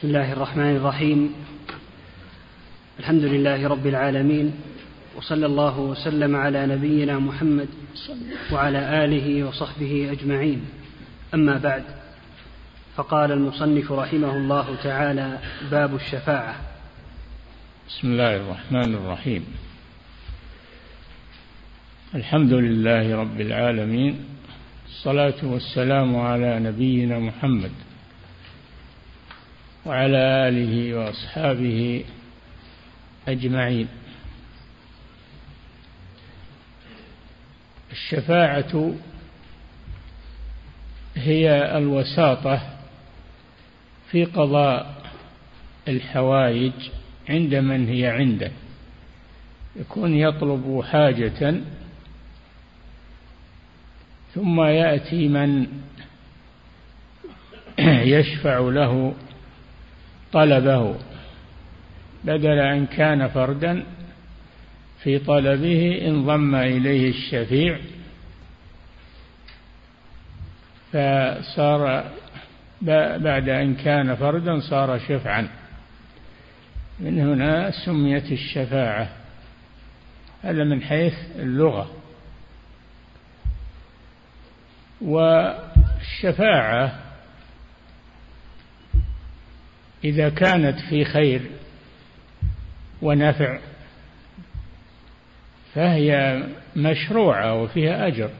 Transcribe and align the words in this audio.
بسم 0.00 0.08
الله 0.08 0.32
الرحمن 0.32 0.76
الرحيم. 0.76 1.34
الحمد 3.00 3.24
لله 3.24 3.68
رب 3.68 3.86
العالمين 3.86 4.52
وصلى 5.16 5.46
الله 5.46 5.80
وسلم 5.80 6.36
على 6.36 6.66
نبينا 6.66 7.18
محمد 7.18 7.68
وعلى 8.52 9.04
آله 9.04 9.44
وصحبه 9.44 10.12
أجمعين. 10.12 10.60
أما 11.34 11.58
بعد 11.58 11.84
فقال 12.96 13.32
المصنف 13.32 13.92
رحمه 13.92 14.36
الله 14.36 14.76
تعالى 14.82 15.38
باب 15.70 15.94
الشفاعة. 15.94 16.54
بسم 17.88 18.08
الله 18.08 18.36
الرحمن 18.36 18.94
الرحيم. 18.94 19.44
الحمد 22.14 22.52
لله 22.52 23.16
رب 23.16 23.40
العالمين 23.40 24.24
الصلاة 24.88 25.40
والسلام 25.42 26.16
على 26.16 26.60
نبينا 26.60 27.18
محمد 27.18 27.89
وعلى 29.90 30.48
آله 30.48 30.94
وأصحابه 30.94 32.04
أجمعين. 33.28 33.88
الشفاعة 37.90 38.94
هي 41.16 41.76
الوساطة 41.78 42.60
في 44.10 44.24
قضاء 44.24 45.02
الحوائج 45.88 46.72
عند 47.28 47.54
من 47.54 47.88
هي 47.88 48.06
عنده. 48.06 48.50
يكون 49.76 50.14
يطلب 50.14 50.82
حاجة 50.90 51.54
ثم 54.34 54.60
يأتي 54.60 55.28
من 55.28 55.66
يشفع 58.14 58.58
له 58.58 59.14
طلبه. 60.32 60.96
بدل 62.24 62.58
أن 62.58 62.86
كان 62.86 63.28
فردا 63.28 63.84
في 65.02 65.18
طلبه 65.18 66.02
انضم 66.06 66.54
إليه 66.54 67.10
الشفيع. 67.10 67.78
فصار 70.92 72.04
بعد 73.18 73.48
أن 73.48 73.74
كان 73.74 74.14
فردا 74.14 74.60
صار 74.60 74.98
شفعا. 74.98 75.48
من 77.00 77.20
هنا 77.20 77.70
سميت 77.70 78.32
الشفاعة. 78.32 79.08
هذا 80.42 80.64
من 80.64 80.82
حيث 80.82 81.14
اللغة. 81.36 81.90
والشفاعة 85.00 86.92
إذا 90.04 90.28
كانت 90.28 90.78
في 90.80 91.04
خير 91.04 91.42
ونفع 93.02 93.58
فهي 95.74 96.42
مشروعة 96.76 97.62
وفيها 97.62 98.06
أجر. 98.06 98.30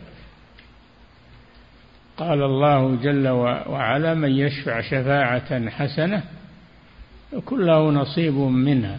قال 2.16 2.42
الله 2.42 2.96
جل 2.96 3.28
وعلا 3.28 4.14
من 4.14 4.30
يشفع 4.30 4.80
شفاعة 4.80 5.70
حسنة 5.70 6.22
يكون 7.32 7.66
له 7.66 7.90
نصيب 7.90 8.34
منها. 8.34 8.98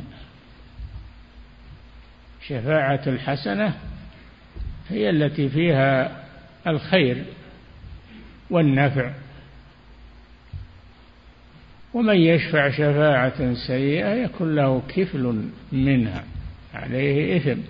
شفاعة 2.48 3.02
الحسنة 3.08 3.78
هي 4.90 5.10
التي 5.10 5.50
فيها 5.50 6.24
الخير 6.68 7.26
والنفع. 8.50 9.12
ومن 11.94 12.16
يشفع 12.16 12.70
شفاعة 12.70 13.54
سيئة 13.68 14.14
يكن 14.14 14.56
له 14.56 14.82
كفل 14.96 15.50
منها 15.72 16.24
عليه 16.74 17.38
إثم. 17.38 17.62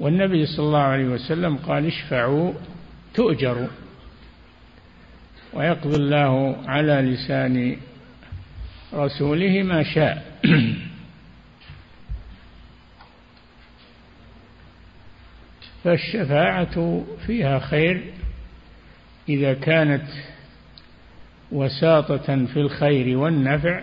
والنبي 0.00 0.46
صلى 0.46 0.66
الله 0.66 0.78
عليه 0.78 1.04
وسلم 1.04 1.56
قال 1.56 1.86
اشفعوا 1.86 2.52
تؤجروا. 3.14 3.68
ويقضي 5.52 5.96
الله 5.96 6.56
على 6.66 6.92
لسان 6.92 7.76
رسوله 8.94 9.62
ما 9.62 9.82
شاء. 9.82 10.40
فالشفاعة 15.84 17.04
فيها 17.26 17.58
خير 17.58 18.04
إذا 19.28 19.54
كانت 19.54 20.06
وساطة 21.52 22.46
في 22.46 22.56
الخير 22.56 23.18
والنفع. 23.18 23.80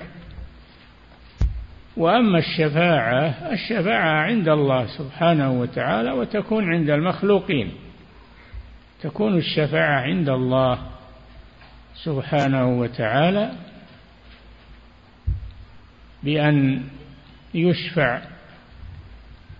وأما 1.97 2.39
الشفاعة 2.39 3.25
الشفاعة 3.51 4.21
عند 4.21 4.49
الله 4.49 4.85
سبحانه 4.97 5.51
وتعالى 5.51 6.11
وتكون 6.11 6.73
عند 6.73 6.89
المخلوقين. 6.89 7.71
تكون 9.01 9.37
الشفاعة 9.37 10.01
عند 10.01 10.29
الله 10.29 10.79
سبحانه 11.95 12.79
وتعالى 12.79 13.51
بأن 16.23 16.83
يشفع 17.53 18.21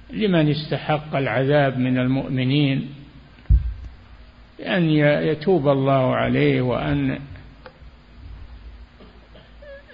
لمن 0.10 0.50
استحق 0.50 1.16
العذاب 1.16 1.78
من 1.78 1.98
المؤمنين 1.98 2.90
بأن 4.60 4.90
يتوب 5.30 5.68
الله 5.68 6.16
عليه 6.16 6.62
وأن 6.62 7.20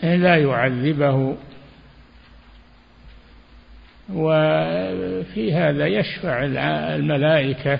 لا 0.04 0.36
يعذبه. 0.36 1.38
وفي 4.14 5.54
هذا 5.54 5.88
يشفع 5.88 6.46
الملائكة 6.96 7.80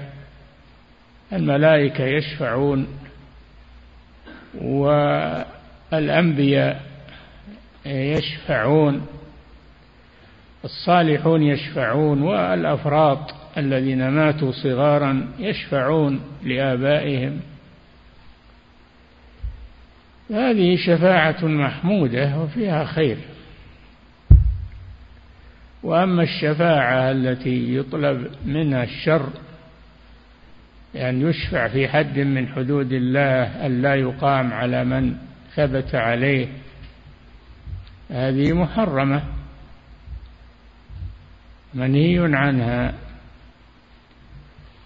الملائكة 1.34 2.04
يشفعون. 2.04 2.88
والأنبياء 5.92 6.82
يشفعون. 7.86 9.08
الصالحون 10.66 11.44
يشفعون. 11.44 12.22
والأفراط 12.22 13.34
الذين 13.58 14.10
ماتوا 14.10 14.52
صغارا 14.52 15.28
يشفعون 15.40 16.22
لآبائهم. 16.44 17.40
هذه 20.30 20.76
شفاعة 20.76 21.46
محمودة 21.46 22.38
وفيها 22.38 22.86
خير. 22.86 23.18
وأما 25.84 26.24
الشفاعة 26.24 27.12
التي 27.12 27.76
يطلب 27.76 28.28
منها 28.46 28.84
الشر 28.84 29.30
يعني 30.96 31.22
يشفع 31.22 31.68
في 31.68 31.88
حد 31.88 32.20
من 32.20 32.48
حدود 32.48 32.92
الله 32.92 33.66
ألا 33.66 33.96
يقام 33.96 34.54
على 34.54 34.84
من 34.84 35.16
ثبت 35.56 35.96
عليه 35.96 36.48
هذه 38.10 38.54
محرمة. 38.54 39.24
منهي 41.74 42.36
عنها. 42.36 42.94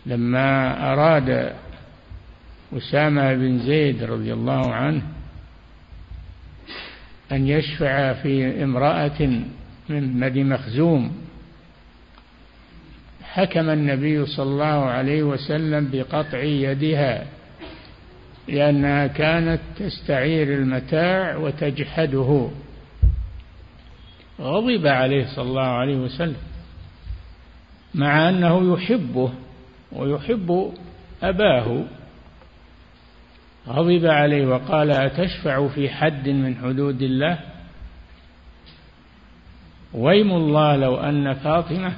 لما 0.06 0.78
أراد 0.94 1.54
أسامة 2.78 3.34
بن 3.34 3.60
زيد 3.60 4.04
رضي 4.04 4.34
الله 4.34 4.74
عنه 4.74 5.13
أن 7.32 7.48
يشفع 7.48 8.14
في 8.14 8.64
امرأة 8.64 9.22
من 9.90 10.20
بني 10.20 10.44
مخزوم. 10.44 11.12
حكم 13.24 13.70
النبي 13.70 14.26
صلى 14.26 14.46
الله 14.46 14.86
عليه 14.86 15.24
وسلم 15.24 15.90
بقطع 15.92 16.38
يدها 16.44 17.26
لأنها 18.48 19.08
كانت 19.08 19.60
تستعير 19.80 20.54
المتاع 20.54 21.36
وتجحده. 21.36 22.50
غضب 24.42 24.88
عليه 24.88 25.26
صلى 25.36 25.46
الله 25.46 25.62
عليه 25.62 25.98
وسلم 25.98 26.36
مع 27.96 28.30
أنه 28.30 28.74
يحبه 28.74 29.32
ويحب 29.92 30.74
أباه. 31.24 31.84
غضب 33.68 34.06
عليه 34.06 34.48
وقال 34.48 34.92
أتشفع 34.92 35.68
في 35.68 35.90
حد 35.90 36.30
من 36.30 36.56
حدود 36.56 37.02
الله؟ 37.02 37.40
ويم 39.94 40.32
الله 40.32 40.76
لو 40.76 40.96
أن 40.96 41.34
فاطمة 41.34 41.94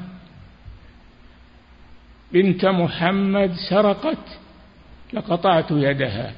بنت 2.33 2.65
محمد 2.65 3.53
سرقت 3.69 4.39
لقطعت 5.13 5.71
يدها. 5.71 6.33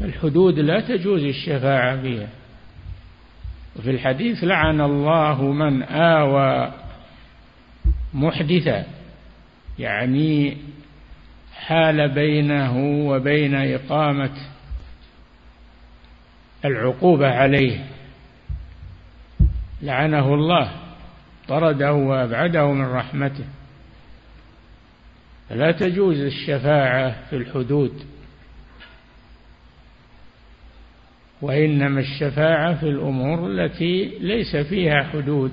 فالحدود 0.00 0.58
لا 0.58 0.80
تجوز 0.80 1.22
الشفاعة 1.22 2.02
فيها 2.02 2.28
وفي 3.76 3.90
الحديث 3.90 4.44
لعن 4.44 4.80
الله 4.80 5.42
من 5.42 5.82
آوى 5.82 6.72
محدثا 8.14 8.86
يعني 9.78 10.56
حال 11.58 12.08
بينه 12.08 12.78
وبين 13.08 13.54
إقامة 13.54 14.30
العقوبة 16.64 17.28
عليه. 17.28 17.84
لعنه 19.82 20.34
الله 20.34 20.72
طرده 21.48 21.92
وأبعده 21.92 22.72
من 22.72 22.86
رحمته. 22.86 23.44
فلا 25.48 25.72
تجوز 25.72 26.18
الشفاعة 26.18 27.28
في 27.30 27.36
الحدود 27.36 28.04
وإنما 31.42 32.00
الشفاعة 32.00 32.74
في 32.74 32.88
الأمور 32.88 33.46
التي 33.46 34.18
ليس 34.20 34.56
فيها 34.56 35.02
حدود. 35.02 35.52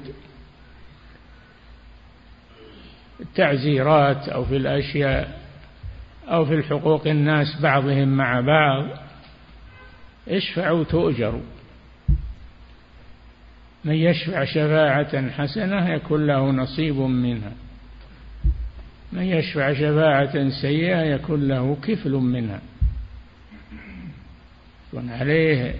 التعزيرات 3.19 4.29
أو 4.29 4.45
في 4.45 4.57
الأشياء 4.57 5.44
أو 6.27 6.45
في 6.45 6.53
الحقوق 6.53 7.07
الناس 7.07 7.61
بعضهم 7.61 8.07
مع 8.07 8.41
بعض 8.41 8.85
اشفعوا 10.27 10.83
تؤجروا. 10.83 11.41
من 13.85 13.95
يشفع 13.95 14.45
شفاعة 14.45 15.29
حسنة 15.29 15.89
يكون 15.89 16.27
له 16.27 16.51
نصيب 16.51 16.95
منها. 16.95 17.51
من 19.13 19.23
يشفع 19.23 19.73
شفاعة 19.73 20.49
سيئة 20.61 21.01
يكون 21.01 21.47
له 21.47 21.77
كفل 21.83 22.11
منها. 22.11 22.61
يكون 24.87 25.09
عليه 25.09 25.75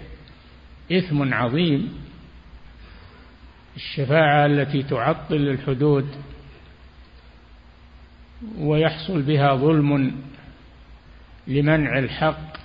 إثم 0.92 1.34
عظيم. 1.34 1.92
الشفاعة 3.76 4.46
التي 4.46 4.82
تعطل 4.82 5.36
الحدود 5.48 6.06
ويحصل 8.58 9.22
بها 9.22 9.54
ظلم 9.54 10.12
لمنع 11.46 11.98
الحق 11.98 12.56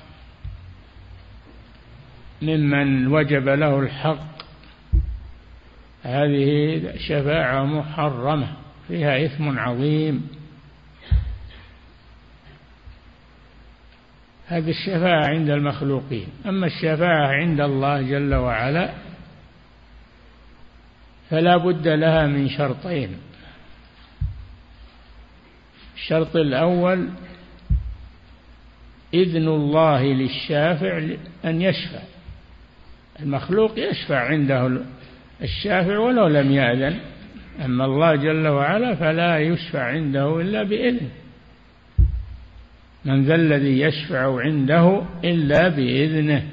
ممن 2.42 3.08
وجب 3.08 3.50
له 3.50 3.80
الحق. 3.80 4.42
هذه 6.04 6.82
شفاعة 7.08 7.66
محرمة 7.66 8.54
فيها 8.88 9.26
إثم 9.26 9.60
عظيم. 9.60 10.28
هذه 14.48 14.70
الشفاعة 14.70 15.26
عند 15.26 15.50
المخلوقين. 15.50 16.28
أما 16.46 16.68
الشفاعة 16.68 17.28
عند 17.28 17.62
الله 17.62 18.02
جل 18.02 18.36
وعلا 18.36 18.94
فلا 21.30 21.58
بد 21.58 21.88
لها 21.88 22.28
من 22.28 22.50
شرطين. 22.50 23.18
الشرط 25.96 26.36
الأول 26.36 27.10
إذن 29.14 29.48
الله 29.48 30.04
للشافع 30.04 31.16
أن 31.46 31.62
يشفع. 31.62 32.00
المخلوق 33.20 33.80
يشفع 33.80 34.20
عنده 34.20 34.82
الشافع 35.42 35.98
ولو 35.98 36.28
لم 36.28 36.52
يأذن 36.52 37.00
أما 37.66 37.86
الله 37.86 38.16
جل 38.16 38.48
وعلا 38.48 38.96
فلا 38.96 39.38
يشفع 39.38 39.84
عنده 39.84 40.42
إلا 40.42 40.64
بإذن. 40.64 41.10
من 43.06 43.24
ذا 43.24 43.36
الذي 43.36 43.80
يشفع 43.82 44.42
عنده 44.42 45.04
إلا 45.24 45.68
بإذنه. 45.68 46.44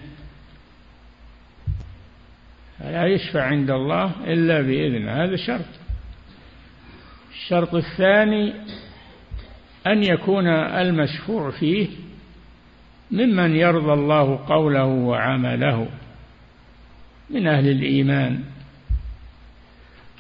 فلا 2.79 3.07
يشفع 3.07 3.43
عند 3.43 3.71
الله 3.71 4.13
إلا 4.25 4.61
بإذنه. 4.61 5.25
هذا 5.25 5.37
شرط. 5.37 5.65
الشرط 7.33 7.75
الثاني 7.75 8.53
أن 9.87 10.03
يكون 10.03 10.47
المشفوع 10.47 11.51
فيه 11.51 11.89
ممن 13.11 13.57
يرضى 13.57 13.93
الله 13.93 14.45
قوله 14.49 14.85
وعمله 14.85 15.89
من 17.31 17.47
أهل 17.47 17.69
الإيمان. 17.69 18.41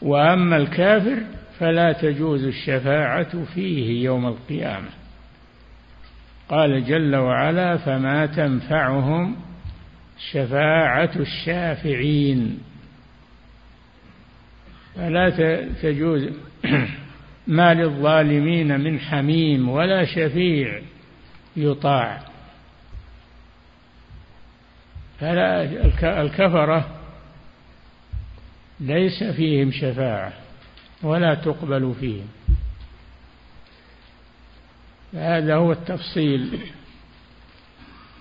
وأما 0.03 0.57
الكافر 0.57 1.23
فلا 1.59 1.93
تجوز 1.93 2.45
الشفاعة 2.45 3.45
فيه 3.55 4.05
يوم 4.05 4.27
القيامة. 4.27 4.89
قال 6.49 6.85
جل 6.85 7.17
وعلا 7.17 7.77
فما 7.77 8.27
تنفعهم 8.27 9.37
شفاعة 10.31 11.11
الشافعين. 11.17 12.59
فلا 14.97 15.31
تجوز 15.83 16.29
ما 17.47 17.75
للظالمين 17.75 18.81
من 18.81 19.01
حميم 19.01 19.69
ولا 19.69 20.05
شفيع 20.05 20.81
يطاع. 21.57 22.29
الكفرة 26.03 26.89
ليس 28.81 29.25
فيهم 29.25 29.73
شفاعة 29.73 30.33
ولا 31.03 31.35
تقبل 31.35 31.95
فيهم. 32.01 32.29
هذا 35.15 35.55
هو 35.55 35.73
التفصيل 35.73 36.61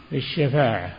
في 0.10 0.18
الشفاعة 0.18 0.92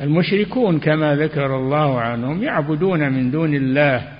المشركون 0.00 0.80
كما 0.80 1.16
ذكر 1.16 1.56
الله 1.56 2.00
عنهم 2.00 2.42
يعبدون 2.42 3.12
من 3.12 3.30
دون 3.30 3.54
الله 3.54 4.12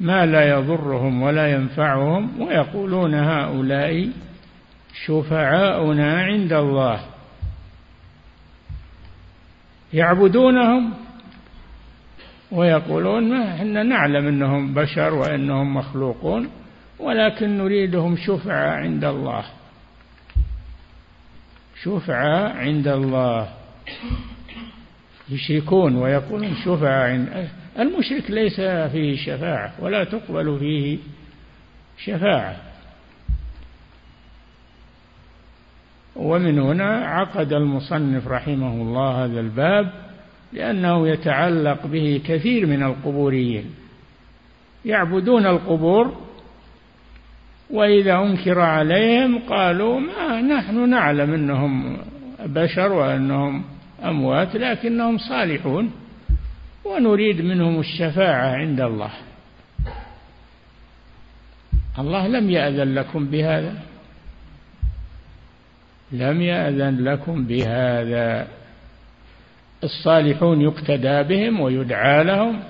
ما 0.00 0.26
لا 0.26 0.48
يضرهم 0.48 1.22
ولا 1.22 1.52
ينفعهم 1.52 2.40
ويقولون 2.40 3.14
هؤلاء 3.14 4.08
شفعاؤنا 5.04 6.22
عند 6.22 6.52
الله. 6.52 7.00
يعبدونهم 9.92 10.92
ويقولون 12.52 13.28
ما 13.28 13.54
إحنا 13.54 13.82
نعلم 13.82 14.26
إنهم 14.26 14.74
بشر 14.74 15.14
وإنهم 15.14 15.74
مخلوقون 15.76 16.50
ولكن 16.98 17.58
نريدهم 17.58 18.16
شفعاء 18.16 18.68
عند 18.68 19.04
الله. 19.04 19.44
شفعاء 21.82 22.56
عند 22.56 22.88
الله. 22.88 23.48
يشركون 25.28 25.96
ويقولون 25.96 26.54
شفعاء 26.64 27.10
عند 27.10 27.48
المشرك 27.78 28.30
ليس 28.30 28.60
فيه 28.60 29.16
شفاعة 29.16 29.72
ولا 29.80 30.04
تقبل 30.04 30.58
فيه 30.58 30.98
شفاعة. 31.98 32.65
ومن 36.16 36.58
هنا 36.58 37.06
عقد 37.06 37.52
المصنف 37.52 38.28
رحمه 38.28 38.72
الله 38.72 39.24
هذا 39.24 39.40
الباب 39.40 39.92
لأنه 40.52 41.08
يتعلق 41.08 41.86
به 41.86 42.20
كثير 42.26 42.66
من 42.66 42.82
القبوريين. 42.82 43.64
يعبدون 44.84 45.46
القبور 45.46 46.16
وإذا 47.70 48.14
أنكر 48.18 48.60
عليهم 48.60 49.38
قالوا 49.38 50.00
ما 50.00 50.40
نحن 50.40 50.88
نعلم 50.88 51.34
أنهم 51.34 51.96
بشر 52.46 52.92
وأنهم 52.92 53.64
أموات 54.04 54.56
لكنهم 54.56 55.18
صالحون 55.18 55.90
ونريد 56.84 57.40
منهم 57.40 57.80
الشفاعة 57.80 58.56
عند 58.56 58.80
الله. 58.80 59.10
الله 61.98 62.26
لم 62.28 62.50
يأذن 62.50 62.94
لكم 62.94 63.26
بهذا. 63.26 63.74
لم 66.12 66.42
يأذن 66.42 67.04
لكم 67.04 67.46
بهذا. 67.46 68.48
الصالحون 69.84 70.60
يقتدى 70.60 71.22
بهم 71.22 71.60
ويدعى 71.60 72.24
لهم. 72.24 72.62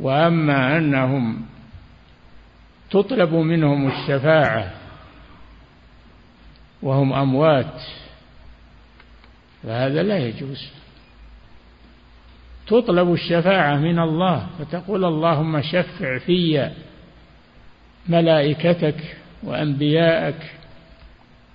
وأما 0.00 0.76
أنهم 0.76 1.46
تطلب 2.90 3.34
منهم 3.34 3.88
الشفاعة 3.88 4.72
وهم 6.82 7.12
أموات 7.12 7.80
فهذا 9.62 10.02
لا 10.02 10.18
يجوز. 10.18 10.68
تطلب 12.66 13.12
الشفاعة 13.12 13.76
من 13.76 13.98
الله 13.98 14.46
فتقول 14.58 15.04
اللهم 15.04 15.62
شفع 15.62 16.18
في 16.18 16.70
ملائكتك 18.08 19.16
وأنبياءك 19.42 20.50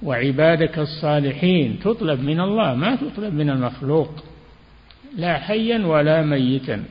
وعبادك 0.03 0.79
الصالحين 0.79 1.79
تطلب 1.79 2.19
من 2.19 2.39
الله 2.39 2.75
ما 2.75 2.95
تطلب 2.95 3.33
من 3.33 3.49
المخلوق. 3.49 4.23
لا 5.17 5.37
حيا 5.37 5.85
ولا 5.85 6.21
ميتا 6.21 6.83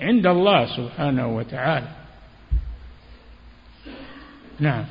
عند 0.00 0.26
الله 0.26 0.76
سبحانه 0.76 1.36
وتعالى. 1.36 1.88
نعم. 4.60 4.84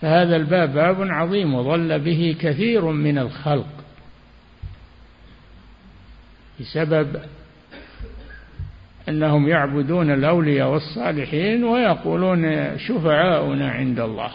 فهذا 0.00 0.36
الباب 0.36 0.74
باب 0.74 0.96
عظيم 1.00 1.54
وظل 1.54 1.98
به 1.98 2.36
كثير 2.40 2.84
من 2.84 3.18
الخلق. 3.18 3.68
بسبب 6.60 7.16
أنهم 9.08 9.48
يعبدون 9.48 10.10
الأولياء 10.10 10.68
والصالحين 10.68 11.64
ويقولون 11.64 12.72
شفعاؤنا 12.78 13.70
عند 13.70 14.00
الله. 14.00 14.30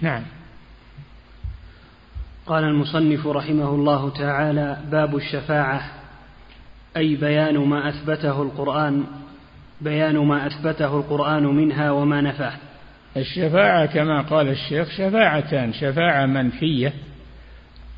نعم. 0.00 0.22
قال 2.46 2.64
المصنف 2.64 3.26
رحمه 3.26 3.68
الله 3.68 4.10
تعالى 4.10 4.76
باب 4.90 5.16
الشفاعة 5.16 5.80
أي 6.96 7.16
بيان 7.16 7.58
ما 7.58 7.88
أثبته 7.88 8.42
القرآن 8.42 9.04
بيان 9.80 10.18
ما 10.18 10.46
أثبته 10.46 10.96
القرآن 10.96 11.44
منها 11.44 11.90
وما 11.90 12.20
نفاه. 12.20 12.52
الشفاعة 13.16 13.86
كما 13.86 14.22
قال 14.22 14.48
الشيخ 14.48 14.90
شفاعتان 14.90 15.72
شفاعة 15.72 16.26
منفية 16.26 16.92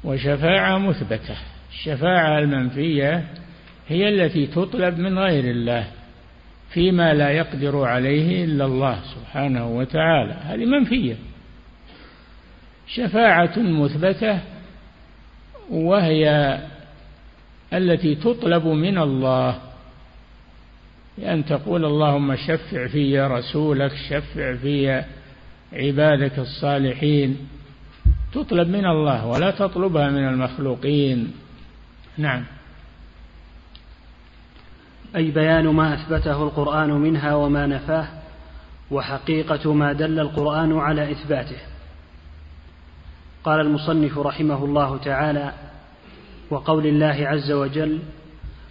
وشفاعة 0.05 0.79
مثبتة. 0.79 1.37
الشفاعة 1.71 2.39
المنفية 2.39 3.25
هي 3.89 4.09
التي 4.09 4.47
تطلب 4.47 4.99
من 4.99 5.19
غير 5.19 5.45
الله 5.45 5.87
فيما 6.71 7.15
لا 7.15 7.31
يقدر 7.31 7.85
عليه 7.85 8.45
إلا 8.45 8.65
الله 8.65 8.99
سبحانه 9.15 9.69
وتعالى. 9.69 10.33
هذه 10.33 10.65
منفية. 10.65 11.15
شفاعة 12.95 13.59
مثبتة 13.59 14.41
وهي 15.71 16.59
التي 17.73 18.15
تطلب 18.15 18.67
من 18.67 18.99
الله. 18.99 19.59
بأن 21.19 21.45
تقول 21.45 21.85
اللهم 21.85 22.37
شفع 22.37 22.87
في 22.87 23.21
رسولك 23.21 23.93
شفع 24.11 24.57
في 24.57 25.05
عبادك 25.73 26.39
الصالحين. 26.39 27.49
تطلب 28.33 28.69
من 28.69 28.87
الله 28.87 29.27
ولا 29.27 29.51
تطلبها 29.51 30.11
من 30.11 30.29
المخلوقين. 30.29 31.33
نعم. 32.19 32.45
أي 35.17 35.31
بيان 35.31 35.67
ما 35.67 35.95
أثبته 35.95 36.43
القرآن 36.43 36.91
منها 36.91 37.35
وما 37.35 37.67
نفاه 37.67 38.09
وحقيقة 38.91 39.73
ما 39.73 39.93
دل 39.93 40.21
القرآن 40.21 40.79
على 40.79 41.13
إثباته. 41.13 41.78
قال 43.45 43.61
المصنف 43.61 44.19
رحمه 44.19 44.65
الله 44.65 44.97
تعالى 44.97 45.53
وقول 46.51 46.87
الله 46.87 47.29
عز 47.29 47.53
وجل 47.53 47.99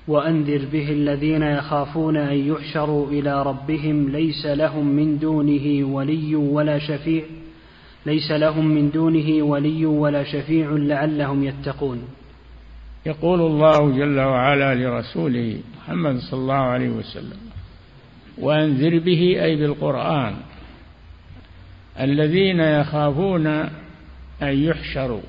وأنذر 0.08 0.66
به 0.72 0.92
الذين 0.92 1.44
يخافون 1.44 2.18
أن 2.18 2.48
يحشروا 2.48 3.08
إلى 3.08 3.44
ربهم 3.44 4.10
ليس 4.10 4.46
لهم 4.46 4.86
من 4.86 5.20
دونه 5.20 5.88
ولي 5.88 6.36
ولا 6.36 6.80
شفيع 6.80 7.24
ليس 8.06 8.32
لهم 8.32 8.66
من 8.68 8.92
دونه 8.92 9.44
ولي 9.44 9.86
ولا 9.86 10.24
شفيع 10.24 10.72
لعلهم 10.72 11.44
يتقون. 11.44 12.04
يقول 13.06 13.42
الله 13.42 13.98
جل 13.98 14.20
وعلا 14.20 14.76
لرسوله 14.76 15.60
محمد 15.78 16.18
صلى 16.18 16.40
الله 16.40 16.54
عليه 16.54 16.90
وسلم 16.90 17.38
وأنذر 18.38 19.00
به 19.00 19.44
أي 19.44 19.56
بالقرآن 19.56 20.36
الذين 22.00 22.60
يخافون 22.60 23.70
ان 24.42 24.64
يحشروا 24.64 25.22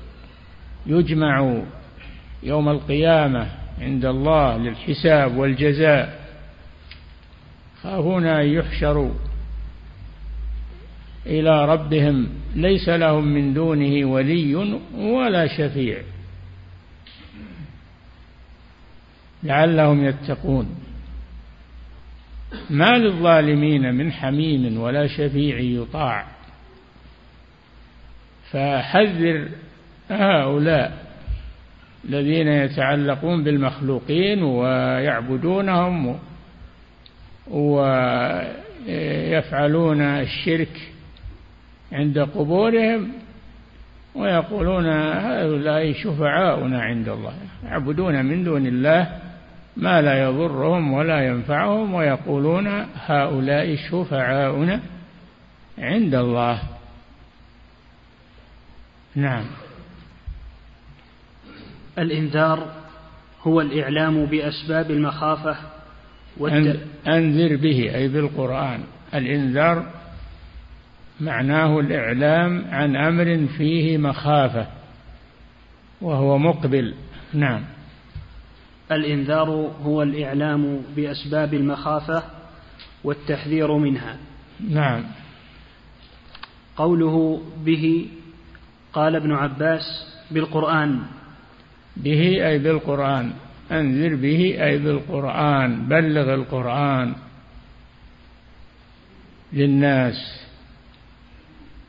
يجمعوا 0.85 1.63
يوم 2.43 2.69
القيامة 2.69 3.51
عند 3.81 4.05
الله 4.05 4.57
للحساب 4.57 5.37
والجزاء. 5.37 6.19
يخافون 7.79 8.25
ان 8.25 8.45
يحشروا 8.45 9.13
إلى 11.25 11.65
ربهم 11.65 12.29
ليس 12.55 12.89
لهم 12.89 13.27
من 13.27 13.53
دونه 13.53 14.05
ولي 14.05 14.55
ولا 14.95 15.47
شفيع. 15.47 16.01
لعلهم 19.43 20.05
يتقون. 20.05 20.75
ما 22.69 22.97
للظالمين 22.97 23.95
من 23.95 24.11
حميم 24.11 24.79
ولا 24.79 25.07
شفيع 25.07 25.59
يطاع. 25.59 26.38
فحذر 28.51 29.47
هؤلاء 30.09 31.09
الذين 32.05 32.47
يتعلقون 32.47 33.43
بالمخلوقين 33.43 34.43
ويعبدونهم 34.43 36.19
ويفعلون 38.87 40.01
الشرك 40.01 40.91
عند 41.91 42.19
قبورهم 42.19 43.11
ويقولون 44.15 44.85
هؤلاء 44.85 45.93
شفعاؤنا 45.93 46.81
عند 46.81 47.09
الله 47.09 47.33
يعبدون 47.65 48.25
من 48.25 48.43
دون 48.43 48.67
الله 48.67 49.07
ما 49.77 50.01
لا 50.01 50.23
يضرهم 50.23 50.93
ولا 50.93 51.27
ينفعهم 51.27 51.93
ويقولون 51.93 52.67
هؤلاء 53.05 53.75
شفعاؤنا 53.75 54.79
عند 55.79 56.15
الله. 56.15 56.78
نعم. 59.15 59.45
الإنذار 61.97 62.71
هو 63.41 63.61
الإعلام 63.61 64.25
بأسباب 64.25 64.91
المخافة 64.91 65.57
والت... 66.37 66.79
أنذر 67.07 67.55
به 67.55 67.95
أي 67.95 68.07
بالقرآن. 68.07 68.83
الإنذار 69.13 69.91
معناه 71.21 71.79
الإعلام 71.79 72.65
عن 72.69 72.95
أمر 72.95 73.47
فيه 73.57 73.97
مخافة 73.97 74.67
وهو 76.01 76.37
مقبل. 76.37 76.93
نعم. 77.33 77.63
الإنذار 78.91 79.49
هو 79.83 80.01
الإعلام 80.01 80.81
بأسباب 80.95 81.53
المخافة 81.53 82.23
والتحذير 83.03 83.77
منها. 83.77 84.17
نعم. 84.69 85.03
قوله 86.77 87.41
به 87.65 88.07
قال 88.93 89.15
ابن 89.15 89.31
عباس 89.31 89.81
بالقرآن. 90.31 90.99
به 91.97 92.47
أي 92.47 92.59
بالقرآن. 92.59 93.33
أنذر 93.71 94.15
به 94.15 94.57
أي 94.63 94.77
بالقرآن. 94.77 95.87
بلغ 95.87 96.33
القرآن. 96.33 97.15
للناس. 99.53 100.45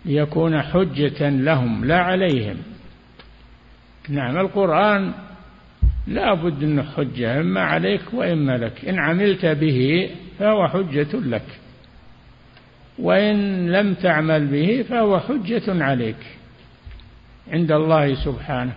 ليكون 0.04 0.62
حجة 0.62 1.28
لهم 1.28 1.84
لا 1.84 1.98
عليهم. 1.98 2.56
نعم 4.08 4.36
القرآن 4.36 5.12
لا 6.06 6.34
بد 6.34 6.62
أنه 6.62 6.82
حجة 6.82 7.40
إما 7.40 7.60
عليك 7.60 8.02
وإما 8.12 8.56
لك. 8.56 8.84
إن 8.84 8.98
عملت 8.98 9.46
به 9.46 10.10
فهو 10.38 10.68
حجة 10.68 11.16
لك. 11.16 11.46
وإن 12.98 13.66
لم 13.72 13.94
تعمل 13.94 14.46
به 14.46 14.84
فهو 14.88 15.20
حجة 15.20 15.84
عليك. 15.84 16.39
عند 17.52 17.72
الله 17.72 18.14
سبحانه. 18.14 18.72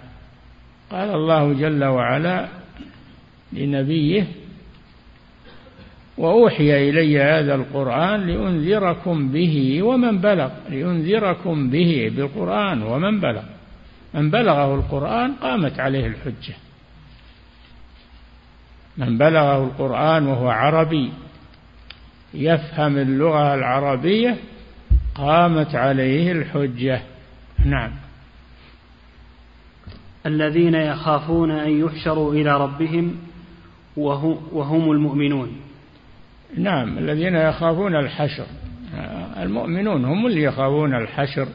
قال 0.92 1.10
الله 1.10 1.54
جل 1.54 1.84
وعلا 1.84 2.48
لنبيه 3.54 4.28
وأوحي 6.18 6.90
إلي 6.90 7.22
هذا 7.22 7.56
القرآن 7.56 8.28
لأنذركم 8.28 9.32
به 9.32 9.84
ومن 9.84 10.18
بلغ 10.18 10.50
لأنذركم 10.70 11.70
به 11.70 12.12
بالقرآن 12.16 12.82
ومن 12.82 13.20
بلغ. 13.20 13.44
من 14.14 14.32
بلغه 14.32 14.76
القرآن 14.76 15.34
قامت 15.34 15.80
عليه 15.80 16.08
الحجة. 16.08 16.54
من 18.98 19.18
بلغه 19.18 19.64
القرآن 19.64 20.28
وهو 20.28 20.50
عربي 20.50 21.12
يفهم 22.34 22.98
اللغة 22.98 23.54
العربية 23.54 24.38
قامت 25.16 25.76
عليه 25.76 26.32
الحجة. 26.32 27.02
نعم. 27.66 28.03
الذين 30.26 30.76
يخافون 30.76 31.52
أن 31.52 31.86
يحشروا 31.86 32.34
إلى 32.34 32.58
ربهم 32.58 33.16
وهم 33.98 34.92
المؤمنون. 34.92 35.52
نعم 36.58 36.98
الذين 36.98 37.36
يخافون 37.36 37.96
الحشر. 37.96 38.46
المؤمنون 39.38 40.06
هم 40.06 40.26
اللي 40.26 40.44
يخافون 40.44 40.96
الحشر 40.96 41.48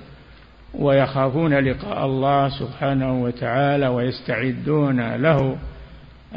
ويخافون 0.75 1.55
لقاء 1.55 2.07
الله 2.07 2.49
سبحانه 2.49 3.23
وتعالى 3.23 3.89
ويستعدون 3.89 5.15
له. 5.15 5.59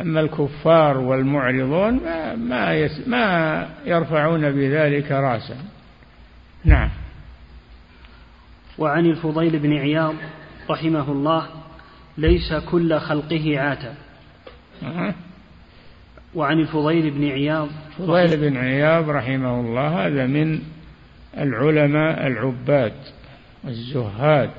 أما 0.02 0.20
الكفار 0.20 0.98
والمعرضون 0.98 1.94
ما 1.94 2.36
ما, 2.36 2.90
ما 3.08 3.68
يرفعون 3.86 4.52
بذلك 4.52 5.12
رأسا. 5.12 5.58
نعم. 6.66 6.90
وعن 8.78 9.06
الفضيل 9.06 9.60
بن 9.60 9.74
عياض 9.74 10.16
رحمه 10.70 11.12
الله 11.12 11.61
ليس 12.18 12.54
كل 12.54 13.00
خلقه 13.00 13.60
عاتب 13.60 13.94
أه؟ 14.84 15.14
وعن 16.36 16.60
الفضيل 16.60 17.12
بن 17.12 17.30
عياض 17.30 17.70
فضيل 17.98 18.38
بن 18.38 18.58
عياض 18.58 19.10
رحمه 19.10 19.60
الله 19.60 20.08
هذا 20.08 20.26
من 20.26 20.60
العلماء 21.38 22.28
العباد 22.28 22.94
الزهاد 23.66 24.52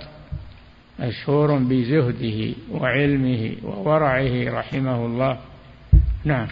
مشهور 1.00 1.58
بزهده 1.58 2.54
وعلمه 2.70 3.56
وورعه 3.62 4.58
رحمه 4.58 5.06
الله. 5.06 5.38
نعم. 6.24 6.48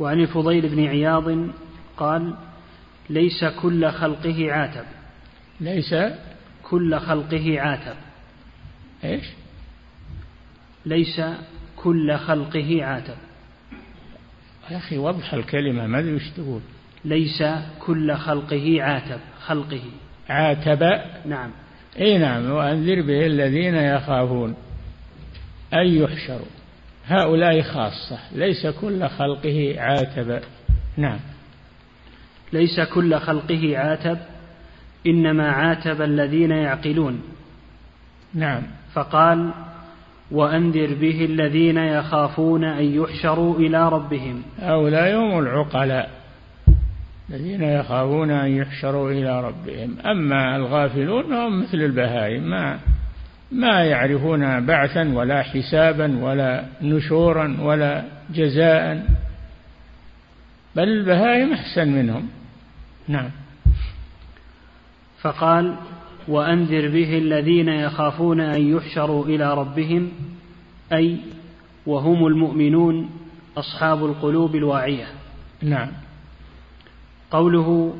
وعن 0.00 0.20
الفضيل 0.20 0.68
بن 0.68 0.86
عياض 0.86 1.48
قال 1.96 2.34
ليس 3.10 3.44
كل 3.44 3.90
خلقه 3.90 4.52
عاتب 4.52 4.84
ليس 5.60 5.94
كل 6.62 6.98
خلقه 6.98 7.60
عاتب 7.60 7.96
إيش؟ 9.04 9.24
ليس 10.86 11.20
كل 11.76 12.16
خلقه 12.16 12.84
عاتب. 12.84 13.16
يا 14.70 14.76
أخي 14.76 14.98
وضح 14.98 15.34
الكلمة 15.34 15.86
ما 15.86 15.98
أدري 15.98 16.14
وش 16.14 16.28
تقول. 16.36 16.60
ليس 17.04 17.42
كل 17.80 18.14
خلقه 18.14 18.82
عاتب 18.82 19.20
خلقه. 19.46 19.82
عاتب؟ 20.28 21.00
نعم. 21.26 21.50
إي 22.00 22.18
نعم 22.18 22.50
وأنذر 22.50 23.02
به 23.02 23.26
الذين 23.26 23.74
يخافون. 23.74 24.54
ان 25.74 25.86
يحشروا 25.86 26.46
هؤلاء 27.06 27.62
خاصة. 27.62 28.18
ليس 28.34 28.66
كل 28.66 29.08
خلقه 29.08 29.74
عاتب. 29.78 30.40
نعم. 30.96 31.18
ليس 32.52 32.80
كل 32.80 33.18
خلقه 33.18 33.78
عاتب 33.78 34.18
إنما 35.06 35.50
عاتب 35.50 36.02
الذين 36.02 36.50
يعقلون. 36.50 37.22
نعم. 38.34 38.62
فقال 38.94 39.52
وأنذر 40.30 40.94
به 40.94 41.24
الذين 41.24 41.76
يخافون 41.76 42.64
أن 42.64 42.84
يحشروا 42.84 43.58
إلى 43.58 43.88
ربهم. 43.88 44.42
هؤلاء 44.58 45.16
هم 45.16 45.38
العقلاء 45.38 46.10
الذين 47.30 47.62
يخافون 47.62 48.30
أن 48.30 48.50
يحشروا 48.50 49.10
إلى 49.10 49.40
ربهم. 49.40 49.96
أما 50.06 50.56
الغافلون 50.56 51.32
هم 51.32 51.62
مثل 51.62 51.78
البهائم 51.78 52.50
ما 52.50 52.78
ما 53.52 53.84
يعرفون 53.84 54.66
بعثا 54.66 55.12
ولا 55.14 55.42
حسابا 55.42 56.18
ولا 56.24 56.64
نشورا 56.82 57.56
ولا 57.60 58.04
جزاء 58.30 59.06
بل 60.76 60.88
البهائم 60.88 61.52
أحسن 61.52 61.88
منهم. 61.88 62.28
نعم. 63.08 63.30
فقال 65.20 65.74
وأنذر 66.28 66.88
به 66.88 67.18
الذين 67.18 67.68
يخافون 67.68 68.40
أن 68.40 68.76
يحشروا 68.76 69.26
إلى 69.26 69.54
ربهم 69.54 70.08
أي 70.92 71.16
وهم 71.86 72.26
المؤمنون 72.26 73.10
أصحاب 73.56 74.04
القلوب 74.04 74.56
الواعية. 74.56 75.06
نعم. 75.62 75.88
قوله 77.30 77.94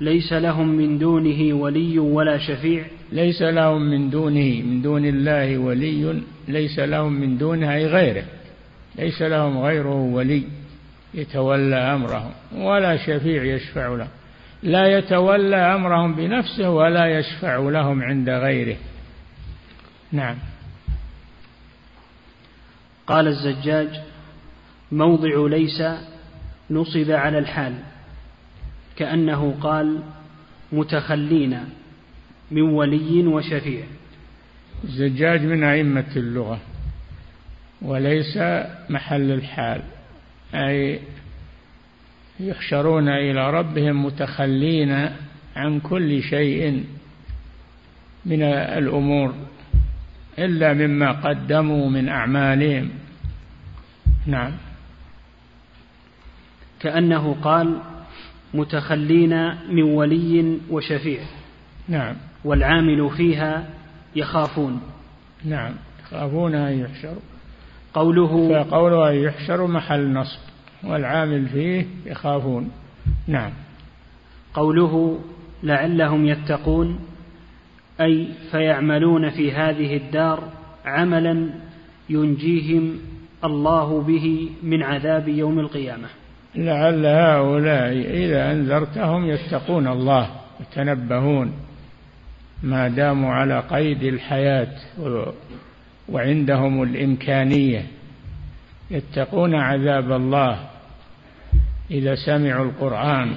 ليس 0.00 0.32
لهم 0.32 0.68
من 0.68 0.98
دونه 0.98 1.54
ولي 1.54 1.98
ولا 1.98 2.38
شفيع. 2.38 2.84
ليس 3.12 3.42
لهم 3.42 3.82
من 3.90 4.10
دونه 4.10 4.62
من 4.62 4.82
دون 4.82 5.04
الله 5.04 5.58
ولي 5.58 6.22
ليس 6.48 6.78
لهم 6.78 7.12
من 7.12 7.38
دونه 7.38 7.74
أي 7.74 7.86
غيره. 7.86 8.24
ليس 8.98 9.22
لهم 9.22 9.58
غيره 9.58 9.94
ولي 9.94 10.42
يتولى 11.14 11.76
أمرهم 11.76 12.30
ولا 12.56 12.96
شفيع 12.96 13.44
يشفع 13.44 13.88
لهم 13.88 14.08
لا 14.62 14.98
يتولى 14.98 15.56
أمرهم 15.56 16.14
بنفسه 16.14 16.70
ولا 16.70 17.18
يشفع 17.18 17.56
لهم 17.56 18.02
عند 18.02 18.30
غيره. 18.30 18.76
نعم. 20.12 20.36
قال 23.06 23.28
الزجاج 23.28 23.88
موضع 24.92 25.46
ليس 25.46 25.82
نصب 26.70 27.10
على 27.10 27.38
الحال 27.38 27.74
كأنه 28.96 29.54
قال 29.60 30.02
متخلين 30.72 31.58
من 32.50 32.62
ولي 32.62 33.26
وشفيع. 33.26 33.84
الزجاج 34.84 35.42
من 35.42 35.64
أئمة 35.64 36.16
اللغة 36.16 36.60
وليس 37.82 38.36
محل 38.90 39.32
الحال 39.32 39.82
أي 40.54 41.00
يحشرون 42.40 43.08
إلى 43.08 43.50
ربهم 43.50 44.04
متخلين 44.04 45.10
عن 45.56 45.80
كل 45.80 46.22
شيء 46.22 46.84
من 48.26 48.42
الأمور 48.42 49.34
إلا 50.38 50.74
مما 50.74 51.12
قدموا 51.12 51.90
من 51.90 52.08
أعمالهم. 52.08 52.90
نعم. 54.26 54.52
كأنه 56.80 57.36
قال 57.42 57.80
متخلين 58.54 59.48
من 59.70 59.82
ولي 59.82 60.58
وشفيع. 60.70 61.20
نعم. 61.88 62.16
والعامل 62.44 63.10
فيها 63.16 63.68
يخافون. 64.16 64.80
نعم. 65.44 65.74
يخافون 66.00 66.54
أن 66.54 66.78
يحشروا. 66.78 67.22
قوله 67.94 68.64
فقوله 68.64 69.10
أن 69.10 69.14
يحشروا 69.14 69.68
محل 69.68 70.12
نصب. 70.12 70.47
والعامل 70.84 71.48
فيه 71.48 71.86
يخافون. 72.06 72.70
نعم. 73.26 73.50
قوله 74.54 75.18
لعلهم 75.62 76.26
يتقون 76.26 77.00
أي 78.00 78.28
فيعملون 78.50 79.30
في 79.30 79.52
هذه 79.52 79.96
الدار 79.96 80.42
عملا 80.84 81.50
ينجيهم 82.10 82.98
الله 83.44 84.02
به 84.02 84.50
من 84.62 84.82
عذاب 84.82 85.28
يوم 85.28 85.58
القيامة. 85.58 86.08
لعل 86.54 87.06
هؤلاء 87.06 87.92
إذا 87.92 88.52
أنذرتهم 88.52 89.26
يتقون 89.26 89.88
الله 89.88 90.30
يتنبهون. 90.60 91.52
ما 92.62 92.88
داموا 92.88 93.32
على 93.32 93.60
قيد 93.60 94.02
الحياة 94.02 94.74
وعندهم 96.08 96.82
الإمكانية. 96.82 97.86
يتقون 98.90 99.54
عذاب 99.54 100.12
الله 100.12 100.66
إذا 101.90 102.14
سمعوا 102.14 102.64
القرآن 102.64 103.32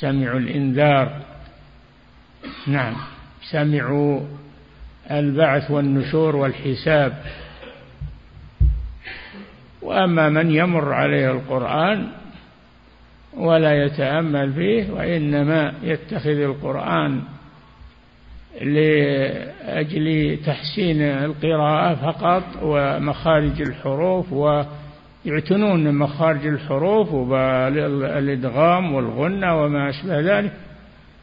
سمعوا 0.00 0.38
الإنذار. 0.38 1.20
نعم 2.66 2.96
سمعوا 3.50 4.20
البعث 5.10 5.70
والنشور 5.70 6.36
والحساب. 6.36 7.24
وأما 9.82 10.28
من 10.28 10.50
يمر 10.50 10.92
عليه 10.92 11.30
القرآن 11.30 12.06
ولا 13.36 13.84
يتأمل 13.84 14.52
فيه 14.52 14.90
وإنما 14.90 15.74
يتخذ 15.82 16.38
القرآن 16.40 17.22
لأجل 18.62 20.38
تحسين 20.46 21.02
القراءة 21.02 21.94
فقط 21.94 22.42
ومخارج 22.62 23.62
الحروف 23.62 24.32
ويعتنون 24.32 25.94
مخارج 25.94 26.46
الحروف 26.46 27.12
والادغام 27.12 28.94
والغنة 28.94 29.62
وما 29.62 29.90
أشبه 29.90 30.20
ذلك 30.20 30.52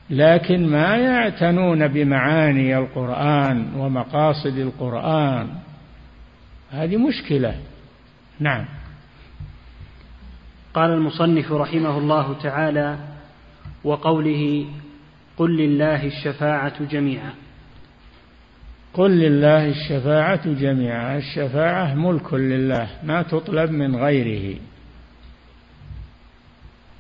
لكن 0.09 0.67
ما 0.67 0.95
يعتنون 0.97 1.87
بمعاني 1.87 2.77
القرآن 2.77 3.73
ومقاصد 3.77 4.57
القرآن. 4.57 5.47
هذه 6.71 6.97
مشكلة. 6.97 7.55
نعم. 8.39 8.65
قال 10.73 10.91
المصنف 10.91 11.51
رحمه 11.51 11.97
الله 11.97 12.35
تعالى 12.43 12.97
وقوله 13.83 14.65
قل 15.37 15.57
لله 15.57 16.05
الشفاعة 16.05 16.83
جميعا. 16.83 17.33
قل 18.93 19.11
لله 19.11 19.65
الشفاعة 19.69 20.53
جميعا. 20.53 21.17
الشفاعة 21.17 21.93
ملك 21.93 22.33
لله 22.33 22.87
ما 23.03 23.21
تطلب 23.21 23.71
من 23.71 23.95
غيره. 23.95 24.59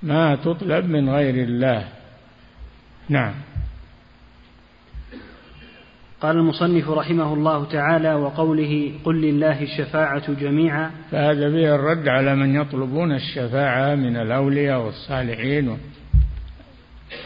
ما 0.03 0.35
تطلب 0.35 0.85
من 0.85 1.09
غير 1.09 1.43
الله. 1.43 1.87
نعم. 3.09 3.33
قال 6.21 6.37
المصنف 6.37 6.89
رحمه 6.89 7.33
الله 7.33 7.65
تعالى 7.65 8.13
وقوله 8.13 8.91
قل 9.03 9.21
لله 9.21 9.61
الشفاعة 9.61 10.33
جميعا. 10.33 10.91
فهذا 11.11 11.49
به 11.49 11.75
الرد 11.75 12.07
على 12.07 12.35
من 12.35 12.55
يطلبون 12.55 13.11
الشفاعة 13.11 13.95
من 13.95 14.17
الأولياء 14.17 14.81
والصالحين. 14.81 15.77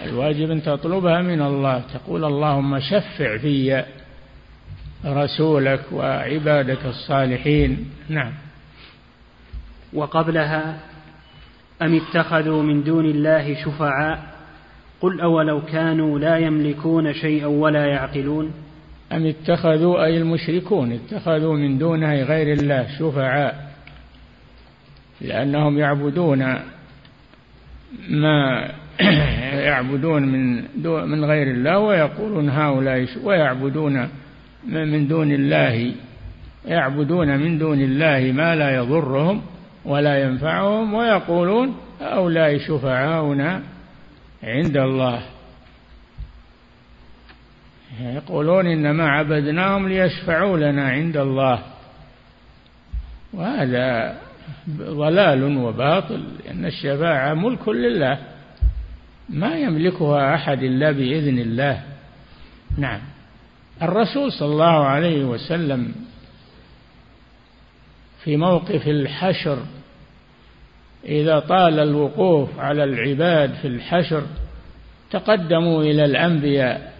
الواجب 0.03 0.51
أن 0.51 0.63
تطلبها 0.63 1.21
من 1.21 1.41
الله. 1.41 1.83
تقول 1.93 2.25
اللهم 2.25 2.79
شفع 2.79 3.37
في 3.37 3.83
رسولك 5.05 5.81
وعبادك 5.91 6.85
الصالحين. 6.85 7.85
نعم. 8.09 8.31
وقبلها 9.93 10.79
أم 11.81 11.95
اتخذوا 11.95 12.63
من 12.63 12.83
دون 12.83 13.05
الله 13.05 13.63
شفعاء؟ 13.63 14.31
قل 15.01 15.21
أولو 15.21 15.61
كانوا 15.61 16.19
لا 16.19 16.37
يملكون 16.37 17.13
شيئا 17.13 17.45
ولا 17.45 17.85
يعقلون؟ 17.85 18.51
أم 19.11 19.25
اتخذوا 19.25 20.05
أي 20.05 20.17
المشركون 20.17 20.91
اتخذوا 20.91 21.55
من 21.55 21.77
دونه 21.77 22.23
غير 22.23 22.53
الله 22.53 22.87
شفعاء؟ 22.99 23.71
لأنهم 25.21 25.77
يعبدون 25.77 26.55
ما 28.09 28.71
يعبدون 29.67 30.23
من 30.23 30.63
من 31.09 31.25
غير 31.25 31.47
الله 31.47 31.79
ويقولون 31.79 32.49
هؤلاء 32.49 33.07
ويعبدون 33.23 34.09
من 34.67 35.07
دون 35.07 35.31
الله 35.31 35.93
يعبدون 36.65 37.37
من 37.39 37.57
دون 37.57 37.81
الله 37.81 38.31
ما 38.31 38.55
لا 38.55 38.75
يضرهم 38.75 39.41
ولا 39.85 40.23
ينفعهم 40.23 40.93
ويقولون 40.93 41.75
هؤلاء 42.01 42.57
شفعاؤنا 42.57 43.61
عند 44.43 44.77
الله. 44.77 45.21
يقولون 48.01 48.67
إنما 48.67 49.09
عبدناهم 49.09 49.87
ليشفعوا 49.87 50.57
لنا 50.57 50.89
عند 50.89 51.17
الله. 51.17 51.59
وهذا 53.33 54.17
ضلال 54.79 55.57
وباطل 55.57 56.23
لأن 56.45 56.65
الشفاعة 56.65 57.33
ملك 57.33 57.67
لله 57.67 58.19
ما 59.29 59.57
يملكها 59.57 60.35
أحد 60.35 60.63
إلا 60.63 60.91
بإذن 60.91 61.39
الله. 61.39 61.83
نعم. 62.77 62.99
الرسول 63.81 64.31
صلى 64.31 64.51
الله 64.51 64.85
عليه 64.85 65.23
وسلم 65.23 65.95
في 68.23 68.37
موقف 68.37 68.87
الحشر 68.87 69.57
إذا 71.05 71.39
طال 71.39 71.79
الوقوف 71.79 72.59
على 72.59 72.83
العباد 72.83 73.53
في 73.53 73.67
الحشر 73.67 74.23
تقدموا 75.11 75.83
إلى 75.83 76.05
الأنبياء 76.05 76.93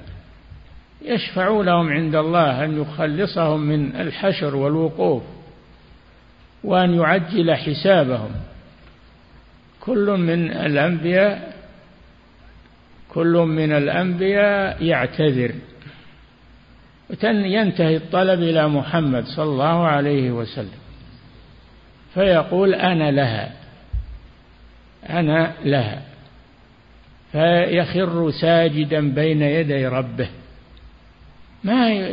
يشفعوا 1.02 1.64
لهم 1.64 1.90
عند 1.90 2.16
الله 2.16 2.66
أن 2.66 2.82
يخلصهم 2.82 3.60
من 3.60 3.96
الحشر 3.96 4.56
والوقوف. 4.56 5.24
وأن 6.64 6.94
يعجل 6.94 7.56
حسابهم. 7.56 8.32
كل 9.80 10.18
من 10.20 10.52
الأنبياء 10.52 11.52
كل 13.14 13.34
من 13.48 13.72
الأنبياء 13.72 14.84
يعتذر. 14.84 15.52
ينتهي 17.46 17.96
الطلب 17.98 18.40
إلى 18.40 18.68
محمد 18.68 19.26
صلى 19.26 19.46
الله 19.46 19.88
عليه 19.88 20.32
وسلم. 20.32 20.80
فيقول 22.14 22.76
أنا 22.76 23.12
لها. 23.12 23.52
أنا 25.10 25.54
لها. 25.66 26.02
فيخر 27.32 28.32
ساجدا 28.32 29.14
بين 29.14 29.42
يدي 29.42 29.88
ربه. 29.88 30.30
ما 31.64 32.10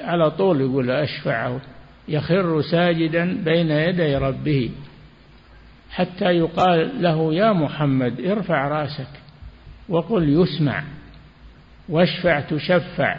على 0.00 0.30
طول 0.30 0.60
يقول 0.60 0.90
أشفعه. 0.90 1.60
يخر 2.08 2.62
ساجدا 2.62 3.44
بين 3.44 3.70
يدي 3.70 4.16
ربه 4.16 4.70
حتى 5.90 6.24
يقال 6.24 7.02
له 7.02 7.34
يا 7.34 7.52
محمد 7.52 8.20
ارفع 8.20 8.68
رأسك 8.68 9.08
وقل 9.88 10.28
يسمع 10.28 10.84
واشفع 11.88 12.40
تشفع. 12.40 13.16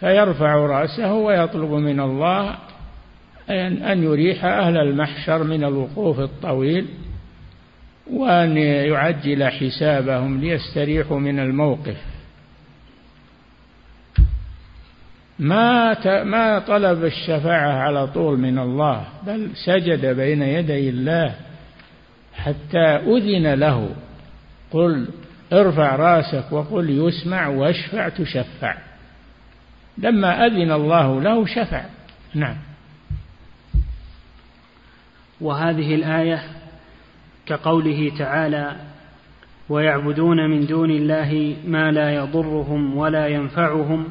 فيرفع 0.00 0.54
رأسه 0.54 1.14
ويطلب 1.14 1.70
من 1.70 2.00
الله 2.00 2.58
أن 3.50 4.02
يريح 4.02 4.44
أهل 4.44 4.76
المحشر 4.76 5.44
من 5.44 5.64
الوقوف 5.64 6.20
الطويل 6.20 6.86
وأن 8.12 8.56
يعجل 8.56 9.44
حسابهم 9.44 10.40
ليستريحوا 10.40 11.18
من 11.18 11.38
الموقف. 11.38 12.15
ما 15.38 16.24
ما 16.24 16.58
طلب 16.58 17.04
الشفاعة 17.04 17.72
على 17.72 18.06
طول 18.06 18.38
من 18.38 18.58
الله 18.58 19.04
بل 19.26 19.50
سجد 19.66 20.06
بين 20.06 20.42
يدي 20.42 20.88
الله 20.88 21.34
حتى 22.34 22.86
أذن 22.86 23.54
له 23.54 23.90
قل 24.70 25.08
ارفع 25.52 25.96
رأسك 25.96 26.52
وقل 26.52 26.90
يسمع 26.90 27.48
واشفع 27.48 28.08
تشفع. 28.08 28.76
لما 29.98 30.46
أذن 30.46 30.72
الله 30.72 31.20
له 31.20 31.46
شفع. 31.46 31.84
نعم. 32.34 32.56
وهذه 35.40 35.94
الآية 35.94 36.42
كقوله 37.46 38.12
تعالى 38.18 38.76
ويعبدون 39.68 40.50
من 40.50 40.66
دون 40.66 40.90
الله 40.90 41.56
ما 41.66 41.90
لا 41.90 42.14
يضرهم 42.14 42.96
ولا 42.96 43.26
ينفعهم 43.26 44.08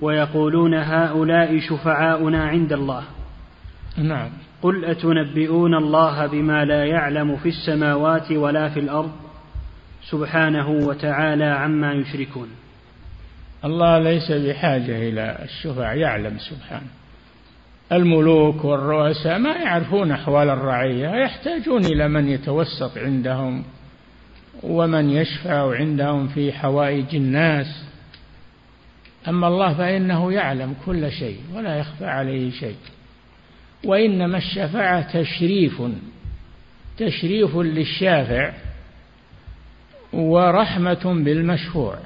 ويقولون 0.00 0.74
هؤلاء 0.74 1.60
شفعاؤنا 1.60 2.44
عند 2.44 2.72
الله. 2.72 3.02
نعم. 3.96 4.30
قل 4.62 4.84
أتنبئون 4.84 5.74
الله 5.74 6.26
بما 6.26 6.64
لا 6.64 6.84
يعلم 6.84 7.36
في 7.36 7.48
السماوات 7.48 8.32
ولا 8.32 8.68
في 8.68 8.80
الأرض؟ 8.80 9.12
سبحانه 10.10 10.68
وتعالى 10.68 11.44
عما 11.44 11.92
يشركون. 11.92 12.48
الله 13.64 13.98
ليس 13.98 14.32
بحاجة 14.32 15.08
إلى 15.08 15.38
الشفع 15.44 15.94
يعلم 15.94 16.38
سبحانه. 16.38 16.88
الملوك 17.92 18.64
والرؤساء 18.64 19.38
ما 19.38 19.52
يعرفون 19.52 20.10
أحوال 20.10 20.48
الرعية 20.48 21.08
يحتاجون 21.08 21.84
إلى 21.84 22.08
من 22.08 22.28
يتوسط 22.28 22.98
عندهم 22.98 23.64
ومن 24.62 25.10
يشفع 25.10 25.76
عندهم 25.76 26.28
في 26.28 26.52
حوائج 26.52 27.14
الناس. 27.14 27.85
أما 29.28 29.48
الله 29.48 29.74
فإنه 29.74 30.32
يعلم 30.32 30.74
كل 30.86 31.12
شيء 31.12 31.40
ولا 31.54 31.76
يخفى 31.78 32.06
عليه 32.06 32.50
شيء. 32.50 32.76
وإنما 33.84 34.38
الشفاعة 34.38 35.20
تشريف 35.20 35.82
تشريف 36.98 37.56
للشافع 37.56 38.52
ورحمة 40.12 41.22
بالمشفوع. 41.24 41.98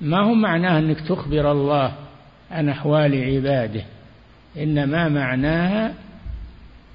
ما 0.00 0.24
هو 0.24 0.34
معناه 0.34 0.78
أنك 0.78 1.00
تخبر 1.00 1.52
الله 1.52 1.92
عن 2.50 2.68
أحوال 2.68 3.24
عباده؟ 3.34 3.84
إنما 4.56 5.08
معناها 5.08 5.94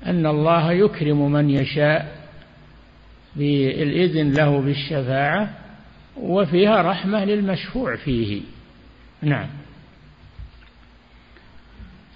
أن 0.06 0.26
الله 0.26 0.72
يكرم 0.72 1.32
من 1.32 1.50
يشاء 1.50 2.18
بالإذن 3.36 4.32
له 4.32 4.62
بالشفاعة 4.62 5.50
وفيها 6.18 6.82
رحمة 6.82 7.26
للمشفوع 7.26 7.96
فيه. 7.96 8.42
نعم. 9.22 9.48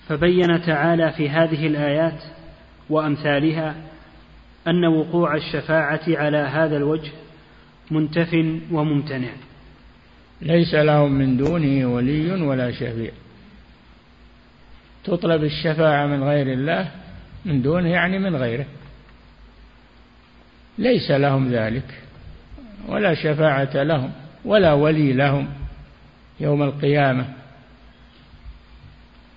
فبين 0.07 0.61
تعالى 0.61 1.11
في 1.11 1.29
هذه 1.29 1.67
الآيات 1.67 2.23
وأمثالها 2.89 3.75
أن 4.67 4.85
وقوع 4.85 5.35
الشفاعة 5.35 6.01
على 6.07 6.37
هذا 6.37 6.77
الوجه 6.77 7.11
منتف 7.91 8.33
وممتنع. 8.71 9.31
ليس 10.41 10.73
لهم 10.73 11.11
من 11.11 11.37
دونه 11.37 11.93
ولي 11.93 12.31
ولا 12.31 12.71
شفيع. 12.71 13.11
تطلب 15.03 15.43
الشفاعة 15.43 16.07
من 16.07 16.23
غير 16.23 16.53
الله 16.53 16.91
من 17.45 17.61
دونه 17.61 17.89
يعني 17.89 18.19
من 18.19 18.35
غيره. 18.35 18.65
ليس 20.77 21.11
لهم 21.11 21.51
ذلك. 21.51 22.01
ولا 22.87 23.13
شفاعة 23.13 23.83
لهم 23.83 24.11
ولا 24.45 24.73
ولي 24.73 25.13
لهم. 25.13 25.60
يوم 26.41 26.63
القيامة 26.63 27.25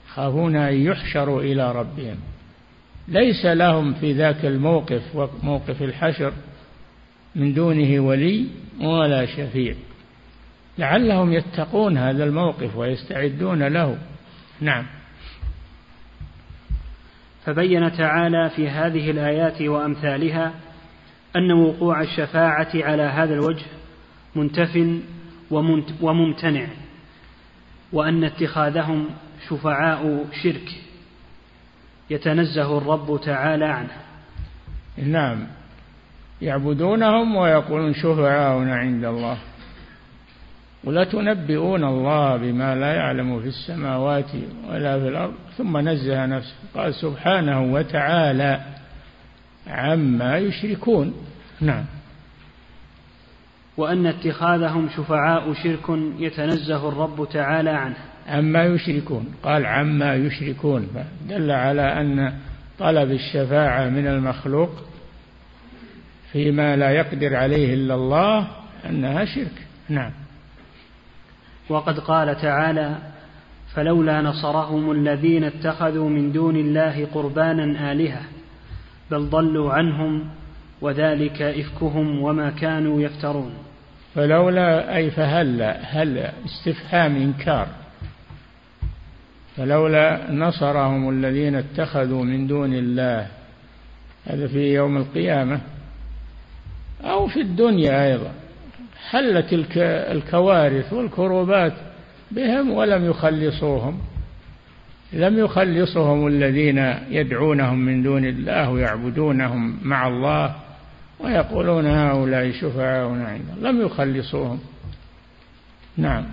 خافون 0.08 0.56
أن 0.56 0.74
يحشروا 0.74 1.42
إلى 1.42 1.72
ربهم. 1.72 2.16
ليس 3.08 3.46
لهم 3.46 3.94
في 3.94 4.12
ذاك 4.12 4.44
الموقف 4.44 5.02
موقف 5.42 5.82
الحشر 5.82 6.32
من 7.34 7.54
دونه 7.54 8.00
ولي 8.00 8.46
ولا 8.80 9.26
شفيع. 9.26 9.74
لعلهم 10.78 11.32
يتقون 11.32 11.98
هذا 11.98 12.24
الموقف 12.24 12.76
ويستعدون 12.76 13.62
له. 13.62 13.98
نعم. 14.60 14.86
فبين 17.44 17.92
تعالى 17.92 18.50
في 18.56 18.68
هذه 18.68 19.10
الآيات 19.10 19.62
وأمثالها 19.62 20.54
أن 21.36 21.52
وقوع 21.52 22.00
الشفاعة 22.00 22.70
على 22.74 23.02
هذا 23.02 23.34
الوجه 23.34 23.66
منتف 24.34 25.00
وممتنع. 26.00 26.66
وأن 27.94 28.24
اتخاذهم 28.24 29.06
شفعاء 29.48 30.24
شرك. 30.42 30.68
يتنزه 32.10 32.78
الرب 32.78 33.20
تعالى 33.24 33.64
عنه. 33.64 33.96
نعم. 34.96 35.46
يعبدونهم 36.42 37.36
ويقولون 37.36 37.94
شفعاؤنا 37.94 38.76
عند 38.76 39.04
الله. 39.04 39.38
ولتنبئون 40.84 41.84
الله 41.84 42.36
بما 42.36 42.74
لا 42.74 42.94
يعلم 42.94 43.40
في 43.40 43.46
السماوات 43.48 44.30
ولا 44.68 45.00
في 45.00 45.08
الأرض. 45.08 45.34
ثم 45.58 45.88
نزه 45.88 46.26
نفسه. 46.26 46.54
قال 46.74 46.94
سبحانه 46.94 47.62
وتعالى 47.72 48.60
عما 49.66 50.38
يشركون. 50.38 51.14
نعم. 51.60 51.84
وأن 53.76 54.06
اتخاذهم 54.06 54.88
شفعاء 54.96 55.52
شرك 55.52 55.98
يتنزه 56.18 56.88
الرب 56.88 57.28
تعالى 57.32 57.70
عنه. 57.70 57.96
عما 58.28 58.64
يشركون؟ 58.64 59.34
قال 59.42 59.66
عما 59.66 60.14
يشركون. 60.14 60.88
دل 61.28 61.50
على 61.50 62.00
أن 62.00 62.32
طلب 62.78 63.10
الشفاعة 63.10 63.88
من 63.88 64.06
المخلوق 64.06 64.70
فيما 66.32 66.76
لا 66.76 66.90
يقدر 66.90 67.36
عليه 67.36 67.74
إلا 67.74 67.94
الله 67.94 68.46
أنها 68.88 69.24
شرك. 69.24 69.66
نعم. 69.88 70.12
وقد 71.68 71.98
قال 71.98 72.40
تعالى 72.40 72.96
فلولا 73.74 74.22
نصرهم 74.22 74.90
الذين 74.90 75.44
اتخذوا 75.44 76.08
من 76.08 76.32
دون 76.32 76.56
الله 76.56 77.06
قربانا 77.14 77.92
آلهة 77.92 78.22
بل 79.10 79.28
ضلوا 79.28 79.72
عنهم 79.72 80.24
وذلك 80.84 81.42
إفكهم 81.42 82.22
وما 82.22 82.50
كانوا 82.50 83.02
يفترون. 83.02 83.54
فلولا 84.14 84.96
أي 84.96 85.10
فهلا 85.10 85.80
هل 85.80 86.30
استفهام 86.44 87.16
إنكار 87.16 87.68
فلولا 89.56 90.32
نصرهم 90.32 91.10
الذين 91.10 91.54
اتخذوا 91.54 92.24
من 92.24 92.46
دون 92.46 92.74
الله 92.74 93.26
هذا 94.26 94.46
في 94.46 94.74
يوم 94.74 94.96
القيامة 94.96 95.60
أو 97.04 97.26
في 97.26 97.40
الدنيا 97.40 98.06
أيضا 98.06 98.32
حلت 99.10 99.46
الكوارث 99.82 100.92
والكروبات 100.92 101.72
بهم 102.30 102.70
ولم 102.70 103.04
يخلصوهم 103.04 103.98
لم 105.12 105.38
يخلصهم 105.38 106.26
الذين 106.26 106.78
يدعونهم 107.10 107.78
من 107.78 108.02
دون 108.02 108.24
الله 108.24 108.70
ويعبدونهم 108.70 109.78
مع 109.82 110.08
الله. 110.08 110.63
ويقولون 111.18 111.86
هؤلاء 111.86 112.52
شفعاؤنا 112.52 113.28
عند 113.28 113.50
الله. 113.56 113.70
لم 113.70 113.86
يخلصوهم. 113.86 114.60
نعم. 115.96 116.24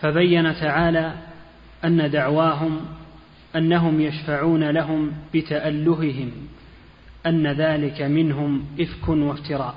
فبين 0.00 0.54
تعالى 0.54 1.14
أن 1.84 2.10
دعواهم 2.10 2.80
أنهم 3.56 4.00
يشفعون 4.00 4.70
لهم 4.70 5.12
بتألههم 5.34 6.32
أن 7.26 7.46
ذلك 7.46 8.02
منهم 8.02 8.64
إفك 8.80 9.08
وافتراء. 9.08 9.74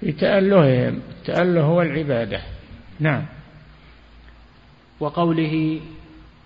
في 0.00 0.12
تألههم. 0.12 1.00
التأله 1.10 1.62
هو 1.62 1.82
العبادة. 1.82 2.40
نعم. 3.00 3.24
وقوله 5.00 5.80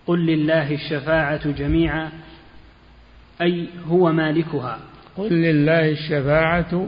قل 0.07 0.27
لله 0.27 0.75
الشفاعة 0.75 1.51
جميعا 1.51 2.11
أي 3.43 3.69
هو 3.89 4.13
مالكها. 4.13 4.79
قل 5.17 5.33
لله 5.33 5.89
الشفاعة 5.89 6.87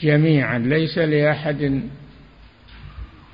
جميعا 0.00 0.58
ليس 0.58 0.98
لأحد 0.98 1.82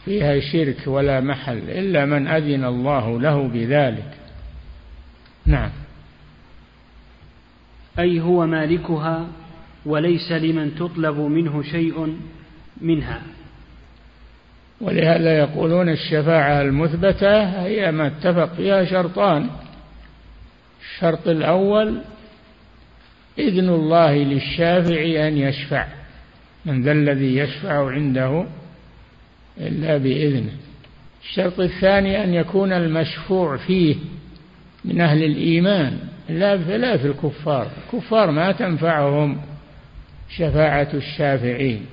فيها 0.05 0.41
شرك 0.41 0.87
ولا 0.87 1.21
محل 1.21 1.59
إلا 1.59 2.05
من 2.05 2.27
أذن 2.29 2.65
الله 2.65 3.21
له 3.21 3.49
بذلك. 3.49 4.11
نعم. 5.47 5.71
أي 7.99 8.21
هو 8.21 8.47
مالكها 8.47 9.27
وليس 9.87 10.33
لمن 10.33 10.75
تطلب 10.75 11.19
منه 11.19 11.63
شيء 11.63 12.17
منها. 12.81 13.23
ولهذا 14.81 15.39
يقولون 15.39 15.89
الشفاعة 15.89 16.63
المثبتة 16.63 17.65
هي 17.65 17.93
ما 17.93 18.07
اتفق 18.07 18.55
فيها 18.55 18.85
شرطان. 18.85 19.51
الشرط 20.81 21.29
الأول 21.29 22.01
إذن 23.39 23.69
الله 23.69 24.15
للشافع 24.15 25.29
أن 25.29 25.39
يشفع 25.39 25.87
من 26.65 26.83
ذا 26.83 26.93
الذي 26.93 27.37
يشفع 27.37 27.91
عنده 27.91 28.47
إلا 29.59 29.97
بإذنه. 29.97 30.53
الشرط 31.23 31.61
الثاني 31.61 32.25
أن 32.25 32.35
يكون 32.35 32.73
المشفوع 32.73 33.57
فيه 33.57 33.97
من 34.85 35.01
أهل 35.01 35.25
الإيمان 35.25 35.99
لا 36.29 36.57
لا 36.57 36.97
في 36.97 37.07
الكفار. 37.07 37.71
الكفار 37.85 38.31
ما 38.31 38.53
تنفعهم 38.53 39.41
شفاعة 40.37 40.89
الشافعين 40.95 41.87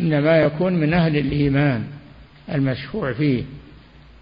إنما 0.00 0.36
يكون 0.36 0.74
من 0.74 0.94
أهل 0.94 1.16
الإيمان 1.16 1.84
المشفوع 2.52 3.12
فيه 3.12 3.44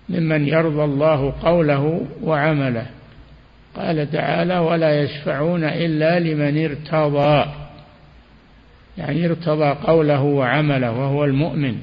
ممن 0.09 0.49
يرضى 0.49 0.85
الله 0.85 1.35
قوله 1.43 2.07
وعمله. 2.23 2.87
قال 3.77 4.11
تعالى 4.11 4.59
ولا 4.59 5.03
يشفعون 5.03 5.65
إلا 5.65 6.21
لمن 6.21 6.65
ارتضى. 6.65 7.51
يعني 8.99 9.27
ارتضى 9.27 9.71
قوله 9.87 10.23
وعمله 10.23 10.93
وهو 10.93 11.25
المؤمن. 11.25 11.77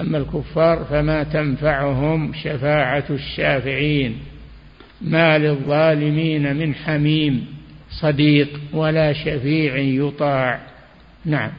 أما 0.00 0.18
الكفار 0.18 0.84
فما 0.84 1.22
تنفعهم 1.22 2.32
شفاعة 2.34 3.04
الشافعين. 3.10 4.18
ما 5.00 5.38
للظالمين 5.38 6.56
من 6.56 6.74
حميم 6.74 7.46
صديق 7.90 8.60
ولا 8.72 9.12
شفيع 9.12 9.76
يطاع. 9.76 10.60
نعم. 11.24 11.50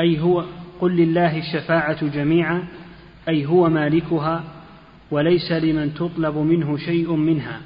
أي 0.00 0.20
هو 0.20 0.44
قل 0.80 0.96
لله 0.96 1.38
الشفاعة 1.38 2.06
جميعا 2.06 2.64
أي 3.28 3.46
هو 3.46 3.68
مالكها 3.68 4.44
وليس 5.10 5.52
لمن 5.52 5.94
تطلب 5.94 6.36
منه 6.36 6.76
شيء 6.76 7.12
منها. 7.12 7.60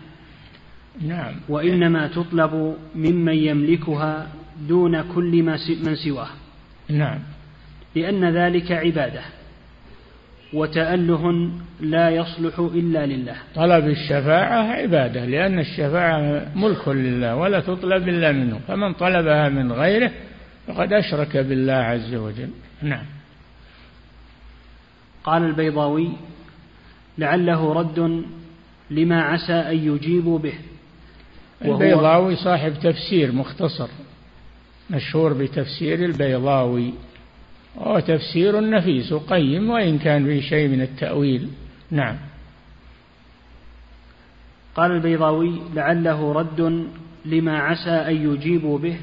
نعم. 1.01 1.35
وإنما 1.49 2.07
تطلب 2.07 2.77
ممن 2.95 3.35
يملكها 3.35 4.29
دون 4.69 5.03
كل 5.03 5.43
من 5.85 5.95
سواه. 5.95 6.29
نعم. 6.89 7.19
لأن 7.95 8.25
ذلك 8.25 8.73
عبادة. 8.73 9.23
وتأله 10.53 11.51
لا 11.81 12.11
يصلح 12.11 12.59
إلا 12.59 13.07
لله. 13.07 13.37
طلب 13.55 13.89
الشفاعة 13.89 14.73
عبادة 14.73 15.25
لأن 15.25 15.59
الشفاعة 15.59 16.47
ملك 16.55 16.89
لله 16.89 17.37
ولا 17.37 17.61
تطلب 17.61 18.09
إلا 18.09 18.33
منه. 18.33 18.61
فمن 18.69 18.93
طلبها 18.93 19.49
من 19.49 19.73
غيره 19.73 20.11
فقد 20.67 20.93
أشرك 20.93 21.37
بالله 21.37 21.73
عز 21.73 22.15
وجل. 22.15 22.51
نعم. 22.83 23.05
قال 25.25 25.43
البيضاوي 25.45 26.13
لعله 27.19 27.73
رد 27.73 28.25
لما 28.91 29.23
عسى 29.23 29.53
أن 29.53 29.95
يجيبوا 29.95 30.39
به. 30.39 30.55
البيضاوي 31.65 32.37
صاحب 32.37 32.75
تفسير 32.75 33.33
مختصر 33.33 33.89
مشهور 34.91 35.33
بتفسير 35.33 36.05
البيضاوي. 36.05 36.93
وهو 37.77 38.01
تفسير 38.01 38.71
نفيس 38.71 39.13
وقيم 39.13 39.71
وإن 39.71 39.99
كان 39.99 40.25
فيه 40.25 40.41
شيء 40.41 40.69
من 40.69 40.81
التأويل. 40.81 41.49
نعم. 41.91 42.17
قال 44.75 44.91
البيضاوي 44.91 45.61
لعله 45.75 46.33
رد 46.33 46.87
لما 47.25 47.59
عسى 47.59 47.91
أن 47.91 48.33
يجيبوا 48.33 48.79
به 48.79 48.97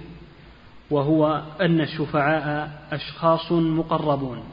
وهو 0.90 1.44
أن 1.62 1.82
الشفعاء 1.82 2.72
أشخاص 2.92 3.52
مقربون. 3.52 4.44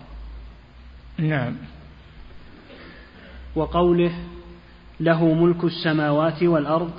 نعم. 1.18 1.56
وقوله 3.56 4.12
له 5.00 5.34
ملك 5.34 5.64
السماوات 5.64 6.42
والأرض 6.42 6.90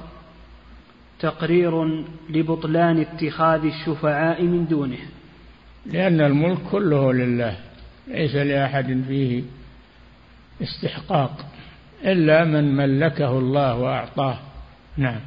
تقرير 1.20 2.04
لبطلان 2.30 3.00
اتخاذ 3.00 3.66
الشفعاء 3.66 4.44
من 4.44 4.68
دونه. 4.68 5.00
لأن 5.86 6.22
الملك 6.22 6.58
كله 6.72 7.14
لله 7.14 7.58
ليس 8.08 8.36
لأحد 8.36 9.04
فيه 9.08 9.44
استحقاق 10.62 11.46
إلا 12.04 12.44
من 12.46 12.76
ملكه 12.76 13.40
الله 13.40 13.76
وأعطاه. 13.76 14.40
نعم. 14.98 15.20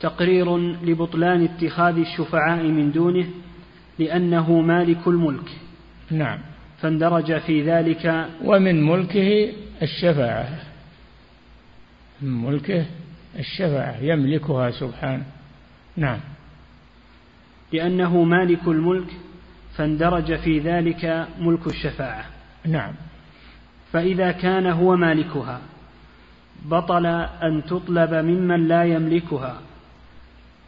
تقرير 0.00 0.56
لبطلان 0.58 1.44
اتخاذ 1.44 1.98
الشفعاء 1.98 2.62
من 2.62 2.92
دونه 2.92 3.28
لأنه 3.98 4.60
مالك 4.60 5.08
الملك. 5.08 5.50
نعم. 6.10 6.38
فاندرج 6.80 7.38
في 7.38 7.62
ذلك 7.62 8.28
ومن 8.44 8.82
ملكه 8.86 9.52
الشفاعة. 9.82 10.48
من 12.22 12.42
ملكه 12.44 12.86
الشفاعة 13.38 13.96
يملكها 14.00 14.70
سبحانه. 14.70 15.24
نعم. 15.96 16.20
لأنه 17.72 18.22
مالك 18.22 18.68
الملك 18.68 19.10
فاندرج 19.76 20.36
في 20.36 20.58
ذلك 20.58 21.28
ملك 21.38 21.66
الشفاعة. 21.66 22.24
نعم. 22.66 22.94
فإذا 23.92 24.32
كان 24.32 24.66
هو 24.66 24.96
مالكها 24.96 25.60
بطل 26.64 27.06
أن 27.42 27.62
تطلب 27.64 28.14
ممن 28.14 28.68
لا 28.68 28.84
يملكها. 28.84 29.60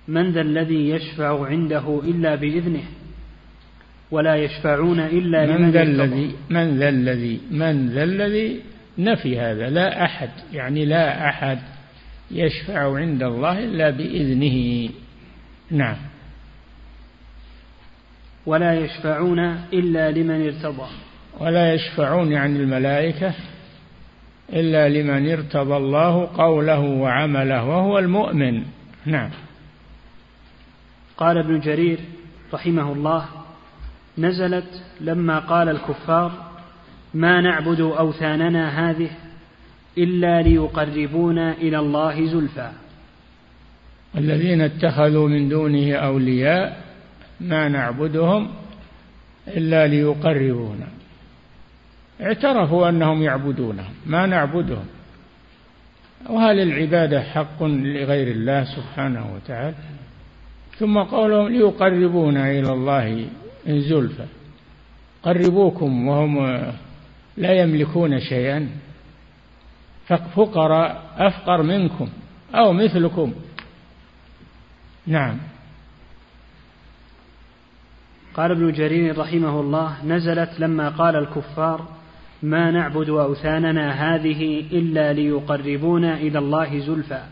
من 0.09 0.31
ذا 0.31 0.41
الذي 0.41 0.89
يشفع 0.89 1.47
عنده 1.47 2.01
إلا 2.05 2.35
بإذنه؟ 2.35 2.85
ولا 4.11 4.37
يشفعون 4.37 5.01
إلا 5.01 5.47
من 5.47 5.57
لمن 5.57 5.71
ذا 5.71 5.83
الذي 5.83 6.35
من 6.51 6.79
ذا 6.79 6.89
الذي 6.89 7.41
من 7.51 7.89
ذا 7.89 8.03
الذي 8.03 8.61
نفي 8.99 9.41
هذا. 9.41 9.71
لا 9.71 10.05
أحد 10.05 10.31
يعني 10.53 10.85
لا 10.85 11.29
أحد 11.29 11.59
يشفع 12.31 12.97
عند 12.97 13.23
الله 13.23 13.59
إلا 13.59 13.91
بإذنه. 13.91 14.89
نعم. 15.71 15.97
ولا 18.47 18.75
يشفعون 18.75 19.39
إلا 19.73 20.11
لمن 20.11 20.47
ارتضى. 20.47 20.89
ولا 21.41 21.75
يشفعون 21.75 22.35
عن 22.35 22.57
الملائكة 22.57 23.35
إلا 24.53 24.89
لمن 24.89 25.31
ارتضى 25.31 25.77
الله 25.77 26.27
قوله 26.37 26.81
وعمله 26.81 27.65
وهو 27.65 27.99
المؤمن. 27.99 28.63
نعم. 29.07 29.31
قال 31.17 31.39
ابن 31.39 31.61
جرير 31.61 31.99
رحمه 32.53 32.93
الله 32.93 33.40
نزلت 34.19 34.83
لما 35.01 35.39
قال 35.39 35.69
الكفار 35.69 36.33
ما 37.15 37.41
نعبد 37.41 37.81
أوثاننا 37.81 38.91
هذه 38.91 39.11
إلا 39.99 40.43
ليقربونا 40.43 41.53
إلى 41.53 41.79
الله 41.79 42.27
زلفى. 42.27 42.71
الذين 44.17 44.61
اتخذوا 44.61 45.29
من 45.29 45.49
دونه 45.49 45.95
أولياء 45.95 46.85
ما 47.41 47.69
نعبدهم 47.69 48.51
إلا 49.49 49.87
ليقربونا. 49.87 50.87
اعترفوا 52.21 52.89
أنهم 52.89 53.23
يعبدونهم 53.23 53.93
ما 54.07 54.27
نعبدهم. 54.27 54.87
وهل 56.29 56.59
العبادة 56.59 57.23
حق 57.23 57.63
لغير 57.63 58.29
الله 58.29 58.65
سبحانه 58.65 59.35
وتعالى؟ 59.35 59.75
ثم 60.79 60.99
قولهم 60.99 61.49
ليقربونا 61.49 62.51
إلى 62.51 62.73
الله 62.73 63.27
زلفى 63.67 64.27
قربوكم 65.23 66.09
وهم 66.09 66.63
لا 67.37 67.53
يملكون 67.53 68.21
شيئا. 68.21 68.69
فقراء 70.09 71.03
أفقر 71.17 71.63
منكم 71.63 72.09
أو 72.55 72.73
مثلكم. 72.73 73.35
نعم. 75.07 75.39
قال 78.35 78.51
ابن 78.51 78.73
جرير 78.73 79.19
رحمه 79.19 79.61
الله 79.61 80.05
نزلت 80.05 80.61
لما 80.61 80.89
قال 80.89 81.17
الكفار 81.17 81.89
ما 82.43 82.71
نعبد 82.71 83.09
أوثاننا 83.09 83.91
هذه 83.91 84.65
إلا 84.73 85.13
ليقربونا 85.13 86.15
إلى 86.15 86.39
الله 86.39 86.79
زلفى. 86.79 87.23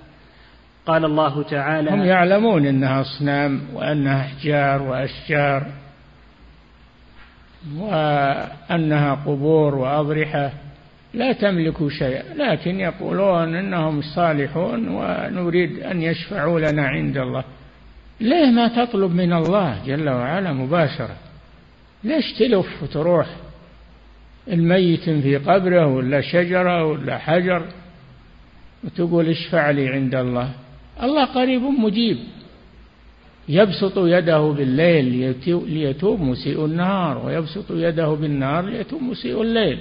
قال 0.86 1.04
الله 1.04 1.42
تعالى 1.42 1.90
هم 1.90 2.04
يعلمون 2.04 2.66
أنها 2.66 3.00
أصنام 3.00 3.60
وأنها 3.74 4.20
أحجار 4.20 4.82
وأشجار. 4.82 5.66
وأنها 7.76 9.14
قبور 9.14 9.74
وأضرحة 9.74 10.52
لا 11.14 11.32
تملك 11.32 11.88
شيئا 11.88 12.34
لكن 12.34 12.80
يقولون 12.80 13.54
إنهم 13.54 14.02
صالحون 14.02 14.88
ونريد 14.88 15.78
أن 15.78 16.02
يشفعوا 16.02 16.60
لنا 16.60 16.88
عند 16.88 17.16
الله. 17.16 17.44
ليه 18.20 18.50
ما 18.50 18.84
تطلب 18.84 19.14
من 19.14 19.32
الله 19.32 19.82
جل 19.86 20.08
وعلا 20.08 20.52
مباشرة؟ 20.52 21.16
ليش 22.04 22.32
تلف 22.38 22.82
وتروح؟ 22.82 23.26
الميت 24.48 25.10
في 25.10 25.36
قبره 25.36 25.86
ولا 25.86 26.20
شجرة 26.20 26.84
ولا 26.84 27.18
حجر؟ 27.18 27.62
وتقول 28.84 29.28
اشفع 29.28 29.70
لي 29.70 29.88
عند 29.88 30.14
الله. 30.14 30.50
الله 31.02 31.24
قريب 31.24 31.62
مجيب. 31.62 32.18
يبسط 33.48 33.98
يده 33.98 34.40
بالليل 34.40 35.34
ليتوب 35.46 36.20
مسيء 36.20 36.64
النهار 36.64 37.26
ويبسط 37.26 37.70
يده 37.70 38.08
بالنهار 38.08 38.64
ليتوب 38.64 39.02
مسيء 39.02 39.42
الليل. 39.42 39.78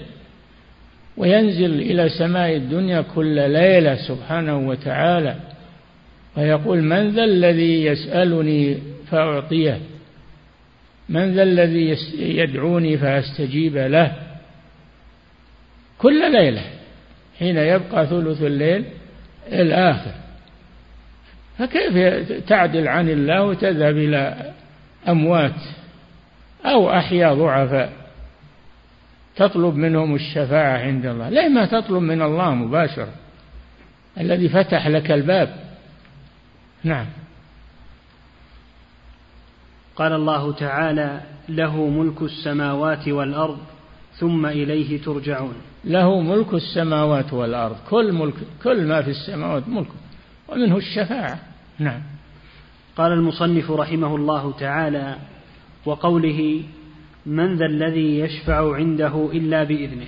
وينزل 1.17 1.73
إلى 1.81 2.09
سماء 2.09 2.55
الدنيا 2.55 3.01
كل 3.01 3.51
ليلة 3.51 3.95
سبحانه 3.95 4.57
وتعالى. 4.57 5.35
ويقول 6.37 6.81
من 6.81 7.09
ذا 7.09 7.23
الذي 7.23 7.85
يسألني 7.85 8.77
فأعطيه؟ 9.11 9.79
من 11.09 11.33
ذا 11.33 11.43
الذي 11.43 11.97
يدعوني 12.19 12.97
فأستجيب 12.97 13.77
له؟ 13.77 14.11
كل 15.97 16.31
ليلة 16.31 16.61
حين 17.39 17.57
يبقى 17.57 18.07
ثلث 18.07 18.43
الليل 18.43 18.83
الآخر. 19.51 20.11
فكيف 21.57 22.31
تعدل 22.47 22.87
عن 22.87 23.09
الله 23.09 23.43
وتذهب 23.43 23.97
إلى 23.97 24.53
أموات 25.07 25.61
أو 26.65 26.91
أحياء 26.91 27.35
ضعفاء؟ 27.35 27.93
تطلب 29.35 29.75
منهم 29.75 30.15
الشفاعة 30.15 30.77
عند 30.77 31.05
الله. 31.05 31.29
ليه 31.29 31.47
ما 31.47 31.65
تطلب 31.65 32.01
من 32.01 32.21
الله 32.21 32.51
مباشرة؟ 32.51 33.13
الذي 34.19 34.49
فتح 34.49 34.87
لك 34.87 35.11
الباب. 35.11 35.55
نعم. 36.83 37.05
قال 39.95 40.13
الله 40.13 40.53
تعالى 40.53 41.21
له 41.49 41.87
ملك 41.87 42.21
السماوات 42.21 43.07
والأرض 43.07 43.57
ثم 44.13 44.45
إليه 44.45 45.01
ترجعون. 45.01 45.55
له 45.85 46.21
ملك 46.21 46.53
السماوات 46.53 47.33
والأرض. 47.33 47.75
كل 47.89 48.13
ملك 48.13 48.33
كل 48.63 48.85
ما 48.85 49.01
في 49.01 49.09
السماوات 49.09 49.67
ملك. 49.67 49.87
ومنه 50.49 50.77
الشفاعة. 50.77 51.39
نعم. 51.79 52.01
قال 52.97 53.11
المصنف 53.11 53.71
رحمه 53.71 54.15
الله 54.15 54.51
تعالى 54.51 55.15
وقوله 55.85 56.63
من 57.25 57.55
ذا 57.55 57.65
الذي 57.65 58.19
يشفع 58.19 58.75
عنده 58.75 59.29
إلا 59.33 59.63
بإذنه 59.63 60.07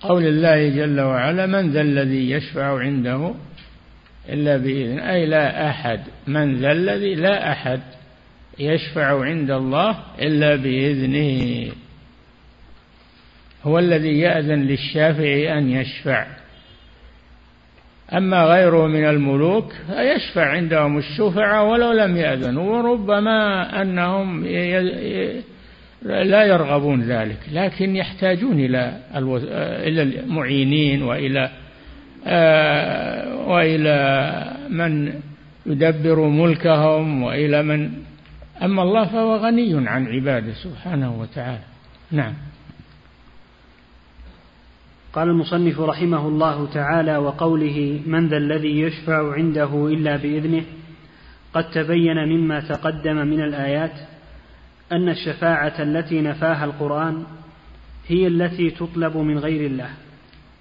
قول 0.00 0.26
الله 0.26 0.68
جل 0.68 1.00
وعلا 1.00 1.46
من 1.46 1.70
ذا 1.70 1.80
الذي 1.80 2.30
يشفع 2.30 2.78
عنده 2.78 3.34
إلا 4.28 4.56
بإذنه 4.56 5.10
أي 5.10 5.26
لا 5.26 5.70
أحد. 5.70 6.00
من 6.26 6.56
ذا 6.56 6.72
الذي 6.72 7.14
لا 7.14 7.52
أحد 7.52 7.80
يشفع 8.58 9.24
عند 9.24 9.50
الله 9.50 9.98
إلا 10.18 10.56
بإذنه. 10.56 11.72
هو 13.64 13.78
الذي 13.78 14.18
يأذن 14.18 14.62
للشافع 14.62 15.58
أن 15.58 15.70
يشفع. 15.70 16.26
أما 18.12 18.44
غيره 18.44 18.86
من 18.86 19.04
الملوك 19.04 19.72
يشفع 19.90 20.46
عندهم 20.46 20.98
الشفعاء 20.98 21.66
ولو 21.66 21.92
لم 21.92 22.16
يأذنوا 22.16 22.76
وربما 22.76 23.82
أنهم 23.82 24.46
لا 26.04 26.44
يرغبون 26.44 27.02
ذلك 27.02 27.38
لكن 27.52 27.96
يحتاجون 27.96 28.60
إلى 28.60 28.98
إلى 29.86 30.02
المعينين 30.02 31.02
وإلى 31.02 31.50
آه، 32.26 33.36
وإلى 33.48 34.56
من 34.70 35.12
يدبر 35.66 36.20
ملكهم 36.20 37.22
وإلى 37.22 37.62
من 37.62 37.90
أما 38.62 38.82
الله 38.82 39.04
فهو 39.04 39.36
غني 39.36 39.88
عن 39.88 40.06
عباده 40.06 40.52
سبحانه 40.52 41.20
وتعالى. 41.20 41.64
نعم. 42.10 42.34
قال 45.14 45.28
المصنف 45.28 45.80
رحمه 45.80 46.28
الله 46.28 46.66
تعالى 46.74 47.16
وقوله 47.16 48.00
من 48.06 48.28
ذا 48.28 48.36
الذي 48.36 48.80
يشفع 48.80 49.34
عنده 49.34 49.86
إلا 49.86 50.16
بإذنه 50.16 50.64
قد 51.54 51.70
تبين 51.70 52.16
مما 52.16 52.60
تقدم 52.60 53.16
من 53.16 53.40
الآيات 53.40 53.92
أن 54.92 55.08
الشفاعة 55.08 55.82
التي 55.82 56.20
نفاها 56.20 56.64
القرآن 56.64 57.24
هي 58.08 58.26
التي 58.26 58.70
تطلب 58.70 59.16
من 59.16 59.38
غير 59.38 59.66
الله. 59.66 59.90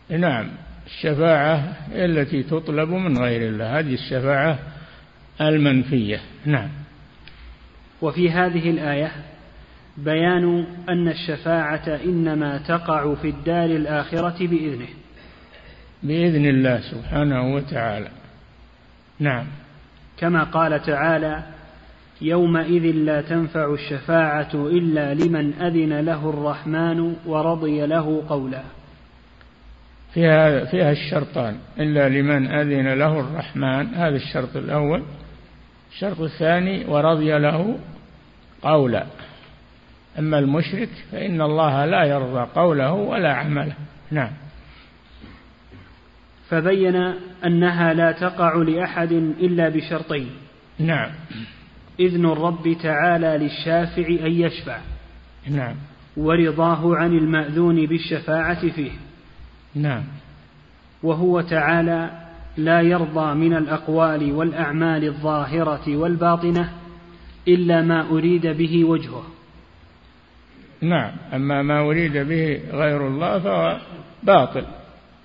نعم 0.09 0.49
الشفاعة 0.85 1.77
التي 1.91 2.43
تطلب 2.43 2.89
من 2.89 3.17
غير 3.17 3.49
الله. 3.49 3.79
هذه 3.79 3.93
الشفاعة 3.93 4.59
المنفية. 5.41 6.21
نعم. 6.45 6.69
وفي 8.01 8.31
هذه 8.31 8.69
الآية 8.69 9.11
بيان 9.97 10.65
أن 10.89 11.07
الشفاعة 11.07 11.99
إنما 12.05 12.57
تقع 12.57 13.15
في 13.15 13.29
الدار 13.29 13.65
الآخرة 13.65 14.47
بإذنه. 14.47 14.87
بإذن 16.03 16.45
الله 16.45 16.79
سبحانه 16.79 17.55
وتعالى. 17.55 18.09
نعم. 19.19 19.45
كما 20.17 20.43
قال 20.43 20.81
تعالى 20.81 21.43
يومئذ 22.21 22.83
لا 22.95 23.21
تنفع 23.21 23.73
الشفاعة 23.73 24.49
إلا 24.53 25.13
لمن 25.13 25.53
أذن 25.53 25.99
له 25.99 26.29
الرحمن 26.29 27.15
ورضي 27.25 27.85
له 27.85 28.23
قولا. 28.29 28.63
فيها 30.13 30.65
فيها 30.65 30.91
الشرطان 30.91 31.57
إلا 31.79 32.09
لمن 32.09 32.47
أذن 32.47 32.93
له 32.93 33.19
الرحمن 33.19 33.93
هذا 33.93 34.15
الشرط 34.15 34.55
الأول. 34.55 35.03
الشرط 35.91 36.21
الثاني 36.21 36.85
ورضي 36.85 37.37
له 37.37 37.79
قولا. 38.61 39.05
أما 40.19 40.39
المشرك 40.39 40.89
فإن 41.11 41.41
الله 41.41 41.85
لا 41.85 42.03
يرضى 42.03 42.47
قوله 42.55 42.91
ولا 42.93 43.33
عمله. 43.33 43.75
نعم. 44.11 44.31
فبين 46.49 46.95
أنها 47.45 47.93
لا 47.93 48.11
تقع 48.11 48.55
لأحد 48.55 49.11
إلا 49.11 49.69
بشرطين. 49.69 50.29
نعم. 50.79 51.11
إذن 51.99 52.25
الرب 52.25 52.77
تعالى 52.83 53.37
للشافع 53.37 54.07
أن 54.07 54.31
يشفع. 54.31 54.77
نعم. 55.49 55.75
ورضاه 56.17 56.95
عن 56.95 57.17
المأذون 57.17 57.85
بالشفاعة 57.85 58.69
فيه. 58.69 58.91
نعم. 59.75 60.03
وهو 61.03 61.41
تعالى 61.41 62.11
لا 62.57 62.81
يرضى 62.81 63.33
من 63.33 63.53
الأقوال 63.53 64.31
والأعمال 64.31 65.03
الظاهرة 65.03 65.97
والباطنة 65.97 66.69
إلا 67.47 67.81
ما 67.81 68.09
أريد 68.09 68.47
به 68.47 68.85
وجهه. 68.85 69.23
نعم 70.83 71.11
أما 71.33 71.61
ما 71.61 71.79
أريد 71.79 72.17
به 72.17 72.61
غير 72.71 73.07
الله 73.07 73.39
فهو 73.39 73.77
باطل. 74.23 74.63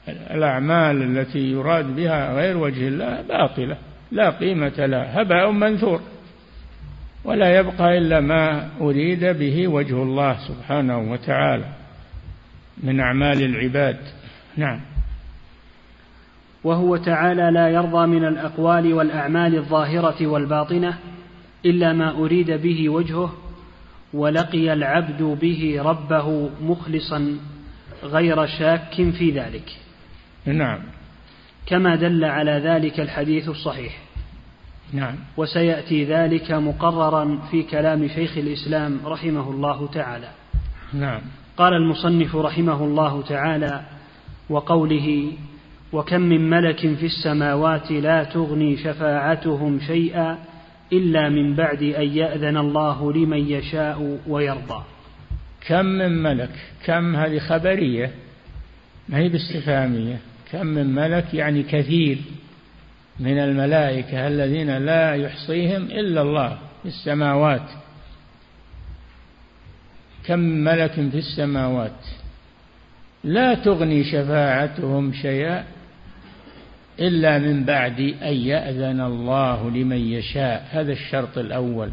الأعمال 0.09 1.18
التي 1.18 1.52
يراد 1.52 1.96
بها 1.96 2.34
غير 2.34 2.56
وجه 2.56 2.88
الله 2.88 3.22
باطلة 3.28 3.76
لا 4.12 4.30
قيمة 4.30 4.86
لها 4.86 5.22
هباء 5.22 5.50
منثور 5.50 6.00
ولا 7.24 7.59
يبقى 7.59 7.98
إلا 7.98 8.20
ما 8.20 8.68
أريد 8.80 9.24
به 9.24 9.68
وجه 9.68 10.02
الله 10.02 10.36
سبحانه 10.48 10.98
وتعالى 11.12 11.64
من 12.82 13.00
أعمال 13.00 13.42
العباد. 13.44 13.96
نعم. 14.56 14.80
وهو 16.64 16.96
تعالى 16.96 17.50
لا 17.50 17.68
يرضى 17.68 18.06
من 18.06 18.24
الأقوال 18.24 18.94
والأعمال 18.94 19.56
الظاهرة 19.56 20.26
والباطنة 20.26 20.98
إلا 21.66 21.92
ما 21.92 22.11
أريد 22.11 22.50
به 22.50 22.88
وجهه 22.88 23.32
ولقي 24.14 24.72
العبد 24.72 25.22
به 25.22 25.82
ربه 25.82 26.50
مخلصا 26.62 27.36
غير 28.02 28.46
شاك 28.46 28.94
في 28.94 29.30
ذلك. 29.30 29.76
نعم. 30.46 30.78
كما 31.66 31.96
دل 31.96 32.24
على 32.24 32.50
ذلك 32.50 33.00
الحديث 33.00 33.48
الصحيح. 33.48 33.98
نعم. 34.92 35.14
وسيأتي 35.36 36.04
ذلك 36.04 36.52
مقررا 36.52 37.38
في 37.50 37.62
كلام 37.62 38.09
شيخ 38.09 38.38
الإسلام 38.38 39.00
رحمه 39.04 39.50
الله 39.50 39.86
تعالى. 39.86 40.28
نعم. 40.92 41.20
قال 41.56 41.72
المصنف 41.72 42.36
رحمه 42.36 42.84
الله 42.84 43.22
تعالى 43.22 43.82
وقوله 44.50 45.32
وكم 45.92 46.20
من 46.20 46.50
ملك 46.50 46.78
في 46.78 47.06
السماوات 47.06 47.90
لا 47.90 48.24
تغني 48.24 48.76
شفاعتهم 48.76 49.80
شيئا 49.80 50.38
إلا 50.93 51.28
من 51.28 51.55
بعد 51.55 51.82
أن 51.82 52.09
يأذن 52.16 52.57
الله 52.57 53.12
لمن 53.12 53.51
يشاء 53.51 54.18
ويرضى. 54.26 54.84
كم 55.66 55.84
من 55.84 56.22
ملك 56.22 56.51
كم 56.84 57.16
هذه 57.16 57.39
خبرية؟ 57.39 58.11
ما 59.09 59.18
هي 59.18 59.28
باستفهامية. 59.28 60.18
كم 60.53 60.66
من 60.66 60.95
ملك 60.95 61.34
يعني 61.34 61.62
كثير 61.62 62.18
من 63.20 63.39
الملائكة 63.39 64.28
الذين 64.28 64.78
لا 64.78 65.14
يحصيهم 65.14 65.82
إلا 65.82 66.22
الله 66.22 66.59
في 66.82 66.89
السماوات. 66.89 67.70
كم 70.24 70.39
ملك 70.39 70.93
في 70.93 71.18
السماوات؟ 71.18 72.07
لا 73.24 73.55
تغني 73.55 74.05
شفاعتهم 74.05 75.12
شيئا. 75.12 75.64
إلا 77.01 77.38
من 77.38 77.64
بعد 77.64 78.01
أن 78.22 78.34
يأذن 78.34 79.01
الله 79.01 79.70
لمن 79.70 79.96
يشاء. 79.96 80.68
هذا 80.70 80.92
الشرط 80.92 81.38
الأول. 81.38 81.90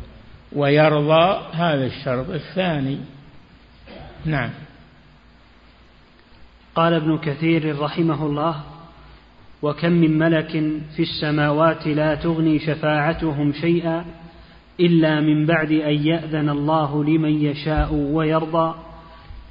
ويرضى 0.56 1.42
هذا 1.52 1.86
الشرط 1.86 2.30
الثاني. 2.30 2.98
نعم. 4.26 4.50
قال 6.76 6.94
ابن 6.94 7.18
كثير 7.18 7.80
رحمه 7.80 8.26
الله 8.26 8.64
وكم 9.62 9.92
من 9.92 10.18
ملك 10.18 10.52
في 10.96 11.00
السماوات 11.04 11.88
لا 11.88 12.16
تغني 12.16 12.60
شفاعتهم 12.60 13.54
شيئا 13.54 14.06
إلا 14.80 15.22
من 15.22 15.46
بعد 15.46 15.72
أن 15.72 16.08
يأذن 16.08 16.50
الله 16.50 17.04
لمن 17.04 17.46
يشاء 17.46 17.94
ويرضى. 17.94 18.76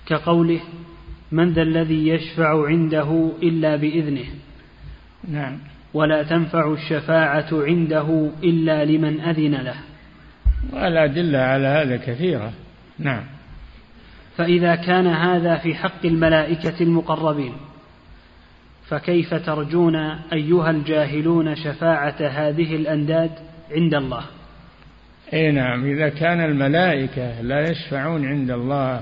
كقوله 0.06 0.60
من 1.32 1.52
ذا 1.52 1.62
الذي 1.62 2.08
يشفع 2.08 2.66
عنده 2.66 3.30
إلا 3.42 3.76
بإذنه. 3.76 4.24
نعم. 5.28 5.58
ولا 5.94 6.22
تنفع 6.22 6.72
الشفاعة 6.72 7.48
عنده 7.52 8.30
إلا 8.42 8.84
لمن 8.84 9.20
أذن 9.20 9.54
له. 9.54 9.76
والأدلة 10.72 11.38
على 11.38 11.66
هذا 11.66 11.96
كثيرة. 11.96 12.52
نعم. 12.98 13.24
فإذا 14.36 14.74
كان 14.74 15.06
هذا 15.06 15.56
في 15.56 15.74
حق 15.74 16.06
الملائكة 16.06 16.82
المقربين 16.82 17.52
فكيف 18.88 19.34
ترجون 19.34 19.96
أيها 20.32 20.70
الجاهلون 20.70 21.54
شفاعة 21.54 22.16
هذه 22.20 22.76
الأنداد 22.76 23.30
عند 23.70 23.94
الله؟ 23.94 24.24
اي 25.32 25.52
نعم. 25.52 25.84
إذا 25.84 26.08
كان 26.08 26.40
الملائكة 26.40 27.40
لا 27.40 27.70
يشفعون 27.70 28.26
عند 28.26 28.50
الله 28.50 29.00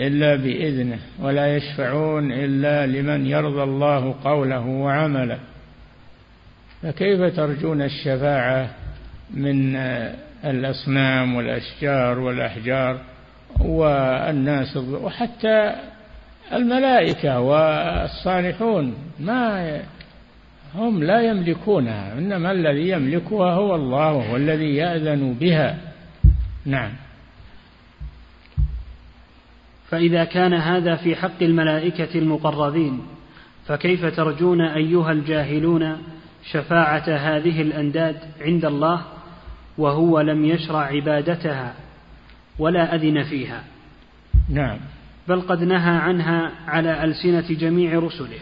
إلا 0.00 0.36
بإذنه 0.36 0.98
ولا 1.20 1.56
يشفعون 1.56 2.32
إلا 2.32 2.86
لمن 2.86 3.26
يرضى 3.26 3.62
الله 3.62 4.14
قوله 4.24 4.66
وعمله. 4.66 5.38
فكيف 6.82 7.36
ترجون 7.36 7.82
الشفاعة 7.82 8.70
من 9.30 9.76
الأصنام 10.44 11.36
والأشجار 11.36 12.18
والأحجار 12.18 13.00
والناس 13.60 14.76
وحتى 14.76 15.74
الملائكة 16.52 17.40
والصالحون؟ 17.40 18.94
ما 19.20 19.80
هم 20.74 21.02
لا 21.04 21.20
يملكونها 21.20 22.12
إنما 22.18 22.52
الذي 22.52 22.88
يملكها 22.88 23.52
هو 23.52 23.74
الله 23.74 24.12
وهو 24.12 24.36
الذي 24.36 24.76
يأذن 24.76 25.34
بها. 25.40 25.76
نعم. 26.66 26.92
فإذا 29.90 30.24
كان 30.24 30.54
هذا 30.54 30.96
في 30.96 31.16
حق 31.16 31.42
الملائكة 31.42 32.18
المقربين 32.18 33.00
فكيف 33.66 34.04
ترجون 34.04 34.60
أيها 34.60 35.12
الجاهلون 35.12 35.96
شفاعة 36.50 37.08
هذه 37.08 37.62
الأنداد 37.62 38.16
عند 38.40 38.64
الله 38.64 39.04
وهو 39.78 40.20
لم 40.20 40.44
يشرع 40.44 40.80
عبادتها 40.80 41.74
ولا 42.58 42.94
أذن 42.94 43.22
فيها؟ 43.22 43.64
نعم. 44.48 44.78
بل 45.28 45.40
قد 45.40 45.62
نهى 45.62 45.96
عنها 45.96 46.52
على 46.66 47.04
ألسنة 47.04 47.58
جميع 47.58 47.98
رسله. 47.98 48.38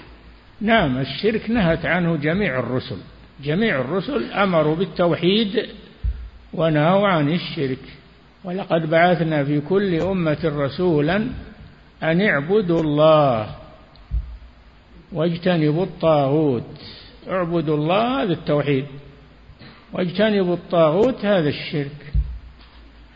نعم 0.61 0.99
الشرك 0.99 1.51
نهت 1.51 1.87
عنه 1.87 2.17
جميع 2.17 2.59
الرسل. 2.59 2.97
جميع 3.45 3.81
الرسل 3.81 4.33
أمروا 4.33 4.77
بالتوحيد 4.77 5.67
ونهوا 6.53 7.09
عن 7.09 7.29
الشرك. 7.29 7.79
ولقد 8.47 8.91
بعثنا 8.91 9.45
في 9.45 9.61
كل 9.61 10.01
أمة 10.01 10.39
رسولا 10.45 11.17
أن 12.03 12.21
اعبدوا 12.21 12.81
الله 12.81 13.57
واجتنبوا 15.13 15.85
الطاغوت. 15.85 16.79
اعبدوا 17.29 17.77
الله 17.77 18.23
هذا 18.23 18.33
التوحيد. 18.33 18.87
واجتنبوا 19.93 20.55
الطاغوت 20.55 21.25
هذا 21.25 21.49
الشرك. 21.49 22.13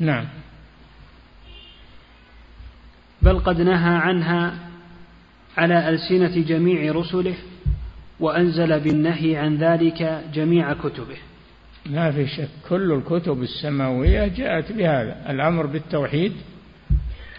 نعم. 0.01 0.25
بل 3.23 3.39
قد 3.39 3.61
نهى 3.61 3.95
عنها 3.97 4.59
على 5.57 5.89
ألسنة 5.89 6.43
جميع 6.43 6.93
رسله 6.93 7.35
وأنزل 8.21 8.81
بالنهي 8.81 9.37
عن 9.37 9.57
ذلك 9.57 10.25
جميع 10.35 10.73
كتبه. 10.73 11.17
ما 11.87 12.13
في 12.13 12.27
شك. 12.27 12.49
كل 12.69 12.93
الكتب 12.93 13.43
السماوية 13.43 14.27
جاءت 14.27 14.73
بهذا 14.73 15.31
الأمر 15.31 15.67
بالتوحيد 15.67 16.33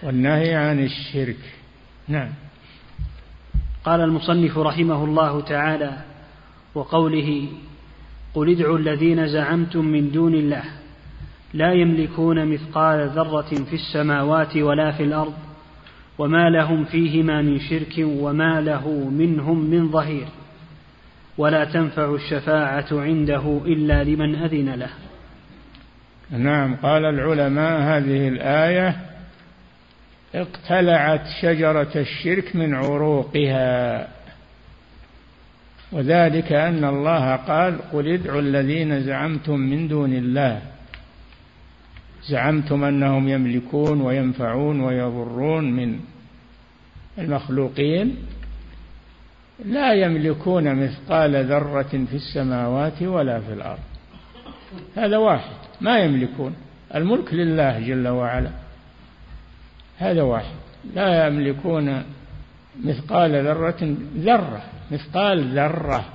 والنهي 0.04 0.56
عن 0.56 0.84
الشرك. 0.84 1.40
نعم. 2.08 2.30
قال 3.86 4.02
المصنف 4.02 4.58
رحمه 4.58 5.04
الله 5.04 5.42
تعالى 5.42 5.98
وقوله 6.76 7.48
قل 8.34 8.50
ادعوا 8.50 8.78
الذين 8.78 9.28
زعمتم 9.28 9.86
من 9.86 10.12
دون 10.12 10.34
الله 10.34 10.64
لا 11.54 11.74
يملكون 11.74 12.46
مثقال 12.46 13.10
ذرة 13.10 13.66
في 13.70 13.76
السماوات 13.76 14.58
ولا 14.58 14.92
في 14.92 15.04
الأرض 15.04 15.34
وما 16.18 16.50
لهم 16.50 16.84
فيهما 16.84 17.42
من 17.42 17.60
شرك 17.60 17.94
وما 17.98 18.62
له 18.62 19.10
منهم 19.10 19.70
من 19.70 19.92
ظهير. 19.92 20.28
ولا 21.42 21.66
تنفع 21.66 22.16
الشفاعة 22.16 22.88
عنده 22.92 23.62
إلا 23.66 24.04
لمن 24.04 24.36
أذن 24.36 24.70
له. 24.70 24.90
نعم 26.32 26.76
قال 26.76 27.06
العلماء 27.06 27.82
هذه 27.82 28.28
الآية 28.28 28.96
اقتلعت 30.36 31.22
شجرة 31.42 31.92
الشرك 31.96 32.56
من 32.56 32.74
عروقها. 32.76 34.08
وذلك 35.92 36.52
أن 36.52 36.84
الله 36.84 37.36
قال 37.36 37.92
قل 37.92 38.08
ادعوا 38.08 38.42
الذين 38.42 39.02
زعمتم 39.02 39.60
من 39.60 39.88
دون 39.88 40.14
الله. 40.14 40.62
زعمتم 42.30 42.84
أنهم 42.84 43.28
يملكون 43.28 44.02
وينفعون 44.02 44.82
ويضرون 44.82 45.72
من 45.72 46.00
المخلوقين. 47.18 48.16
لا 49.66 49.94
يملكون 49.94 50.76
مثقال 50.76 51.46
ذرة 51.46 52.06
في 52.10 52.16
السماوات 52.16 53.02
ولا 53.02 53.40
في 53.40 53.54
الأرض. 53.54 53.80
هذا 54.96 55.18
واحد. 55.18 55.56
ما 55.82 56.00
يملكون. 56.00 56.56
الملك 56.96 57.34
لله 57.34 57.80
جل 57.80 58.08
وعلا. 58.08 58.50
هذا 59.98 60.22
واحد. 60.22 60.56
لا 60.96 61.28
يملكون 61.28 62.04
مثقال 62.84 63.46
ذرة 63.46 63.96
ذرة 64.18 64.62
مثقال 64.92 65.56
ذرة 65.56 66.06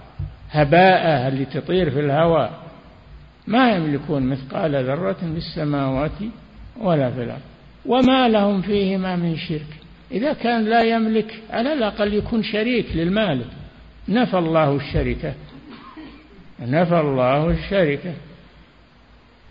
هباء 0.50 1.28
اللي 1.28 1.44
تطير 1.44 1.90
في 1.90 2.00
الهواء. 2.00 2.52
ما 3.46 3.72
يملكون 3.72 4.22
مثقال 4.22 4.84
ذرة 4.84 5.12
في 5.12 5.36
السماوات 5.36 6.18
ولا 6.80 7.10
في 7.10 7.22
الأرض. 7.22 7.40
وما 7.86 8.28
لهم 8.28 8.62
فيهما 8.62 9.16
من 9.16 9.36
شرك. 9.36 9.85
إذا 10.12 10.32
كان 10.32 10.64
لا 10.64 10.82
يملك 10.82 11.42
على 11.50 11.72
الأقل 11.72 12.14
يكون 12.14 12.42
شريك 12.42 12.86
للمالك 12.94 13.46
نفى 14.08 14.38
الله 14.38 14.76
الشركة. 14.76 15.34
نفى 16.60 17.00
الله 17.00 17.50
الشركة. 17.50 18.14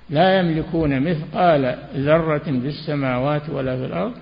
لا 0.09 0.39
يملكون 0.39 0.99
مثقال 0.99 1.77
ذرة 1.95 2.37
في 2.37 2.67
السماوات 2.67 3.49
ولا 3.49 3.77
في 3.77 3.85
الأرض 3.85 4.13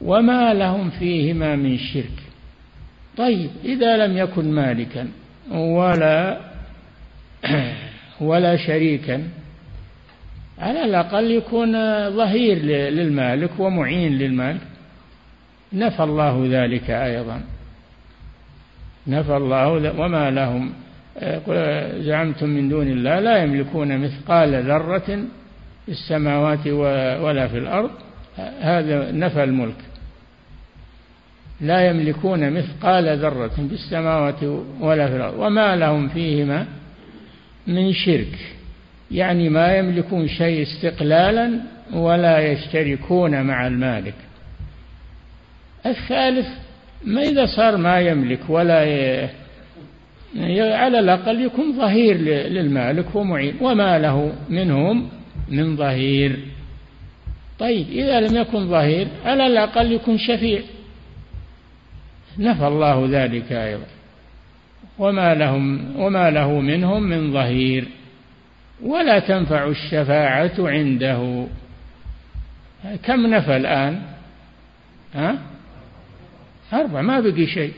وما 0.00 0.54
لهم 0.54 0.90
فيهما 0.90 1.56
من 1.56 1.78
شرك. 1.78 2.22
طيب 3.16 3.50
إذا 3.64 4.06
لم 4.06 4.18
يكن 4.18 4.52
مالكا 4.52 5.08
ولا 5.50 6.40
ولا 8.20 8.56
شريكا 8.56 9.28
على 10.58 10.84
الأقل 10.84 11.30
يكون 11.30 11.72
ظهير 12.10 12.58
للمالك 12.90 13.50
ومعين 13.58 14.18
للمالك. 14.18 14.69
نفى 15.72 16.02
الله 16.02 16.48
ذلك 16.50 16.90
أيضا. 16.90 17.40
نفى 19.06 19.36
الله 19.36 19.68
وما 20.00 20.30
لهم 20.30 20.72
زعمتم 22.04 22.48
من 22.48 22.68
دون 22.68 22.88
الله 22.88 23.20
لا 23.20 23.42
يملكون 23.42 23.98
مثقال 23.98 24.64
ذرة 24.64 25.24
في 25.86 25.88
السماوات 25.88 26.66
ولا 27.22 27.48
في 27.48 27.58
الأرض. 27.58 27.90
هذا 28.60 29.12
نفى 29.12 29.44
الملك. 29.44 29.76
لا 31.60 31.88
يملكون 31.90 32.50
مثقال 32.50 33.18
ذرة 33.18 33.48
في 33.48 33.74
السماوات 33.74 34.42
ولا 34.80 35.08
في 35.08 35.16
الأرض. 35.16 35.38
وما 35.38 35.76
لهم 35.76 36.08
فيهما 36.08 36.66
من 37.66 37.92
شرك. 37.92 38.38
يعني 39.10 39.48
ما 39.48 39.76
يملكون 39.76 40.28
شيء 40.28 40.62
استقلالا 40.62 41.50
ولا 41.92 42.38
يشتركون 42.52 43.42
مع 43.42 43.66
المالك. 43.66 44.14
الثالث 45.86 46.46
ما 47.04 47.22
إذا 47.22 47.46
صار 47.46 47.76
ما 47.76 48.00
يملك 48.00 48.40
ولا 48.48 48.84
ي... 48.84 49.30
على 50.74 50.98
الأقل 50.98 51.40
يكون 51.40 51.76
ظهير 51.76 52.16
للمالك 52.48 53.14
ومعين 53.14 53.54
وما 53.60 53.98
له 53.98 54.32
منهم 54.48 55.08
من 55.48 55.76
ظهير. 55.76 56.38
طيب 57.58 57.88
إذا 57.88 58.20
لم 58.20 58.36
يكن 58.36 58.68
ظهير 58.68 59.08
على 59.24 59.46
الأقل 59.46 59.92
يكون 59.92 60.18
شفيع. 60.18 60.60
نفى 62.38 62.66
الله 62.66 63.08
ذلك 63.10 63.52
أيضا. 63.52 63.86
وما 64.98 65.34
لهم 65.34 65.96
وما 66.00 66.30
له 66.30 66.60
منهم 66.60 67.02
من 67.02 67.32
ظهير. 67.32 67.84
ولا 68.82 69.18
تنفع 69.18 69.68
الشفاعة 69.68 70.52
عنده. 70.58 71.46
كم 73.02 73.26
نفى 73.26 73.56
الآن؟ 73.56 74.02
ها؟ 75.14 75.38
أربع 76.72 77.00
ما 77.00 77.20
بقي 77.20 77.46
شيء. 77.46 77.72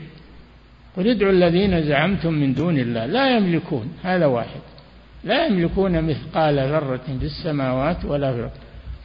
قل 0.97 1.07
ادعوا 1.07 1.31
الذين 1.31 1.81
زعمتم 1.81 2.33
من 2.33 2.53
دون 2.53 2.79
الله. 2.79 3.05
لا 3.05 3.37
يملكون 3.37 3.93
هذا 4.03 4.25
واحد. 4.25 4.61
لا 5.23 5.45
يملكون 5.45 6.01
مثقال 6.01 6.59
ذرة 6.59 7.01
في 7.19 7.25
السماوات 7.25 8.05
ولا 8.05 8.31
في 8.31 8.37
الأرض. 8.37 8.51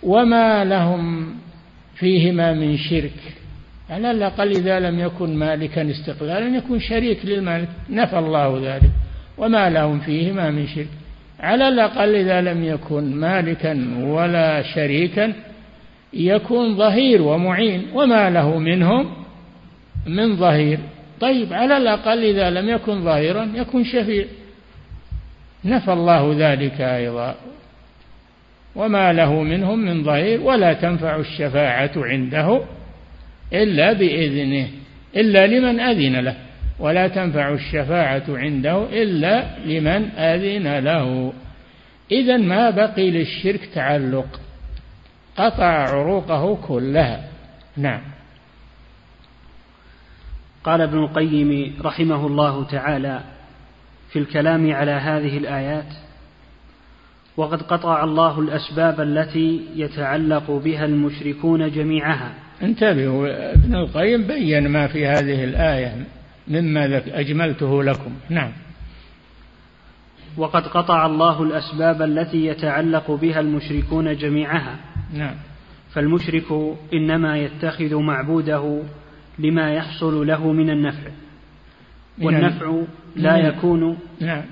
وما 0.02 0.64
لهم 0.64 1.34
فيهما 1.94 2.52
من 2.52 2.76
شرك. 2.76 3.20
على 3.90 4.10
الأقل 4.10 4.50
إذا 4.50 4.80
لم 4.80 4.98
يكن 5.00 5.36
مالكا 5.36 5.90
استقلالا 5.90 6.56
يكون 6.56 6.80
شريك 6.80 7.18
للمالك. 7.24 7.68
نفى 7.90 8.18
الله 8.18 8.60
ذلك. 8.64 8.90
وما 9.38 9.70
لهم 9.70 10.00
فيهما 10.00 10.50
من 10.50 10.66
شرك. 10.66 10.88
على 11.40 11.68
الأقل 11.68 12.14
إذا 12.14 12.40
لم 12.40 12.64
يكن 12.64 13.14
مالكا 13.14 13.98
ولا 14.00 14.62
شريكا 14.62 15.32
يكون 16.12 16.76
ظهير 16.76 17.22
ومعين. 17.22 17.82
وما 17.94 18.30
له 18.30 18.58
منهم 18.58 19.27
من 20.08 20.36
ظهير. 20.36 20.78
طيب 21.20 21.52
على 21.52 21.76
الأقل 21.76 22.24
إذا 22.24 22.50
لم 22.50 22.68
يكن 22.68 23.04
ظاهرا 23.04 23.52
يكون 23.54 23.84
شفيع. 23.84 24.24
نفى 25.64 25.92
الله 25.92 26.34
ذلك 26.38 26.80
أيضا. 26.80 27.34
وما 28.74 29.12
له 29.12 29.42
منهم 29.42 29.78
من 29.78 30.04
ظهير 30.04 30.40
ولا 30.40 30.72
تنفع 30.72 31.16
الشفاعة 31.16 31.90
عنده 31.96 32.60
إلا 33.52 33.92
بإذنه 33.92 34.68
إلا 35.16 35.46
لمن 35.46 35.80
أذن 35.80 36.16
له. 36.16 36.34
ولا 36.78 37.08
تنفع 37.08 37.52
الشفاعة 37.52 38.24
عنده 38.28 38.86
إلا 38.92 39.58
لمن 39.66 40.10
أذن 40.18 40.78
له. 40.78 41.32
إذا 42.12 42.36
ما 42.36 42.70
بقي 42.70 43.10
للشرك 43.10 43.60
تعلق. 43.74 44.40
قطع 45.36 45.64
عروقه 45.64 46.54
كلها. 46.54 47.28
نعم. 47.76 48.17
قال 50.68 50.80
ابن 50.80 50.98
القيم 50.98 51.74
رحمه 51.84 52.26
الله 52.26 52.64
تعالى 52.64 53.20
في 54.12 54.18
الكلام 54.18 54.72
على 54.72 54.90
هذه 54.90 55.38
الآيات 55.38 55.94
وقد 57.36 57.62
قطع 57.62 58.04
الله 58.04 58.40
الأسباب 58.40 59.00
التي 59.00 59.60
يتعلق 59.76 60.50
بها 60.50 60.84
المشركون 60.84 61.70
جميعها. 61.70 62.32
انتبهوا 62.62 63.52
ابن 63.54 63.74
القيم 63.74 64.26
بين 64.26 64.68
ما 64.68 64.86
في 64.86 65.06
هذه 65.06 65.44
الآية 65.44 66.04
مما 66.48 67.02
أجملته 67.06 67.84
لكم. 67.84 68.10
نعم. 68.28 68.52
وقد 70.36 70.66
قطع 70.66 71.06
الله 71.06 71.42
الأسباب 71.42 72.02
التي 72.02 72.46
يتعلق 72.46 73.10
بها 73.10 73.40
المشركون 73.40 74.16
جميعها. 74.16 74.76
نعم. 75.14 75.34
فالمشرك 75.92 76.76
إنما 76.94 77.38
يتخذ 77.38 77.94
معبوده 77.94 78.82
لما 79.38 79.74
يحصل 79.74 80.26
له 80.26 80.52
من 80.52 80.70
النفع. 80.70 81.10
والنفع 82.22 82.82
لا 83.16 83.36
يكون 83.36 83.98
نعم. 84.20 84.42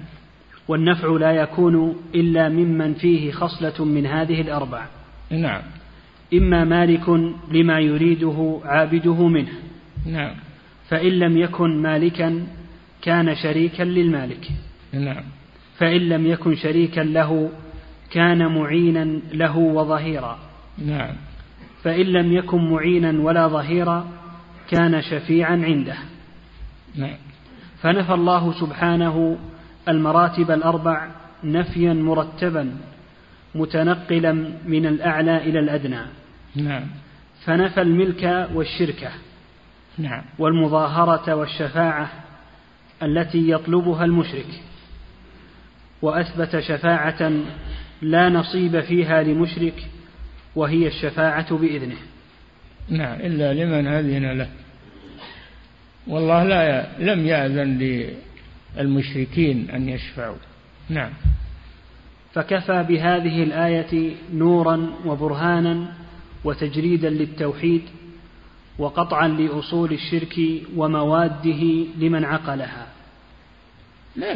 والنفع 0.68 1.08
لا 1.08 1.30
يكون 1.30 1.96
إلا 2.14 2.48
ممن 2.48 2.94
فيه 2.94 3.32
خصلة 3.32 3.84
من 3.84 4.06
هذه 4.06 4.40
الأربع. 4.40 4.86
نعم. 5.30 5.62
إما 6.34 6.64
مالك 6.64 7.08
لما 7.52 7.80
يريده 7.80 8.60
عابده 8.64 9.28
منه. 9.28 9.52
نعم. 10.06 10.34
فإن 10.88 11.12
لم 11.12 11.38
يكن 11.38 11.82
مالكا 11.82 12.46
كان 13.02 13.34
شريكا 13.34 13.82
للمالك. 13.82 14.48
نعم. 14.92 15.24
فإن 15.78 16.00
لم 16.08 16.26
يكن 16.26 16.56
شريكا 16.56 17.00
له 17.00 17.50
كان 18.10 18.54
معينا 18.54 19.20
له 19.32 19.58
وظهيرا. 19.58 20.38
نعم. 20.78 21.14
فإن 21.82 22.06
لم 22.06 22.32
يكن 22.32 22.70
معينا 22.70 23.20
ولا 23.20 23.48
ظهيرا 23.48 24.08
كان 24.70 25.02
شفيعا 25.02 25.52
عنده. 25.52 25.96
نعم. 26.94 27.16
فنفى 27.82 28.14
الله 28.14 28.60
سبحانه 28.60 29.38
المراتب 29.88 30.50
الأربع 30.50 31.08
نفيا 31.44 31.92
مرتبا 31.92 32.76
متنقلا 33.54 34.32
من 34.66 34.86
الأعلى 34.86 35.36
إلى 35.36 35.58
الأدنى. 35.58 36.00
نعم. 36.56 36.86
فنفى 37.44 37.82
الملك 37.82 38.48
والشركة 38.54 39.10
نعم. 39.98 40.22
والمظاهرة 40.38 41.34
والشفاعة 41.34 42.10
التي 43.02 43.50
يطلبها 43.50 44.04
المشرك 44.04 44.62
وأثبت 46.02 46.58
شفاعة 46.58 47.32
لا 48.02 48.28
نصيب 48.28 48.80
فيها 48.80 49.22
لمشرك 49.22 49.86
وهي 50.56 50.86
الشفاعة 50.86 51.56
بإذنه. 51.56 51.96
نعم 52.88 53.20
إلا 53.20 53.54
لمن 53.54 53.86
أذن 53.86 54.38
له. 54.38 54.48
والله 56.06 56.44
لا 56.44 56.86
لم 56.98 57.26
يأذن 57.26 57.78
للمشركين 58.78 59.70
أن 59.70 59.88
يشفعوا. 59.88 60.36
نعم. 60.88 61.10
فكفى 62.32 62.82
بهذه 62.88 63.42
الآية 63.42 64.14
نورا 64.34 64.90
وبرهانا 65.06 65.92
وتجريدا 66.44 67.10
للتوحيد 67.10 67.82
وقطعا 68.78 69.28
لأصول 69.28 69.92
الشرك 69.92 70.40
ومواده 70.76 71.62
لمن 71.98 72.24
عقلها. 72.24 72.86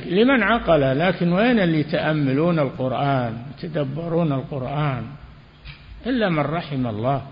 لمن 0.06 0.42
عقل 0.42 0.98
لكن 0.98 1.32
وين 1.32 1.60
اللي 1.60 1.80
يتأملون 1.80 2.58
القرآن 2.58 3.42
يتدبرون 3.58 4.32
القرآن؟ 4.32 5.04
إلا 6.06 6.28
من 6.28 6.40
رحم 6.40 6.86
الله. 6.86 7.22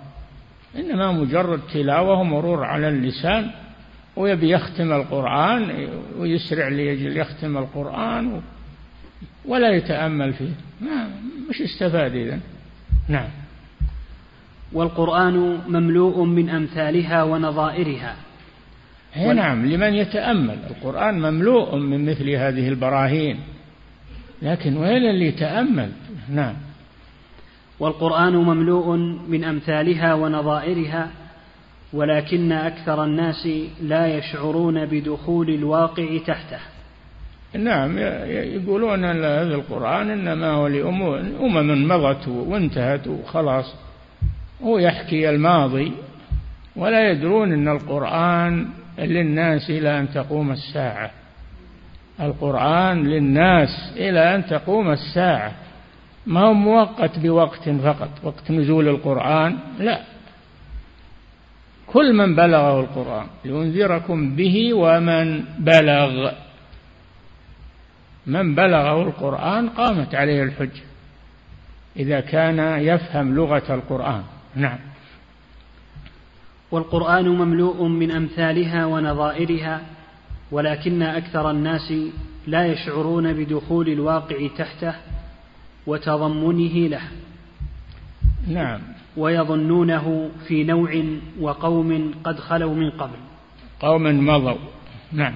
إنما 0.77 1.13
مجرد 1.13 1.61
تلاوة 1.73 2.21
ومرور 2.21 2.65
على 2.65 2.89
اللسان 2.89 3.51
ويبي 4.17 4.51
يختم 4.51 4.93
القرآن 4.93 5.89
ويسرع 6.19 6.69
ليجل 6.69 7.17
يختم 7.17 7.59
القرآن 7.59 8.41
ولا 9.45 9.71
يتأمل 9.71 10.33
فيه. 10.33 10.53
ما 10.81 11.11
مش 11.51 11.63
استفاد 11.63 12.15
إذا. 12.15 12.41
نعم. 13.09 13.29
والقرآن 14.73 15.61
مملوء 15.69 16.25
من 16.25 16.51
أمثالها 16.51 17.23
ونظائرها. 17.23 18.17
وال... 19.17 19.37
نعم 19.37 19.67
لمن 19.67 19.95
يتأمل. 19.95 20.59
القرآن 20.71 21.15
مملوء 21.15 21.77
من 21.77 22.11
مثل 22.11 22.31
هذه 22.31 22.69
البراهين. 22.69 23.39
لكن 24.43 24.77
وين 24.77 25.11
اللي 25.11 25.27
يتأمل؟ 25.27 25.91
نعم. 26.29 26.55
والقرآن 27.81 28.37
مملوء 28.37 28.97
من 29.29 29.45
أمثالها 29.45 30.15
ونظائرها 30.15 31.11
ولكن 31.93 32.53
أكثر 32.53 33.05
الناس 33.05 33.49
لا 33.83 34.07
يشعرون 34.07 34.87
بدخول 34.87 35.51
الواقع 35.51 36.19
تحته. 36.27 36.59
نعم 37.55 37.99
يقولون 38.29 39.05
أن 39.05 39.25
هذا 39.25 39.55
القرآن 39.55 40.11
إنما 40.11 40.51
هو 40.51 40.67
لأمم 40.67 41.89
مضت 41.89 42.29
وانتهت 42.29 43.07
وخلاص 43.07 43.75
هو 44.63 44.79
يحكي 44.79 45.31
الماضي 45.31 45.93
ولا 46.77 47.11
يدرون 47.11 47.53
أن 47.53 47.69
القرآن 47.69 48.69
للناس 48.99 49.71
إلى 49.71 50.01
أن 50.01 50.11
تقوم 50.11 50.53
الساعة. 50.53 51.11
القرآن 52.21 53.07
للناس 53.07 53.93
إلى 53.97 54.35
أن 54.35 54.47
تقوم 54.47 54.91
الساعة. 54.91 55.53
ما 56.29 56.41
هو 56.41 56.55
مؤقت 56.55 57.19
بوقت 57.19 57.69
فقط 57.69 58.11
وقت 58.23 58.51
نزول 58.51 58.89
القرآن؟ 58.89 59.59
لا. 59.79 60.01
كل 61.87 62.13
من 62.13 62.37
بلغه 62.37 62.81
القرآن 62.81 63.27
لينذركم 63.45 64.37
به 64.37 64.75
ومن 64.75 65.45
بلغ. 65.59 66.31
من 68.27 68.55
بلغه 68.55 69.03
القرآن 69.03 69.69
قامت 69.69 70.15
عليه 70.15 70.43
الحجة 70.43 70.83
إذا 71.97 72.21
كان 72.21 72.59
يفهم 72.81 73.35
لغة 73.35 73.75
القرآن. 73.75 74.23
نعم. 74.57 74.79
والقرآن 76.71 77.29
مملوء 77.29 77.89
من 77.89 78.11
أمثالها 78.11 78.87
ونظائرها 78.87 79.81
ولكن 80.51 81.03
أكثر 81.03 81.51
الناس 81.51 81.93
لا 82.47 82.67
يشعرون 82.67 83.33
بدخول 83.33 83.89
الواقع 83.89 84.37
تحته 84.59 84.95
وتضمنه 85.89 86.89
له. 86.89 87.03
نعم. 88.49 88.81
ويظنونه 89.17 90.31
في 90.49 90.65
نوع 90.65 91.05
وقوم 91.41 92.15
قد 92.25 92.39
خلوا 92.39 92.75
من 92.75 92.91
قبل. 92.91 93.19
قوم 93.81 94.27
مضوا. 94.27 94.59
نعم. 95.13 95.35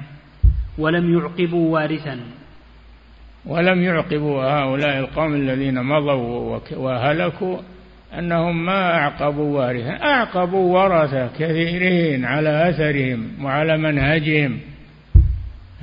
ولم 0.78 1.18
يعقبوا 1.18 1.72
وارثا. 1.72 2.20
ولم 3.46 3.82
يعقبوا 3.82 4.42
هؤلاء 4.44 4.98
القوم 4.98 5.34
الذين 5.34 5.82
مضوا 5.82 6.60
وهلكوا 6.76 7.58
أنهم 8.18 8.64
ما 8.64 8.94
أعقبوا 8.94 9.58
وارثا. 9.58 10.04
أعقبوا 10.04 10.78
ورثة 10.78 11.26
كثيرين 11.26 12.24
على 12.24 12.68
أثرهم 12.68 13.44
وعلى 13.44 13.78
منهجهم. 13.78 14.58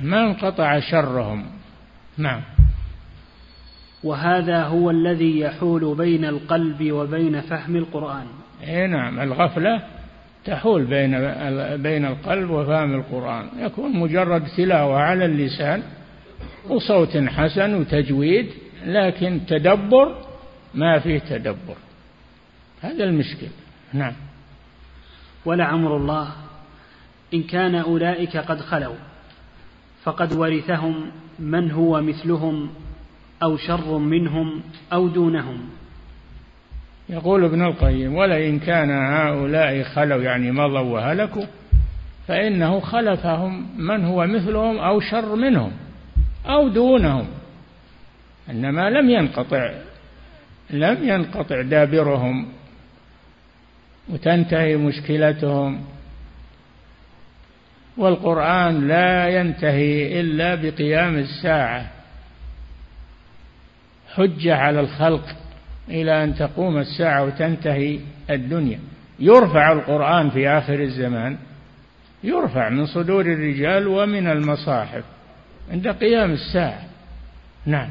ما 0.00 0.26
انقطع 0.26 0.80
شرهم. 0.80 1.44
نعم. 2.18 2.40
وهذا 4.04 4.62
هو 4.62 4.90
الذي 4.90 5.40
يحول 5.40 5.94
بين 5.94 6.24
القلب 6.24 6.92
وبين 6.92 7.40
فهم 7.40 7.76
القرآن. 7.76 8.26
اي 8.66 8.86
نعم 8.86 9.20
الغفلة 9.20 9.82
تحول 10.44 10.84
بين 10.84 11.10
بين 11.82 12.04
القلب 12.04 12.50
وفهم 12.50 12.94
القرآن. 12.94 13.48
يكون 13.58 13.96
مجرد 13.96 14.46
تلاوة 14.56 14.98
على 14.98 15.24
اللسان 15.24 15.82
وصوت 16.68 17.16
حسن 17.16 17.74
وتجويد 17.74 18.46
لكن 18.86 19.40
تدبر 19.48 20.14
ما 20.74 20.98
فيه 20.98 21.18
تدبر. 21.18 21.76
هذا 22.82 23.04
المشكل. 23.04 23.48
نعم. 23.92 24.14
ولعمر 25.44 25.96
الله. 25.96 26.28
إن 27.34 27.42
كان 27.42 27.74
أولئك 27.74 28.36
قد 28.36 28.60
خلوا 28.60 28.96
فقد 30.02 30.32
ورثهم 30.32 31.10
من 31.38 31.70
هو 31.70 32.00
مثلهم 32.00 32.70
أو 33.42 33.56
شر 33.56 33.98
منهم 33.98 34.62
أو 34.92 35.08
دونهم. 35.08 35.60
يقول 37.08 37.44
ابن 37.44 37.62
القيم 37.62 38.14
ولئن 38.14 38.58
كان 38.58 38.90
هؤلاء 38.90 39.82
خلوا 39.82 40.22
يعني 40.22 40.50
مضوا 40.50 40.80
وهلكوا 40.80 41.44
فإنه 42.28 42.80
خلفهم 42.80 43.66
من 43.78 44.04
هو 44.04 44.26
مثلهم 44.26 44.78
أو 44.78 45.00
شر 45.00 45.34
منهم 45.34 45.72
أو 46.46 46.68
دونهم. 46.68 47.26
إنما 48.50 48.90
لم 48.90 49.10
ينقطع 49.10 49.70
لم 50.70 51.08
ينقطع 51.08 51.62
دابرهم 51.62 52.48
وتنتهي 54.08 54.76
مشكلتهم. 54.76 55.80
والقرآن 57.96 58.88
لا 58.88 59.28
ينتهي 59.28 60.20
إلا 60.20 60.54
بقيام 60.54 61.18
الساعة. 61.18 61.99
حجة 64.14 64.56
على 64.56 64.80
الخلق 64.80 65.24
إلى 65.88 66.24
أن 66.24 66.34
تقوم 66.34 66.78
الساعة 66.78 67.24
وتنتهي 67.24 67.98
الدنيا. 68.30 68.78
يرفع 69.18 69.72
القرآن 69.72 70.30
في 70.30 70.48
آخر 70.48 70.82
الزمان 70.82 71.38
يرفع 72.24 72.68
من 72.68 72.86
صدور 72.86 73.26
الرجال 73.26 73.86
ومن 73.86 74.26
المصاحف 74.26 75.04
عند 75.70 75.88
قيام 75.88 76.30
الساعة. 76.30 76.82
نعم. 77.66 77.88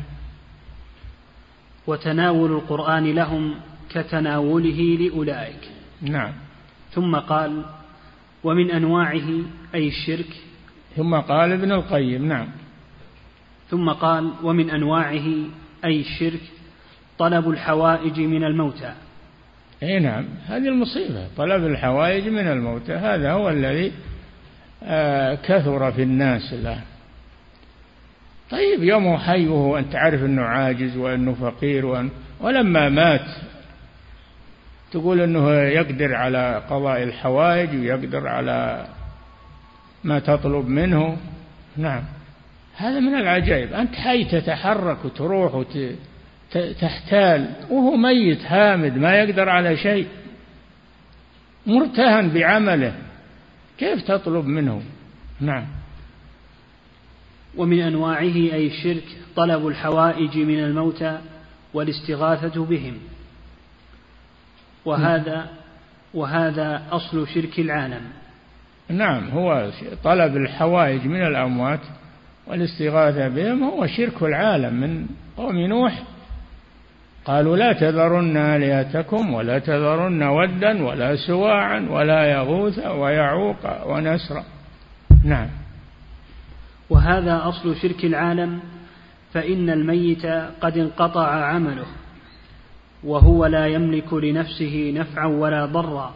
وتناول 1.87 2.51
القرآن 2.51 3.15
لهم 3.15 3.55
كتناوله 3.89 4.97
لأولئك. 4.99 5.69
نعم. 6.01 6.33
ثم 6.91 7.15
قال 7.15 7.65
ومن 8.43 8.71
أنواعه 8.71 9.29
أي 9.75 9.87
الشرك. 9.87 10.33
ثم 10.95 11.15
قال 11.15 11.51
ابن 11.51 11.71
القيم 11.71 12.25
نعم. 12.27 12.47
ثم 13.69 13.89
قال 13.89 14.31
ومن 14.43 14.69
أنواعه 14.69 15.27
أي 15.85 15.99
الشرك 15.99 16.41
طلب 17.17 17.49
الحوائج 17.49 18.19
من 18.19 18.43
الموتى. 18.43 18.93
إي 19.83 19.99
نعم 19.99 20.25
هذه 20.47 20.67
المصيبة 20.67 21.27
طلب 21.37 21.65
الحوائج 21.65 22.27
من 22.27 22.47
الموتى 22.47 22.93
هذا 22.93 23.31
هو 23.31 23.49
الذي 23.49 23.91
آه 24.83 25.35
كثر 25.35 25.91
في 25.91 26.03
الناس 26.03 26.53
الآن. 26.53 26.81
طيب 28.49 28.83
يوم 28.83 29.17
حي 29.17 29.47
وهو 29.47 29.77
أنت 29.77 29.95
عارف 29.95 30.23
أنه 30.23 30.41
عاجز 30.41 30.97
وأنه 30.97 31.33
فقير 31.33 31.85
وأن 31.85 32.09
ولما 32.39 32.89
مات 32.89 33.27
تقول 34.91 35.21
أنه 35.21 35.51
يقدر 35.53 36.15
على 36.15 36.63
قضاء 36.69 37.03
الحوائج 37.03 37.69
ويقدر 37.69 38.27
على 38.27 38.87
ما 40.03 40.19
تطلب 40.19 40.67
منه. 40.67 41.17
نعم. 41.77 42.03
هذا 42.75 42.99
من 42.99 43.15
العجائب. 43.15 43.73
أنت 43.73 43.95
حي 43.95 44.23
تتحرك 44.23 45.05
وتروح 45.05 45.55
وتحتال 46.55 47.53
وهو 47.69 47.97
ميت 47.97 48.45
هامد 48.45 48.97
ما 48.97 49.15
يقدر 49.15 49.49
على 49.49 49.77
شيء. 49.77 50.07
مرتهن 51.67 52.29
بعمله. 52.29 52.93
كيف 53.77 54.01
تطلب 54.01 54.45
منه؟ 54.45 54.81
نعم. 55.39 55.65
ومن 57.57 57.79
أنواعه 57.79 58.35
أي 58.35 58.67
الشرك 58.67 59.03
طلب 59.35 59.67
الحوائج 59.67 60.37
من 60.37 60.59
الموتى 60.59 61.19
والاستغاثة 61.73 62.65
بهم. 62.65 62.97
وهذا 64.85 65.49
وهذا 66.13 66.83
أصل 66.91 67.27
شرك 67.27 67.59
العالم. 67.59 68.01
نعم 68.89 69.29
هو 69.29 69.71
طلب 70.03 70.37
الحوائج 70.37 71.05
من 71.05 71.21
الأموات. 71.21 71.79
والاستغاثة 72.49 73.27
بهم 73.27 73.63
هو 73.63 73.87
شرك 73.87 74.23
العالم 74.23 74.73
من 74.73 75.05
قوم 75.37 75.55
نوح. 75.55 76.03
قالوا 77.25 77.57
لا 77.57 77.73
تذرن 77.73 78.37
آلهتكم 78.37 79.33
ولا 79.33 79.59
تذرن 79.59 80.23
ودا 80.23 80.83
ولا 80.83 81.15
سواعا 81.15 81.87
ولا 81.89 82.23
يغوث 82.23 82.79
ويعوق 82.79 83.87
ونسرا 83.87 84.43
نعم. 85.25 85.47
وهذا 86.89 87.41
أصل 87.43 87.75
شرك 87.75 88.05
العالم 88.05 88.59
فإن 89.33 89.69
الميت 89.69 90.25
قد 90.61 90.77
انقطع 90.77 91.27
عمله 91.27 91.85
وهو 93.03 93.45
لا 93.45 93.67
يملك 93.67 94.13
لنفسه 94.13 94.93
نفعا 94.95 95.27
ولا 95.27 95.65
ضرا. 95.65 96.13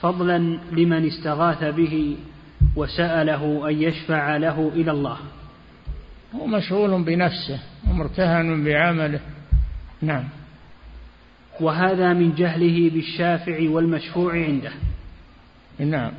فضلا 0.00 0.38
لمن 0.72 1.06
استغاث 1.06 1.64
به 1.64 2.16
وسأله 2.76 3.68
أن 3.68 3.82
يشفع 3.82 4.36
له 4.36 4.70
إلى 4.74 4.90
الله. 4.90 5.18
هو 6.34 6.46
مشغول 6.46 7.02
بنفسه 7.02 7.58
ومرتهن 7.90 8.64
بعمله. 8.64 9.20
نعم. 10.02 10.24
وهذا 11.60 12.12
من 12.12 12.34
جهله 12.34 12.90
بالشافع 12.90 13.70
والمشفوع 13.70 14.32
عنده. 14.32 14.72
نعم. 15.78 16.12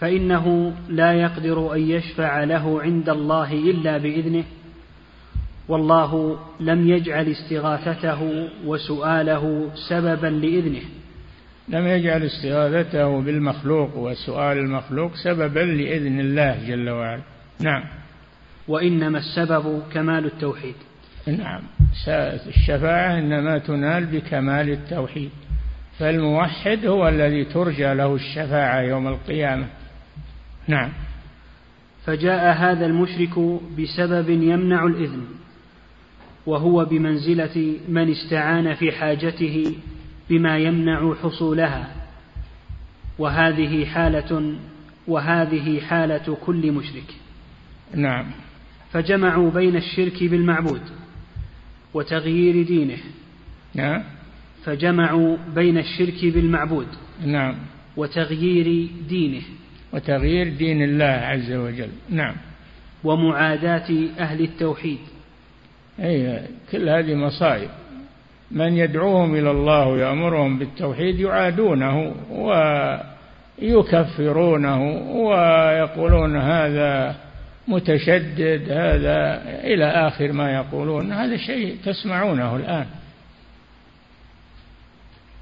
فإنه 0.00 0.74
لا 0.88 1.12
يقدر 1.12 1.74
أن 1.74 1.80
يشفع 1.80 2.44
له 2.44 2.82
عند 2.82 3.08
الله 3.08 3.52
إلا 3.52 3.98
بإذنه. 3.98 4.44
والله 5.68 6.38
لم 6.60 6.88
يجعل 6.88 7.28
استغاثته 7.28 8.48
وسؤاله 8.64 9.70
سببا 9.88 10.26
لإذنه. 10.26 10.82
لم 11.68 11.86
يجعل 11.86 12.22
استغاثته 12.22 13.20
بالمخلوق 13.20 13.96
وسؤال 13.96 14.58
المخلوق 14.58 15.14
سببا 15.14 15.60
لإذن 15.60 16.20
الله 16.20 16.68
جل 16.68 16.90
وعلا. 16.90 17.22
نعم. 17.60 17.84
وإنما 18.68 19.18
السبب 19.18 19.82
كمال 19.92 20.24
التوحيد. 20.24 20.74
نعم. 21.26 21.62
الشفاعة 22.46 23.18
إنما 23.18 23.58
تنال 23.58 24.06
بكمال 24.06 24.70
التوحيد. 24.70 25.30
فالموحد 25.98 26.86
هو 26.86 27.08
الذي 27.08 27.44
ترجى 27.44 27.94
له 27.94 28.14
الشفاعة 28.14 28.80
يوم 28.80 29.08
القيامة. 29.08 29.66
نعم. 30.68 30.90
فجاء 32.06 32.56
هذا 32.56 32.86
المشرك 32.86 33.38
بسبب 33.78 34.30
يمنع 34.30 34.86
الإذن 34.86 35.24
وهو 36.46 36.84
بمنزلة 36.84 37.74
من 37.88 38.10
استعان 38.10 38.74
في 38.74 38.92
حاجته 38.92 39.74
بما 40.30 40.58
يمنع 40.58 41.14
حصولها. 41.14 41.90
وهذه 43.18 43.84
حالة 43.84 44.54
وهذه 45.08 45.80
حالة 45.80 46.36
كل 46.46 46.72
مشرك. 46.72 47.14
نعم. 47.94 48.30
فجمعوا 48.92 49.50
بين 49.50 49.76
الشرك 49.76 50.24
بالمعبود 50.24 50.82
وتغيير 51.94 52.66
دينه. 52.66 52.98
نعم. 53.74 54.02
فجمعوا 54.64 55.36
بين 55.54 55.78
الشرك 55.78 56.24
بالمعبود 56.24 56.86
نعم. 57.26 57.54
وتغيير 57.96 58.88
دينه. 59.08 59.42
وتغيير 59.92 60.48
دين 60.48 60.82
الله 60.82 61.04
عز 61.04 61.52
وجل. 61.52 61.90
نعم. 62.10 62.34
ومعاداة 63.04 64.08
أهل 64.18 64.40
التوحيد. 64.40 64.98
أي 66.00 66.48
كل 66.72 66.88
هذه 66.88 67.14
مصائب. 67.14 67.70
من 68.54 68.76
يدعوهم 68.76 69.34
إلى 69.34 69.50
الله 69.50 69.88
ويأمرهم 69.88 70.58
بالتوحيد 70.58 71.20
يعادونه 71.20 72.14
ويكفرونه 73.60 74.82
ويقولون 75.16 76.36
هذا 76.36 77.14
متشدد 77.68 78.70
هذا 78.70 79.42
إلى 79.64 79.84
آخر 79.84 80.32
ما 80.32 80.54
يقولون. 80.54 81.12
هذا 81.12 81.36
شيء 81.36 81.76
تسمعونه 81.84 82.56
الآن. 82.56 82.86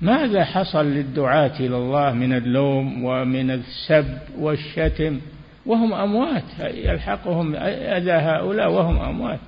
ماذا 0.00 0.44
حصل 0.44 0.86
للدعاة 0.86 1.60
إلى 1.60 1.76
الله 1.76 2.12
من 2.12 2.32
اللوم 2.32 3.04
ومن 3.04 3.50
السب 3.50 4.18
والشتم؟ 4.38 5.20
وهم 5.66 5.94
أموات 5.94 6.44
يلحقهم 6.60 7.54
أذى 7.56 8.12
هؤلاء 8.12 8.70
وهم 8.70 9.00
أموات. 9.00 9.38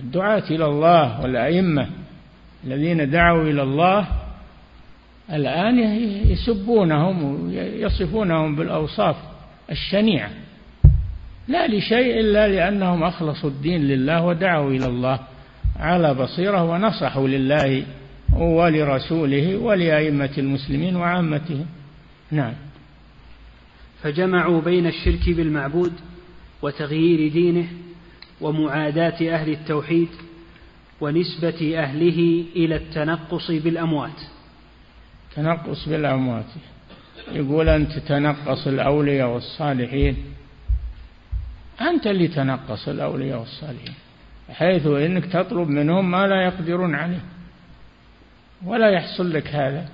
الدعاة 0.00 0.42
إلى 0.50 0.64
الله 0.64 1.20
والأئمة 1.20 1.88
الذين 2.64 3.10
دعوا 3.10 3.42
إلى 3.42 3.62
الله 3.62 4.06
الآن 5.32 5.78
يسبونهم 6.30 7.46
ويصفونهم 7.48 8.56
بالأوصاف 8.56 9.16
الشنيعة. 9.70 10.30
لا 11.48 11.66
لشيء 11.68 12.20
إلا 12.20 12.48
لأنهم 12.48 13.02
أخلصوا 13.02 13.50
الدين 13.50 13.80
لله 13.80 14.24
ودعوا 14.24 14.70
إلى 14.70 14.86
الله 14.86 15.20
على 15.76 16.14
بصيرة 16.14 16.62
ونصحوا 16.62 17.28
لله 17.28 17.84
ولرسوله 18.32 19.56
ولأئمة 19.56 20.30
المسلمين 20.38 20.96
وعامتهم. 20.96 21.66
نعم. 22.30 22.52
فجمعوا 24.02 24.60
بين 24.60 24.86
الشرك 24.86 25.30
بالمعبود 25.30 25.92
وتغيير 26.62 27.32
دينه 27.32 27.66
ومعاداة 28.40 29.34
أهل 29.34 29.52
التوحيد 29.52 30.08
ونسبة 31.00 31.78
أهله 31.78 32.44
إلى 32.56 32.76
التنقص 32.76 33.50
بالأموات. 33.50 34.20
تنقص 35.36 35.88
بالأموات. 35.88 36.44
يقول 37.32 37.68
أنت 37.68 37.98
تنقص 37.98 38.66
الأولياء 38.66 39.28
والصالحين. 39.28 40.16
أنت 41.80 42.06
اللي 42.06 42.28
تنقص 42.28 42.88
الأولياء 42.88 43.38
والصالحين 43.38 43.94
حيث 44.50 44.86
إنك 44.86 45.26
تطلب 45.26 45.68
منهم 45.68 46.10
ما 46.10 46.26
لا 46.26 46.44
يقدرون 46.44 46.94
عليه 46.94 47.20
ولا 48.64 48.90
يحصل 48.90 49.32
لك 49.32 49.46
هذا. 49.54 49.88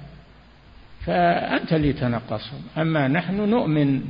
فأنت 1.06 1.72
اللي 1.72 1.92
تنقصهم. 1.92 2.62
أما 2.78 3.08
نحن 3.08 3.48
نؤمن 3.50 4.00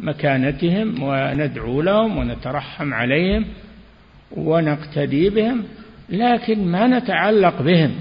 بمكانتهم 0.00 1.02
وندعو 1.02 1.82
لهم 1.82 2.16
ونترحم 2.16 2.94
عليهم 2.94 3.44
ونقتدي 4.36 5.30
بهم 5.30 5.64
لكن 6.08 6.66
ما 6.66 6.86
نتعلق 6.86 7.62
بهم. 7.62 7.94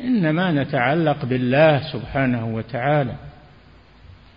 إنما 0.00 0.52
نتعلق 0.52 1.24
بالله 1.24 1.92
سبحانه 1.92 2.54
وتعالى. 2.54 3.14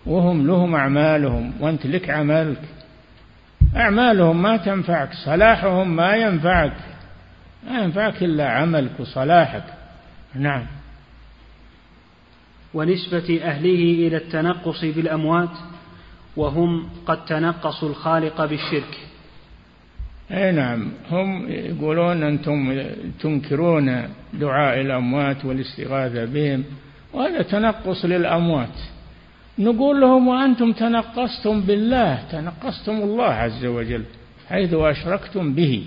وهم 0.06 0.46
لهم 0.46 0.74
أعمالهم 0.74 1.52
وأنت 1.60 1.86
لك 1.86 2.10
عملك 2.10 2.62
أعمالهم 3.76 4.42
ما 4.42 4.56
تنفعك 4.56 5.12
صلاحهم 5.24 5.96
ما 5.96 6.14
ينفعك. 6.16 6.76
ما 7.70 7.82
ينفعك 7.82 8.22
إلا 8.22 8.48
عملك 8.48 9.00
وصلاحك. 9.00 9.64
نعم. 10.34 10.66
ونسبة 12.74 13.40
أهله 13.44 14.06
إلى 14.06 14.16
التنقص 14.16 14.84
بالأموات. 14.84 15.50
وهم 16.38 16.88
قد 17.06 17.24
تنقصوا 17.24 17.88
الخالق 17.88 18.44
بالشرك. 18.44 18.98
أي 20.30 20.52
نعم. 20.52 20.88
هم 21.10 21.48
يقولون 21.48 22.22
أنتم 22.22 22.82
تنكرون 23.20 24.08
دعاء 24.34 24.80
الأموات 24.80 25.44
والاستغاثة 25.44 26.24
بهم 26.24 26.64
وهذا 27.12 27.42
تنقص 27.42 28.04
للأموات. 28.04 28.78
نقول 29.58 30.00
لهم 30.00 30.28
وأنتم 30.28 30.72
تنقصتم 30.72 31.60
بالله 31.60 32.22
تنقصتم 32.32 32.92
الله 32.92 33.24
عز 33.24 33.64
وجل 33.64 34.04
حيث 34.48 34.74
أشركتم 34.74 35.54
به. 35.54 35.84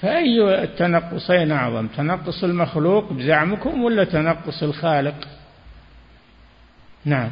فأي 0.00 0.62
التنقصين 0.64 1.52
أعظم؟ 1.52 1.86
تنقص 1.86 2.44
المخلوق 2.44 3.12
بزعمكم 3.12 3.82
ولا 3.82 4.04
تنقص 4.04 4.62
الخالق؟ 4.62 5.28
نعم. 7.04 7.30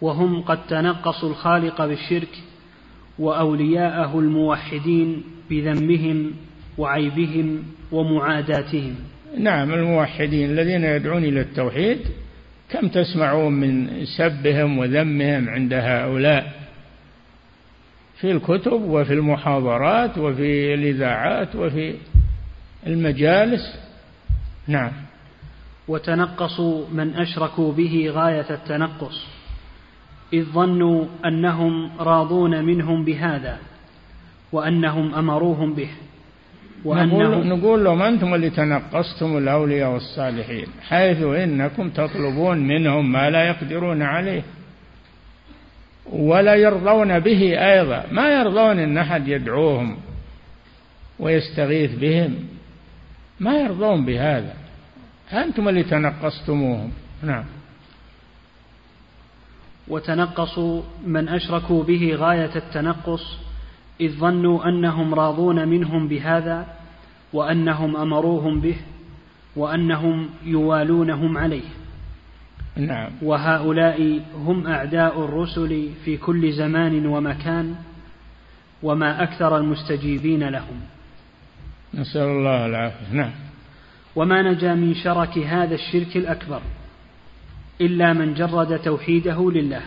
وهم 0.00 0.42
قد 0.42 0.66
تنقصوا 0.66 1.30
الخالق 1.30 1.86
بالشرك 1.86 2.38
وأولياءه 3.18 4.18
الموحدين 4.18 5.24
بذمهم 5.50 6.32
وعيبهم 6.78 7.62
ومعاداتهم. 7.92 8.94
نعم 9.38 9.74
الموحدين 9.74 10.50
الذين 10.50 10.84
يدعون 10.84 11.24
إلى 11.24 11.40
التوحيد 11.40 11.98
كم 12.70 12.88
تسمعون 12.88 13.52
من 13.52 14.04
سبهم 14.18 14.78
وذمهم 14.78 15.48
عند 15.48 15.72
هؤلاء؟ 15.72 16.68
في 18.20 18.32
الكتب 18.32 18.82
وفي 18.82 19.12
المحاضرات 19.12 20.18
وفي 20.18 20.74
الإذاعات 20.74 21.56
وفي 21.56 21.94
المجالس. 22.86 23.78
نعم. 24.66 24.92
وتنقصوا 25.88 26.84
من 26.92 27.14
أشركوا 27.14 27.72
به 27.72 28.10
غاية 28.10 28.50
التنقص. 28.50 29.37
إذ 30.32 30.44
ظنوا 30.44 31.04
أنهم 31.24 31.90
راضون 32.00 32.64
منهم 32.64 33.04
بهذا 33.04 33.58
وأنهم 34.52 35.14
أمروهم 35.14 35.74
به 35.74 35.88
نقول, 36.84 37.46
نقول 37.46 37.84
لهم 37.84 38.02
أنتم 38.02 38.34
اللي 38.34 38.50
تنقصتم 38.50 39.38
الأولياء 39.38 39.90
والصالحين 39.92 40.66
حيث 40.88 41.22
إنكم 41.22 41.90
تطلبون 41.90 42.58
منهم 42.58 43.12
ما 43.12 43.30
لا 43.30 43.48
يقدرون 43.48 44.02
عليه 44.02 44.42
ولا 46.12 46.54
يرضون 46.54 47.18
به 47.18 47.72
أيضا 47.72 48.04
ما 48.12 48.28
يرضون 48.28 48.78
أن 48.78 48.98
أحد 48.98 49.28
يدعوهم 49.28 49.96
ويستغيث 51.18 51.94
بهم 51.94 52.34
ما 53.40 53.60
يرضون 53.60 54.04
بهذا 54.04 54.54
أنتم 55.32 55.68
اللي 55.68 55.82
تنقصتموهم. 55.82 56.90
نعم. 57.22 57.44
وتنقصوا 59.90 60.82
من 61.06 61.28
أشركوا 61.28 61.84
به 61.84 62.14
غاية 62.14 62.56
التنقص 62.56 63.38
إذ 64.00 64.12
ظنوا 64.12 64.68
أنهم 64.68 65.14
راضون 65.14 65.68
منهم 65.68 66.08
بهذا 66.08 66.66
وأنهم 67.32 67.96
أمروهم 67.96 68.60
به 68.60 68.76
وأنهم 69.56 70.28
يوالونهم 70.44 71.38
عليه. 71.38 71.68
نعم. 72.76 73.10
وهؤلاء 73.22 74.20
هم 74.34 74.66
أعداء 74.66 75.24
الرسل 75.24 75.90
في 76.04 76.16
كل 76.16 76.52
زمان 76.52 77.06
ومكان 77.06 77.74
وما 78.82 79.22
أكثر 79.22 79.56
المستجيبين 79.56 80.48
لهم. 80.48 80.80
نسأل 81.94 82.22
الله 82.22 82.66
العافية. 82.66 83.12
نعم. 83.12 83.30
وما 84.16 84.42
نجا 84.42 84.74
من 84.74 84.94
شرك 84.94 85.38
هذا 85.38 85.74
الشرك 85.74 86.16
الأكبر. 86.16 86.60
إلا 87.80 88.12
من 88.12 88.34
جرد 88.34 88.78
توحيده 88.78 89.50
لله. 89.50 89.82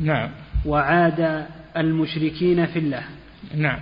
نعم. 0.00 0.30
وعاد 0.66 1.46
المشركين 1.76 2.66
في 2.66 2.78
الله. 2.78 3.04
نعم. 3.56 3.78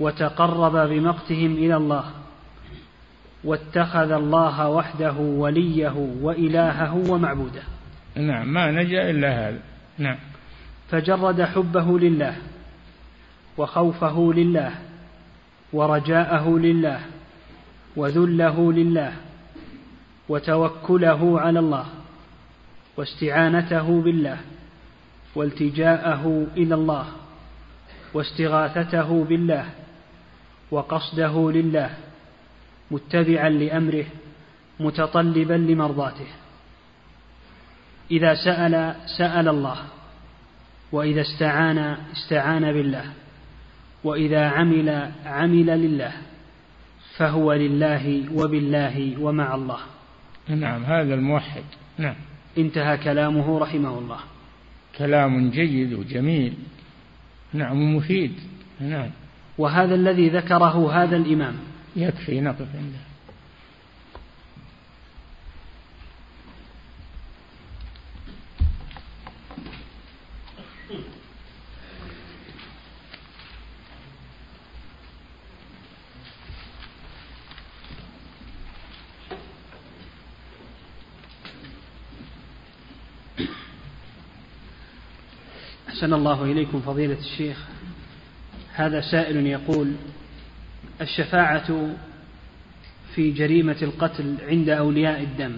وتقرب 0.00 0.88
بمقتهم 0.88 1.52
إلى 1.52 1.76
الله. 1.76 2.04
واتخذ 3.44 4.10
الله 4.12 4.68
وحده 4.68 5.12
وليه 5.12 5.94
وإلهه 6.22 7.10
ومعبوده. 7.10 7.62
نعم. 8.16 8.52
ما 8.52 8.70
نجا 8.70 9.10
إلا 9.10 9.48
هذا. 9.48 9.58
نعم. 9.98 10.16
فجرد 10.90 11.42
حبه 11.42 11.98
لله. 11.98 12.36
وخوفه 13.58 14.32
لله. 14.32 14.70
ورجاءه 15.72 16.58
لله. 16.58 17.00
وذله 17.96 18.72
لله. 18.72 19.12
وتوكله 20.28 21.40
على 21.40 21.58
الله. 21.58 21.86
واستعانته 23.00 24.02
بالله 24.02 24.38
والتجاءه 25.34 26.46
إلى 26.56 26.74
الله 26.74 27.06
واستغاثته 28.14 29.24
بالله 29.24 29.64
وقصده 30.70 31.50
لله 31.50 31.90
متبعا 32.90 33.48
لأمره 33.48 34.04
متطلبا 34.80 35.54
لمرضاته. 35.54 36.26
إذا 38.10 38.34
سأل 38.34 38.94
سأل 39.18 39.48
الله 39.48 39.78
وإذا 40.92 41.20
استعان 41.20 41.78
استعان 42.12 42.72
بالله 42.72 43.12
وإذا 44.04 44.48
عمل 44.48 45.10
عمل 45.24 45.66
لله 45.66 46.12
فهو 47.16 47.52
لله 47.52 48.24
وبالله 48.34 49.20
ومع 49.20 49.54
الله. 49.54 49.80
نعم 50.48 50.84
هذا 50.84 51.14
الموحد. 51.14 51.64
نعم. 51.98 52.29
انتهى 52.58 52.96
كلامه 52.98 53.58
رحمه 53.58 53.98
الله. 53.98 54.18
كلام 54.98 55.50
جيد 55.50 55.92
وجميل. 55.92 56.54
نعم 57.52 57.82
ومفيد. 57.82 58.32
نعم. 58.80 59.10
وهذا 59.58 59.94
الذي 59.94 60.28
ذكره 60.28 61.02
هذا 61.02 61.16
الإمام. 61.16 61.54
يكفي 61.96 62.40
نقف 62.40 62.66
عنده. 62.74 63.09
أحسن 86.00 86.14
الله 86.14 86.44
إليكم 86.44 86.80
فضيلة 86.80 87.18
الشيخ. 87.18 87.56
هذا 88.74 89.00
سائل 89.00 89.46
يقول 89.46 89.92
الشفاعة 91.00 91.88
في 93.14 93.30
جريمة 93.30 93.76
القتل 93.82 94.36
عند 94.48 94.68
أولياء 94.68 95.20
الدم 95.20 95.56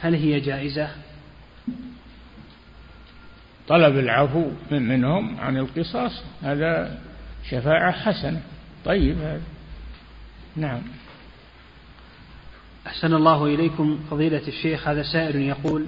هل 0.00 0.14
هي 0.14 0.40
جائزة؟ 0.40 0.88
طلب 3.68 3.98
العفو 3.98 4.50
منهم 4.70 5.40
عن 5.40 5.56
القصاص. 5.56 6.22
هذا 6.42 6.98
شفاعة 7.50 7.92
حسنة. 7.92 8.42
طيب 8.84 9.18
هذا. 9.18 9.42
نعم. 10.56 10.82
أحسن 12.86 13.14
الله 13.14 13.46
إليكم 13.46 13.98
فضيلة 14.10 14.48
الشيخ. 14.48 14.88
هذا 14.88 15.02
سائل 15.02 15.36
يقول 15.36 15.86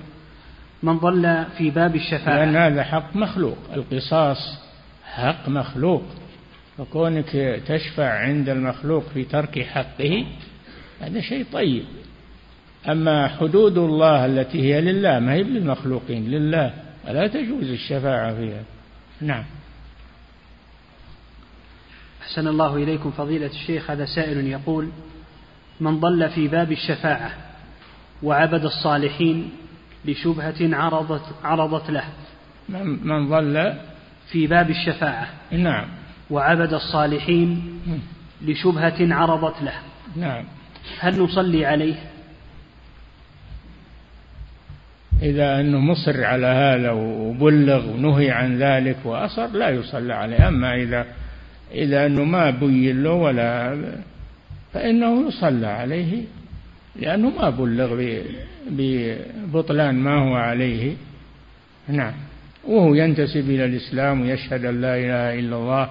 من 0.82 0.98
ضل 0.98 1.44
في 1.58 1.70
باب 1.70 1.96
الشفاعة. 1.96 2.36
لأن 2.36 2.56
هذا 2.56 2.82
حق 2.82 3.16
مخلوق. 3.16 3.58
القصاص 3.72 4.58
حق 5.04 5.48
مخلوق. 5.48 6.02
فكونك 6.78 7.60
تشفع 7.66 8.18
عند 8.18 8.48
المخلوق 8.48 9.04
في 9.14 9.24
ترك 9.24 9.62
حقه 9.62 10.26
هذا 11.00 11.20
شيء 11.20 11.46
طيب. 11.52 11.84
أما 12.88 13.28
حدود 13.28 13.78
الله 13.78 14.26
التي 14.26 14.62
هي 14.62 14.80
لله 14.80 15.18
ما 15.18 15.32
هي 15.32 15.42
للمخلوقين؟ 15.42 16.30
لله. 16.30 16.74
فلا 17.06 17.26
تجوز 17.26 17.70
الشفاعة 17.70 18.34
فيها. 18.34 18.62
نعم. 19.20 19.44
أحسن 22.22 22.48
الله 22.48 22.76
إليكم 22.76 23.10
فضيلة 23.10 23.46
الشيخ. 23.46 23.90
هذا 23.90 24.04
سائل 24.04 24.46
يقول 24.46 24.88
من 25.80 26.00
ضل 26.00 26.28
في 26.30 26.48
باب 26.48 26.72
الشفاعة 26.72 27.32
وعبد 28.22 28.64
الصالحين 28.64 29.50
لشبهة 30.04 30.76
عرضت 30.76 31.22
عرضت 31.44 31.90
له. 31.90 32.04
من 33.04 33.28
ضل 33.28 33.74
في 34.30 34.46
باب 34.46 34.70
الشفاعة. 34.70 35.28
نعم. 35.50 35.84
وعبد 36.30 36.74
الصالحين 36.74 37.80
لشبهة 38.42 39.14
عرضت 39.14 39.62
له. 39.62 39.74
نعم. 40.16 40.44
هل 40.98 41.22
نصلي 41.22 41.66
عليه؟ 41.66 41.94
إذا 45.22 45.60
أنه 45.60 45.78
مصر 45.78 46.24
على 46.24 46.46
هذا 46.46 46.90
وبلغ 46.90 47.90
ونهي 47.90 48.30
عن 48.30 48.58
ذلك 48.58 48.96
وأصر 49.04 49.46
لا 49.46 49.68
يصلى 49.70 50.14
عليه. 50.14 50.48
أما 50.48 50.74
إذا 50.74 51.06
إذا 51.72 52.06
أنه 52.06 52.24
ما 52.24 52.50
بين 52.50 53.02
له 53.02 53.12
ولا 53.12 53.78
فإنه 54.72 55.28
يصلى 55.28 55.66
عليه. 55.66 56.24
لأنه 56.96 57.30
ما 57.30 57.50
بلغ 57.50 58.20
ببطلان 58.70 59.94
ما 59.94 60.14
هو 60.18 60.34
عليه. 60.34 60.96
نعم. 61.88 62.12
وهو 62.64 62.94
ينتسب 62.94 63.50
إلى 63.50 63.64
الإسلام 63.64 64.20
ويشهد 64.20 64.64
أن 64.64 64.80
لا 64.80 64.96
إله 64.96 65.38
إلا 65.38 65.56
الله 65.56 65.90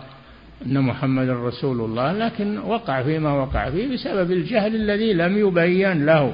أن 0.66 0.82
محمد 0.82 1.30
رسول 1.30 1.82
الله 1.82 2.12
لكن 2.12 2.58
وقع 2.58 3.04
فيما 3.04 3.34
وقع 3.34 3.70
فيه 3.70 3.94
بسبب 3.94 4.32
الجهل 4.32 4.76
الذي 4.76 5.14
لم 5.14 5.38
يبين 5.38 6.06
له. 6.06 6.34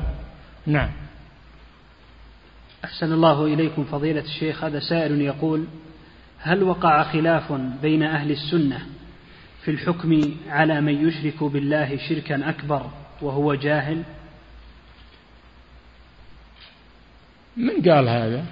نعم. 0.66 0.90
أحسن 2.86 3.14
الله 3.14 3.46
إليكم 3.46 3.84
فضيلة 3.84 4.22
الشيخ. 4.22 4.64
هذا 4.64 4.80
سائل 4.80 5.22
يقول 5.22 5.66
هل 6.40 6.64
وقع 6.64 7.04
خلاف 7.04 7.54
بين 7.82 8.04
أهل 8.04 8.32
السنة 8.32 8.80
في 9.64 9.72
الحكم 9.72 10.22
على 10.50 10.82
من 10.82 11.08
يشرك 11.08 11.44
بالله 11.44 11.98
شركا 11.98 12.50
أكبر 12.50 12.86
وهو 13.22 13.54
جاهل؟ 13.56 14.04
من 17.58 17.92
قال 17.92 18.10
هذا؟ 18.10 18.46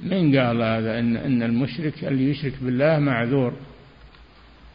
من 0.00 0.38
قال 0.38 0.62
هذا 0.62 0.98
إن, 0.98 1.16
إن 1.16 1.42
المشرك 1.42 2.04
اللي 2.04 2.30
يشرك 2.30 2.54
بالله 2.62 2.98
معذور. 2.98 3.52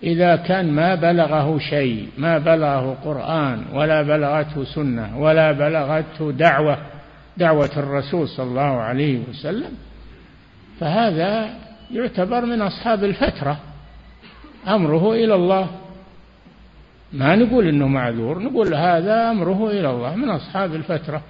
إذا 0.04 0.36
كان 0.36 0.72
ما 0.72 0.96
بلغه 0.96 1.60
شيء 1.60 2.10
ما 2.18 2.38
بلغه 2.38 2.98
قرآن 3.04 3.66
ولا 3.74 4.02
بلغته 4.02 4.64
سنة 4.64 5.20
ولا 5.20 5.52
بلغته 5.52 6.32
دعوة 6.32 6.78
دعوة 7.38 7.70
الرسول 7.78 8.28
صلى 8.28 8.46
الله 8.46 8.62
عليه 8.62 9.20
وسلم 9.30 9.72
فهذا 10.80 11.50
يعتبر 11.92 12.46
من 12.46 12.62
أصحاب 12.62 13.04
الفترة. 13.04 13.60
أمره 14.68 15.14
إلى 15.14 15.36
الله. 15.36 15.68
ما 17.14 17.36
نقول 17.36 17.68
إنه 17.68 17.88
معذور 17.88 18.40
نقول 18.40 18.74
هذا 18.74 19.32
أمره 19.32 19.70
إلى 19.70 19.90
الله 19.90 20.16
من 20.16 20.30
أصحاب 20.30 20.76
الفترة. 20.76 21.22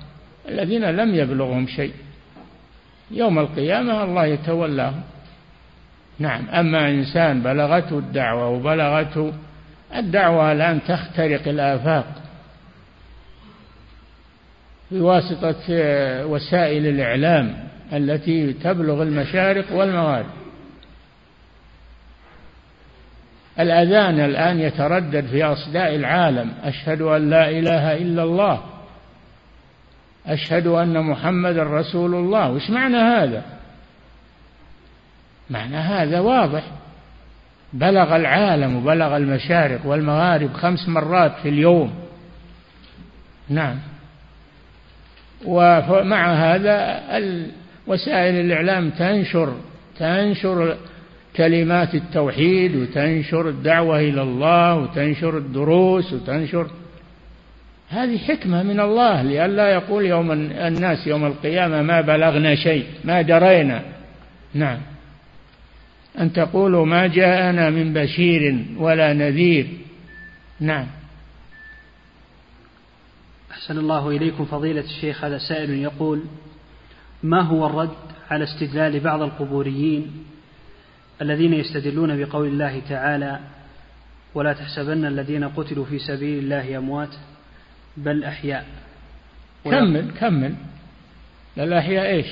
الذين 0.50 0.84
لم 0.84 1.16
يبلغهم 1.16 1.68
شيء. 1.68 1.94
يوم 3.12 3.40
القيامة 3.40 4.04
الله 4.04 4.26
يتولاهم. 4.26 5.02
نعم 6.20 6.50
أما 6.50 6.90
إنسان 6.90 7.42
بلغته 7.42 7.98
الدعوة 7.98 8.50
وبلغته 8.50 9.34
الدعوة 9.96 10.52
الآن 10.52 10.80
تخترق 10.88 11.48
الآفاق 11.48 12.06
بواسطة 14.92 15.64
وسائل 16.26 16.88
الإعلام 16.88 17.68
التي 17.94 18.54
تبلغ 18.54 19.04
المشارق 19.04 19.66
والمغارب. 19.72 20.26
الأذان 23.60 24.20
الآن 24.20 24.60
يتردد 24.60 25.26
في 25.26 25.44
أصداء 25.44 25.96
العالم. 25.96 26.54
أشهد 26.64 27.02
أن 27.02 27.30
لا 27.30 27.50
إله 27.50 27.98
إلا 27.98 28.24
الله. 28.24 28.73
أشهد 30.28 30.68
أن 30.68 31.04
محمد 31.04 31.58
رسول 31.58 32.16
الله. 32.16 32.52
وش 32.52 32.70
معنى 32.70 32.98
هذا؟ 32.98 33.44
معنى 35.50 35.78
هذا 35.78 36.20
واضح. 36.20 36.64
بلغ 37.74 38.16
العالم 38.16 38.76
وبلغ 38.76 39.18
المشارق 39.18 39.86
والمغارب 39.86 40.54
خمس 40.54 40.90
مرات 40.90 41.32
في 41.44 41.50
اليوم. 41.50 41.94
نعم. 43.50 43.78
ومع 45.46 46.34
هذا 46.34 47.04
وسائل 47.88 48.36
الإعلام 48.36 48.90
تنشر 48.90 49.54
تنشر 50.00 50.78
كلمات 51.36 51.96
التوحيد 51.96 52.76
وتنشر 52.76 53.50
الدعوة 53.50 54.00
إلى 54.00 54.22
الله 54.22 54.76
وتنشر 54.76 55.38
الدروس 55.38 56.14
وتنشر 56.14 56.68
هذه 57.94 58.18
حكمة 58.18 58.64
من 58.64 58.80
الله 58.80 59.22
لئلا 59.22 59.70
يقول 59.70 60.06
يوم 60.06 60.32
الناس 60.32 61.08
يوم 61.08 61.26
القيامة 61.26 61.82
ما 61.82 62.02
بلغنا 62.02 62.56
شيء 62.56 62.86
ما 63.04 63.22
درينا. 63.22 63.84
نعم. 64.54 64.80
أن 66.20 66.34
تقولوا 66.34 66.86
ما 66.86 67.08
جاءنا 67.08 67.70
من 67.70 67.94
بشير 67.94 68.66
ولا 68.78 69.14
نذير. 69.14 69.68
نعم. 70.60 70.88
أحسن 73.52 73.78
الله 73.78 74.10
إليكم 74.10 74.46
فضيلة 74.46 74.82
الشيخ 74.82 75.24
هذا 75.24 75.38
سائل 75.38 75.70
يقول 75.70 76.24
ما 77.24 77.42
هو 77.42 77.66
الرد 77.66 77.98
على 78.32 78.44
استدلال 78.44 79.00
بعض 79.00 79.22
القبوريين 79.22 80.26
الذين 81.22 81.54
يستدلون 81.54 82.26
بقول 82.26 82.48
الله 82.48 82.82
تعالى 82.90 83.40
ولا 84.36 84.54
تحسبن 84.54 85.06
الذين 85.06 85.44
قتلوا 85.44 85.86
في 85.86 86.00
سبيل 86.00 86.44
الله 86.44 86.78
أموات 86.78 87.10
بل 87.98 88.24
أحياء. 88.24 88.66
كمل 89.64 90.12
كمل. 90.20 90.56
الأحياء 91.58 92.06
إيش؟ 92.06 92.28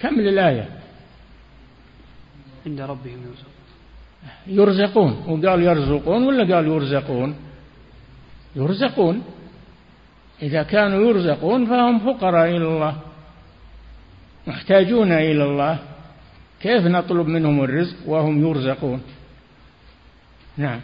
كمل 0.00 0.28
الآية. 0.28 0.68
عند 2.66 2.80
ربهم 2.80 3.18
يرزقون. 3.26 3.54
يرزقون. 4.46 5.12
وقال 5.28 5.62
يرزقون 5.62 6.22
ولا 6.26 6.54
قال 6.54 6.66
يرزقون؟ 6.66 7.36
يرزقون. 8.56 9.22
إذا 10.42 10.62
كانوا 10.62 11.08
يرزقون 11.08 11.66
فهم 11.66 11.98
فقراء 11.98 12.48
إلى 12.48 12.68
الله 12.68 12.96
محتاجون 14.46 15.12
إلى 15.12 15.44
الله. 15.44 15.78
كيف 16.60 16.86
نطلب 16.86 17.26
منهم 17.26 17.64
الرزق 17.64 17.96
وهم 18.06 18.48
يرزقون؟ 18.48 19.02
نعم. 20.56 20.80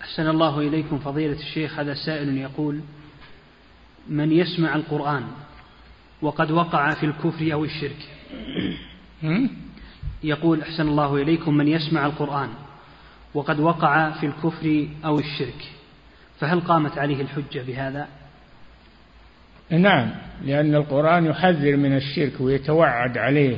أحسن 0.00 0.28
الله 0.28 0.58
إليكم 0.60 0.98
فضيلة 0.98 1.38
الشيخ 1.38 1.78
هذا 1.78 1.94
سائل 1.94 2.38
يقول 2.38 2.80
من 4.08 4.32
يسمع 4.32 4.74
القرآن 4.74 5.22
وقد 6.22 6.50
وقع 6.50 6.90
في 6.90 7.06
الكفر 7.06 7.52
أو 7.52 7.64
الشرك؟ 7.64 8.08
يقول 10.22 10.62
أحسن 10.62 10.88
الله 10.88 11.16
إليكم 11.16 11.56
من 11.56 11.68
يسمع 11.68 12.06
القرآن 12.06 12.48
وقد 13.34 13.60
وقع 13.60 14.10
في 14.10 14.26
الكفر 14.26 14.88
أو 15.04 15.18
الشرك 15.18 15.68
فهل 16.38 16.60
قامت 16.60 16.98
عليه 16.98 17.20
الحجة 17.22 17.62
بهذا؟ 17.66 18.08
نعم 19.70 20.10
لأن 20.44 20.74
القرآن 20.74 21.26
يحذر 21.26 21.76
من 21.76 21.96
الشرك 21.96 22.40
ويتوعد 22.40 23.18
عليه. 23.18 23.56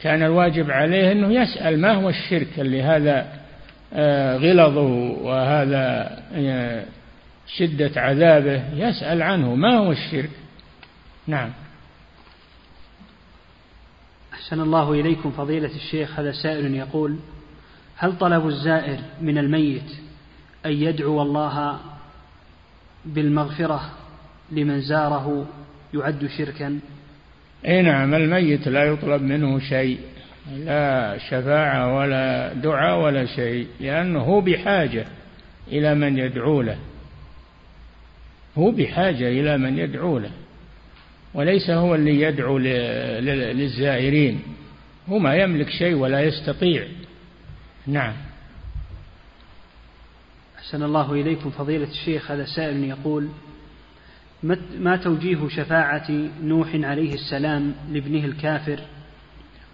كان 0.00 0.22
الواجب 0.22 0.70
عليه 0.70 1.12
أنه 1.12 1.32
يسأل 1.32 1.80
ما 1.80 1.92
هو 1.92 2.08
الشرك 2.08 2.58
اللي 2.58 2.82
هذا 2.82 3.37
غلظه 4.36 4.88
وهذا 5.22 6.18
آه، 6.32 6.84
شدة 7.46 8.00
عذابه 8.00 8.62
يسأل 8.74 9.22
عنه. 9.22 9.54
ما 9.54 9.78
هو 9.78 9.92
الشرك؟ 9.92 10.30
نعم. 11.26 11.52
أحسن 14.32 14.60
الله 14.60 14.92
إليكم 14.92 15.30
فضيلة 15.30 15.74
الشيخ. 15.76 16.20
هذا 16.20 16.32
سائل 16.32 16.74
يقول 16.74 17.16
هل 17.96 18.18
طلب 18.18 18.46
الزائر 18.46 18.98
من 19.20 19.38
الميت 19.38 19.90
أن 20.66 20.72
يدعو 20.72 21.22
الله 21.22 21.78
بالمغفرة 23.04 23.90
لمن 24.52 24.80
زاره 24.80 25.46
يعد 25.94 26.26
شركا؟ 26.38 26.80
اي 27.66 27.82
نعم 27.82 28.14
الميت 28.14 28.68
لا 28.68 28.84
يطلب 28.84 29.22
منه 29.22 29.58
شيء. 29.58 29.98
لا 30.56 31.18
شفاعة 31.18 31.96
ولا 31.96 32.52
دعاء 32.52 33.00
ولا 33.00 33.26
شيء 33.26 33.66
لأنه 33.80 34.20
هو 34.20 34.40
بحاجة 34.40 35.04
إلى 35.68 35.94
من 35.94 36.18
يدعو 36.18 36.62
له. 36.62 36.78
هو 38.58 38.70
بحاجة 38.70 39.28
إلى 39.28 39.58
من 39.58 39.78
يدعو 39.78 40.18
له. 40.18 40.30
وليس 41.34 41.70
هو 41.70 41.94
اللي 41.94 42.20
يدعو 42.20 42.58
للزائرين. 42.58 44.42
هو 45.08 45.18
ما 45.18 45.34
يملك 45.34 45.70
شيء 45.70 45.94
ولا 45.94 46.20
يستطيع. 46.20 46.86
نعم. 47.86 48.14
أحسن 50.58 50.82
الله 50.82 51.12
إليكم 51.12 51.50
فضيلة 51.50 51.90
الشيخ. 51.90 52.30
هذا 52.30 52.44
سائل 52.44 52.84
يقول 52.84 53.28
ما 54.78 54.96
توجيه 54.96 55.48
شفاعة 55.48 56.10
نوح 56.42 56.68
عليه 56.74 57.14
السلام 57.14 57.74
لابنه 57.90 58.24
الكافر؟ 58.24 58.80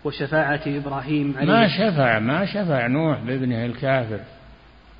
وشفاعة 0.05 0.61
إبراهيم 0.67 1.35
عليه. 1.37 1.47
ما 1.47 1.69
شفع 1.69 2.19
ما 2.19 2.47
شفع 2.47 2.87
نوح 2.87 3.19
بابنه 3.19 3.65
الكافر. 3.65 4.21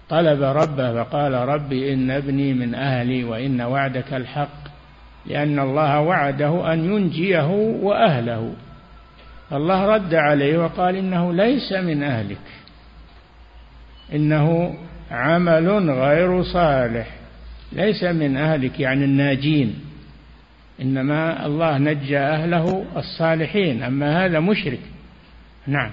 طلب 0.09 0.43
ربه 0.43 1.05
فقال 1.05 1.33
ربي 1.33 1.93
إن 1.93 2.11
ابني 2.11 2.53
من 2.53 2.75
أهلي 2.75 3.25
وإن 3.25 3.61
وعدك 3.61 4.15
الحق 4.15 4.65
لأن 5.27 5.59
الله 5.59 6.01
وعده 6.01 6.73
أن 6.73 6.85
ينجيه 6.85 7.47
وأهله. 7.83 8.53
الله 9.53 9.87
رد 9.87 10.15
عليه 10.15 10.59
وقال 10.59 10.97
إنه 10.97 11.33
ليس 11.33 11.73
من 11.73 12.03
أهلك 12.03 12.39
إنه 14.15 14.75
عمل 15.11 15.91
غير 15.91 16.43
صالح 16.43 17.07
ليس 17.73 18.05
من 18.05 18.37
أهلك 18.37 18.81
يعني 18.81 19.05
الناجين. 19.05 19.75
إنما 20.83 21.47
الله 21.47 21.79
نجى 21.79 22.19
أهله 22.19 22.85
الصالحين 22.97 23.83
أما 23.83 24.25
هذا 24.25 24.41
مشرك. 24.41 24.81
نعم 25.67 25.91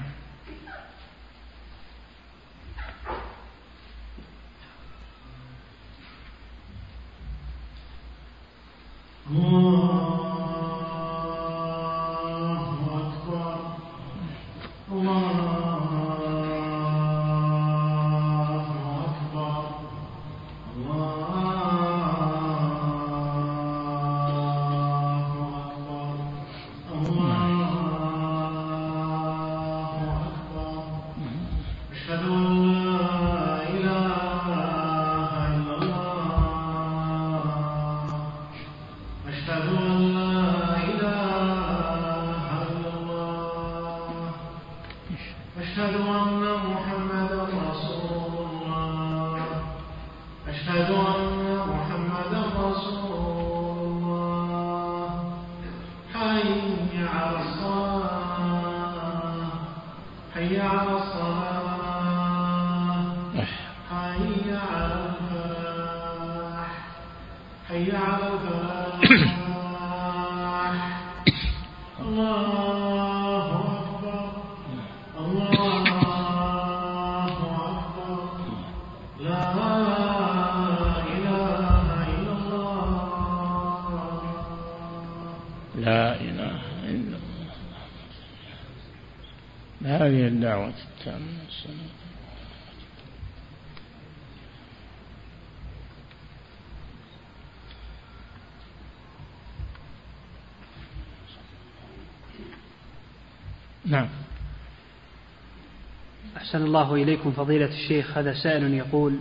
أحسن 106.37 106.63
الله 106.63 106.95
إليكم 106.95 107.31
فضيلة 107.31 107.65
الشيخ. 107.65 108.17
هذا 108.17 108.33
سائل 108.33 108.73
يقول 108.73 109.15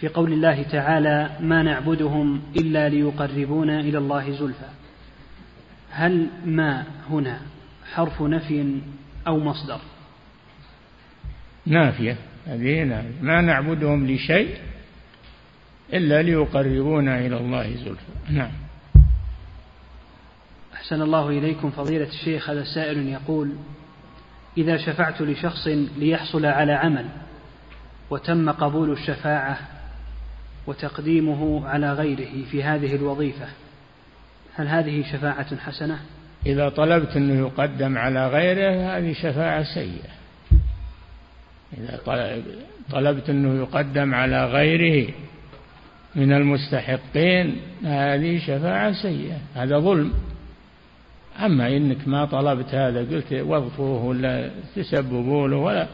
في 0.00 0.08
قول 0.08 0.32
الله 0.32 0.62
تعالى 0.62 1.30
ما 1.40 1.62
نعبدهم 1.62 2.42
إلا 2.56 2.88
ليقربونا 2.88 3.80
إلى 3.80 3.98
الله 3.98 4.30
زلفى 4.30 4.68
هل 5.90 6.28
ما 6.44 6.84
هنا 7.10 7.40
حرف 7.94 8.22
نفي 8.22 8.80
أو 9.26 9.38
مصدر؟ 9.38 9.80
نافية. 11.66 12.16
هذه 12.46 12.82
نافية 12.82 13.22
ما 13.22 13.40
نعبدهم 13.40 14.06
لشيء 14.06 14.56
إلا 15.92 16.22
ليقربونا 16.22 17.18
إلى 17.18 17.36
الله 17.36 17.76
زلفى 17.76 18.32
نعم. 18.32 18.50
أحسن 20.74 21.02
الله 21.02 21.28
إليكم 21.28 21.70
فضيلة 21.70 22.08
الشيخ. 22.08 22.50
هذا 22.50 22.64
سائل 22.64 23.08
يقول 23.08 23.52
إذا 24.58 24.76
شفعت 24.76 25.22
لشخص 25.22 25.68
ليحصل 25.98 26.46
على 26.46 26.72
عمل 26.72 27.06
وتم 28.10 28.50
قبول 28.50 28.92
الشفاعة 28.92 29.58
وتقديمه 30.66 31.68
على 31.68 31.92
غيره 31.92 32.44
في 32.50 32.62
هذه 32.62 32.94
الوظيفة 32.94 33.46
هل 34.54 34.68
هذه 34.68 35.04
شفاعة 35.12 35.56
حسنة؟ 35.56 35.98
إذا 36.46 36.68
طلبت 36.68 37.16
أنه 37.16 37.46
يقدم 37.46 37.98
على 37.98 38.28
غيره 38.28 38.96
هذه 38.96 39.12
شفاعة 39.12 39.62
سيئة. 39.74 40.18
إذا 41.78 42.00
طلبت 42.90 43.30
أنه 43.30 43.62
يقدم 43.62 44.14
على 44.14 44.44
غيره 44.44 45.10
من 46.14 46.32
المستحقين 46.32 47.56
هذه 47.84 48.38
شفاعة 48.38 48.92
سيئة. 48.92 49.38
هذا 49.54 49.78
ظلم. 49.78 50.12
أما 51.44 51.76
إنك 51.76 52.08
ما 52.08 52.24
طلبت 52.24 52.74
هذا 52.74 53.00
قلت 53.00 53.32
وظفوه 53.32 54.04
ولا 54.04 54.50
تسببوا 54.76 55.48
له 55.48 55.56
ولا 55.56 55.86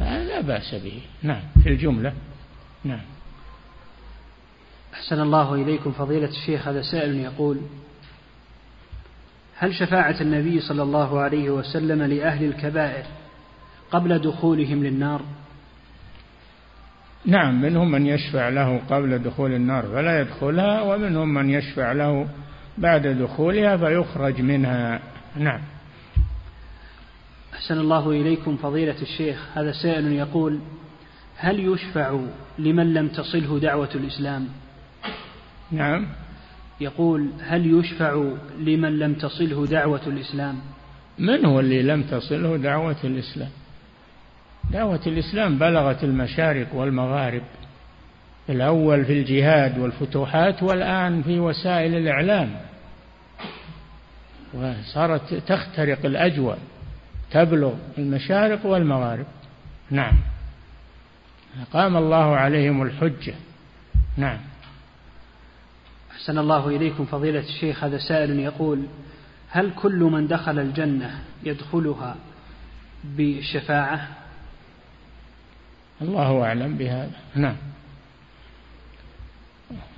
لا 0.00 0.40
بأس 0.40 0.74
به. 0.74 1.02
نعم 1.22 1.42
في 1.62 1.68
الجملة. 1.68 2.12
نعم. 2.84 3.00
أحسن 4.94 5.20
الله 5.20 5.54
إليكم 5.54 5.92
فضيلة 5.92 6.28
الشيخ 6.28 6.68
هذا 6.68 6.82
سائل 6.82 7.16
يقول 7.16 7.60
هل 9.56 9.74
شفاعة 9.74 10.20
النبي 10.20 10.60
صلى 10.60 10.82
الله 10.82 11.20
عليه 11.20 11.50
وسلم 11.50 12.02
لأهل 12.02 12.44
الكبائر 12.44 13.04
قبل 13.90 14.18
دخولهم 14.18 14.84
للنار؟ 14.84 15.22
نعم 17.26 17.62
منهم 17.62 17.90
من 17.90 18.06
يشفع 18.06 18.48
له 18.48 18.80
قبل 18.90 19.18
دخول 19.18 19.52
النار 19.52 19.82
فلا 19.82 20.20
يدخلها 20.20 20.82
ومنهم 20.82 21.34
من 21.34 21.50
يشفع 21.50 21.92
له 21.92 22.28
بعد 22.78 23.06
دخولها 23.06 23.76
فيخرج 23.76 24.40
منها. 24.40 25.00
نعم. 25.36 25.60
أحسن 27.54 27.80
الله 27.80 28.10
إليكم 28.10 28.56
فضيلة 28.56 29.02
الشيخ. 29.02 29.46
هذا 29.54 29.72
سائل 29.72 30.12
يقول 30.12 30.58
هل 31.36 31.72
يشفع 31.72 32.20
لمن 32.58 32.94
لم 32.94 33.08
تصله 33.08 33.58
دعوة 33.58 33.88
الإسلام؟ 33.94 34.48
نعم. 35.72 36.06
يقول 36.80 37.28
هل 37.42 37.78
يشفع 37.78 38.24
لمن 38.58 38.98
لم 38.98 39.14
تصله 39.14 39.66
دعوة 39.66 40.06
الإسلام؟ 40.06 40.58
من 41.18 41.44
هو 41.44 41.60
اللي 41.60 41.82
لم 41.82 42.02
تصله 42.02 42.56
دعوة 42.56 42.96
الإسلام؟ 43.04 43.50
دعوة 44.70 45.00
الإسلام 45.06 45.58
بلغت 45.58 46.04
المشارق 46.04 46.74
والمغارب. 46.74 47.42
الأول 48.48 49.04
في 49.04 49.12
الجهاد 49.12 49.78
والفتوحات 49.78 50.62
والآن 50.62 51.22
في 51.22 51.40
وسائل 51.40 51.94
الإعلام. 51.94 52.67
وصارت 54.54 55.34
تخترق 55.34 56.06
الأجواء 56.06 56.58
تبلغ 57.30 57.74
المشارق 57.98 58.66
والمغارب. 58.66 59.26
نعم. 59.90 60.18
قام 61.72 61.96
الله 61.96 62.36
عليهم 62.36 62.82
الحجة. 62.82 63.34
نعم. 64.16 64.38
أحسن 66.10 66.38
الله 66.38 66.68
إليكم 66.68 67.04
فضيلة 67.04 67.40
الشيخ 67.40 67.84
هذا 67.84 67.98
سائل 67.98 68.38
يقول 68.38 68.86
هل 69.50 69.72
كل 69.76 69.98
من 69.98 70.26
دخل 70.26 70.58
الجنة 70.58 71.22
يدخلها 71.44 72.16
بالشفاعة 73.04 74.08
الله 76.02 76.44
أعلم 76.44 76.76
بهذا. 76.76 77.10
نعم. 77.34 77.56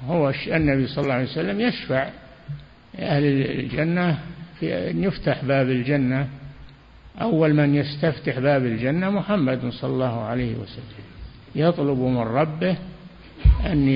هو 0.07 0.33
النبي 0.47 0.87
صلى 0.87 1.03
الله 1.03 1.15
عليه 1.15 1.31
وسلم 1.31 1.61
يشفع 1.61 2.11
أهل 2.99 3.25
الجنة 3.25 4.19
في 4.61 4.91
أن 4.91 5.05
يفتح 5.05 5.45
باب 5.45 5.71
الجنة 5.71 6.29
أول 7.21 7.55
من 7.55 7.75
يستفتح 7.75 8.39
باب 8.39 8.67
الجنة 8.67 9.11
محمد 9.11 9.71
صلى 9.71 9.91
الله 9.91 10.21
عليه 10.21 10.55
وسلم. 10.57 11.05
يطلب 11.55 11.99
من 11.99 12.19
ربه 12.19 12.77
أن 13.67 13.89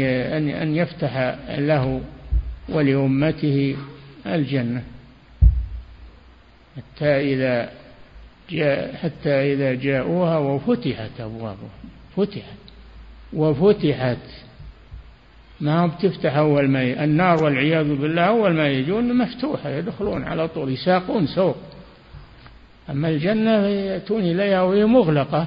أن 0.49 0.77
يفتح 0.77 1.37
له 1.49 2.01
ولأمته 2.69 3.77
الجنة. 4.27 4.83
حتى 6.77 7.35
إذا 7.35 7.71
جاء 8.51 8.97
حتى 8.97 9.53
إذا 9.53 9.75
جاءوها 9.75 10.39
وفتحت 10.39 11.21
أبوابها 11.21 11.71
فتحت 12.17 12.59
وفتحت 13.33 14.44
ما 15.65 15.87
بتفتح 15.87 16.37
أول 16.37 16.69
ما 16.69 17.05
النار 17.05 17.45
والعياذ 17.45 17.97
بالله 17.97 18.23
أول 18.23 18.55
ما 18.55 18.69
يجون 18.69 19.19
مفتوحة 19.19 19.71
يدخلون 19.71 20.25
على 20.25 20.49
طول 20.49 20.73
يساقون 20.73 21.27
سوق. 21.27 21.57
أما 22.91 23.09
الجنة 23.09 23.67
يأتون 23.67 24.21
إليها 24.23 24.63
وهي 24.63 24.85
مغلقة 24.85 25.47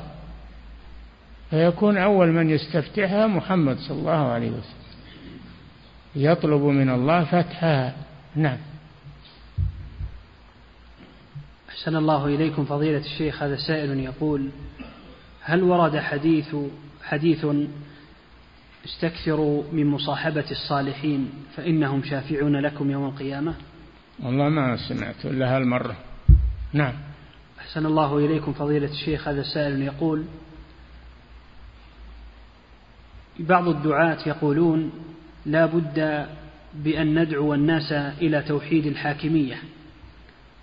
فيكون 1.50 1.98
أول 1.98 2.28
من 2.28 2.50
يستفتحها 2.50 3.28
محمد 3.28 3.78
صلى 3.78 4.00
الله 4.00 4.32
عليه 4.32 4.50
وسلم. 4.50 4.88
يطلب 6.16 6.62
من 6.62 6.90
الله 6.90 7.24
فتحها. 7.24 7.94
نعم. 8.36 8.58
أحسن 11.70 11.96
الله 11.96 12.26
إليكم 12.26 12.66
فضيلة 12.66 12.98
الشيخ 12.98 13.44
هذا 13.44 13.56
سائل 13.56 14.00
يقول 14.00 14.50
هل 15.42 15.64
ورد 15.64 15.98
حديث 15.98 16.56
حديث 17.04 17.46
استكثروا 18.88 19.64
من 19.72 19.86
مصاحبة 19.86 20.46
الصالحين 20.52 21.30
فإنهم 21.56 22.04
شافعون 22.04 22.56
لكم 22.56 22.92
يوم 22.92 23.06
القيامة؟ 23.06 23.54
والله 24.24 24.50
ما 24.50 24.78
سمعت 24.90 25.26
إلا 25.26 25.58
هالمرة. 25.58 25.96
نعم. 26.74 26.94
أحسن 27.60 27.86
الله 27.86 28.18
إليكم 28.18 28.54
فضيلة 28.54 28.92
الشيخ 28.92 29.28
هذا 29.28 29.44
سائل 29.44 29.82
يقول 29.82 30.26
بعض 33.40 33.68
الدعاة 33.68 34.18
يقولون 34.28 34.92
لا 35.46 35.66
بد 35.66 36.28
بأن 36.74 37.22
ندعو 37.22 37.54
الناس 37.54 37.92
إلى 38.22 38.42
توحيد 38.42 38.86
الحاكمية 38.86 39.58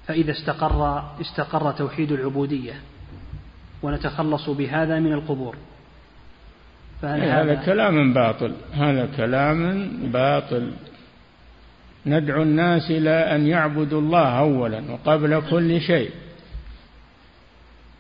فإذا 0.07 0.31
استقر 0.31 1.11
استقر 1.21 1.73
توحيد 1.73 2.13
العبودية 2.13 2.75
ونتخلص 3.83 4.51
بهذا 4.51 5.01
من 5.01 5.13
القبور. 5.13 5.57
إيه، 7.05 7.43
هذا 7.43 7.55
كلام 7.55 8.13
باطل. 8.13 8.53
هذا 8.73 9.09
كلام 9.17 9.89
باطل. 10.13 10.73
ندعو 12.07 12.43
الناس 12.43 12.91
إلى 12.91 13.11
أن 13.11 13.47
يعبدوا 13.47 14.01
الله 14.01 14.39
أولا 14.39 14.83
وقبل 14.91 15.43
كل 15.51 15.81
شيء. 15.81 16.11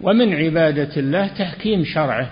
ومن 0.00 0.34
عبادة 0.34 0.96
الله 0.96 1.26
تحكيم 1.26 1.84
شرعه. 1.84 2.30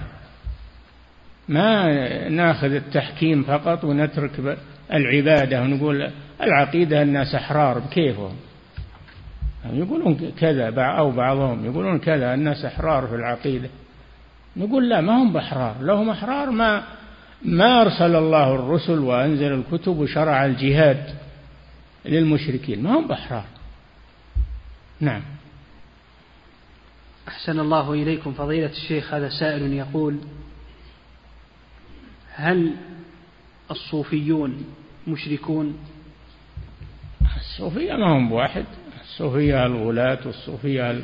ما 1.49 2.29
ناخذ 2.29 2.73
التحكيم 2.73 3.43
فقط 3.43 3.85
ونترك 3.85 4.59
العبادة 4.93 5.63
ونقول 5.63 6.11
العقيدة 6.43 7.03
الناس 7.03 7.35
أحرار 7.35 7.79
بكيفهم. 7.79 8.37
يقولون 9.73 10.33
كذا 10.41 10.83
أو 10.83 11.11
بعضهم 11.11 11.65
يقولون 11.65 11.99
كذا 11.99 12.35
الناس 12.35 12.65
أحرار 12.65 13.07
في 13.07 13.15
العقيدة. 13.15 13.69
نقول 14.57 14.89
لا 14.89 15.01
ما 15.01 15.23
هم 15.23 15.33
بأحرار 15.33 15.83
لهم 15.83 16.11
أحرار 16.11 16.51
ما 16.51 16.85
ما 17.45 17.83
أرسل 17.83 18.17
الله 18.17 18.55
الرسل 18.55 18.99
وأنزل 18.99 19.53
الكتب 19.53 19.99
وشرع 19.99 20.47
الجهاد 20.47 21.15
للمشركين. 22.05 22.83
ما 22.83 22.99
هم 22.99 23.09
بأحرار 23.09 23.45
نعم. 25.01 25.23
أحسن 27.29 27.61
الله 27.61 27.93
إليكم 27.93 28.33
فضيلة 28.33 28.71
الشيخ. 28.71 29.15
هذا 29.15 29.29
سائل 29.29 29.73
يقول 29.73 30.19
هل 32.35 32.75
الصوفيون 33.71 34.65
مشركون؟ 35.07 35.79
الصوفية 37.37 37.93
ما 37.93 38.17
هم 38.17 38.29
بواحد. 38.29 38.65
الصوفية 39.03 39.67
الغلاة 39.67 40.19
والصوفية 40.27 41.03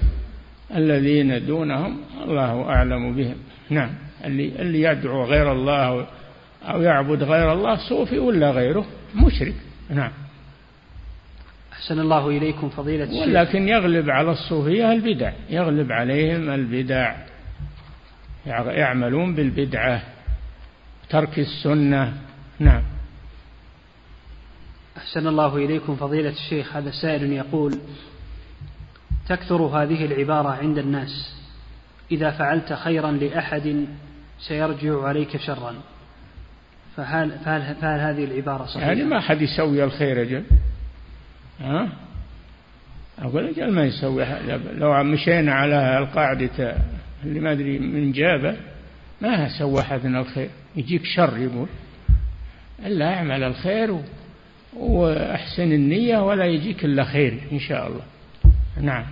الذين 0.77 1.47
دونهم 1.47 2.01
الله 2.25 2.71
أعلم 2.71 3.17
بهم. 3.17 3.37
نعم. 3.71 3.91
اللي, 4.25 4.63
اللي 4.63 4.83
يدعو 4.83 5.25
غير 5.25 5.53
الله 5.53 6.07
أو 6.63 6.83
يعبد 6.83 7.23
غير 7.23 7.53
الله 7.53 7.89
صوفي 7.89 8.19
ولا 8.19 8.51
غيره 8.51 8.87
مشرك. 9.15 9.55
نعم. 9.91 10.11
أحسن 11.73 12.01
الله 12.01 12.29
إليكم 12.29 12.69
فضيلة 12.69 13.05
الشيخ. 13.05 13.23
ولكن 13.23 13.69
يغلب 13.69 14.11
على 14.11 14.31
الصوفية 14.31 14.93
البدع. 14.93 15.33
يغلب 15.51 15.93
عليهم 15.93 16.51
البدع. 16.51 17.17
يعملون 18.47 19.35
بالبدعة. 19.35 20.03
ترك 21.11 21.39
السنة. 21.39 22.13
نعم. 22.59 22.83
أحسن 24.97 25.27
الله 25.27 25.57
إليكم 25.57 25.97
فضيلة 25.97 26.31
الشيخ. 26.31 26.77
هذا 26.77 26.91
سائل 26.91 27.33
يقول 27.33 27.79
تكثر 29.29 29.63
هذه 29.63 30.05
العبارة 30.05 30.49
عند 30.49 30.79
الناس. 30.79 31.35
إذا 32.13 32.31
فعلت 32.31 32.73
خيرا 32.73 33.11
لأحد 33.11 33.87
سيرجع 34.49 35.03
عليك 35.03 35.37
شرا. 35.37 35.75
فهل, 36.97 37.31
فهل, 37.45 37.75
فهل 37.75 38.01
هذه 38.01 38.25
العبارة 38.25 38.65
صحيحة؟ 38.65 38.87
يعني 38.87 39.05
ما 39.05 39.21
حد 39.21 39.43
يسوي 39.43 39.85
الخير 39.85 40.23
أجل. 40.23 40.45
ها؟ 41.61 41.89
أقول 43.19 43.49
أجل 43.49 43.73
ما 43.73 43.85
يسوي. 43.85 44.27
لو 44.75 45.05
مشينا 45.05 45.53
على 45.53 45.99
القاعدة 45.99 46.77
اللي 47.25 47.41
ما 47.41 47.53
أدري 47.53 47.79
من 47.79 48.13
جابة 48.13 48.57
ما 49.21 49.59
سوى 49.59 49.81
أحدنا 49.81 50.21
الخير. 50.21 50.51
يجيك 50.77 51.05
شر 51.05 51.39
يقول. 51.39 51.69
إلا 52.87 53.15
أعمل 53.15 53.43
الخير 53.43 54.01
وأحسن 54.77 55.73
النية 55.73 56.19
ولا 56.19 56.45
يجيك 56.45 56.85
إلا 56.85 57.05
خير 57.05 57.41
إن 57.53 57.59
شاء 57.59 57.87
الله. 57.87 58.03
نعم. 58.81 59.05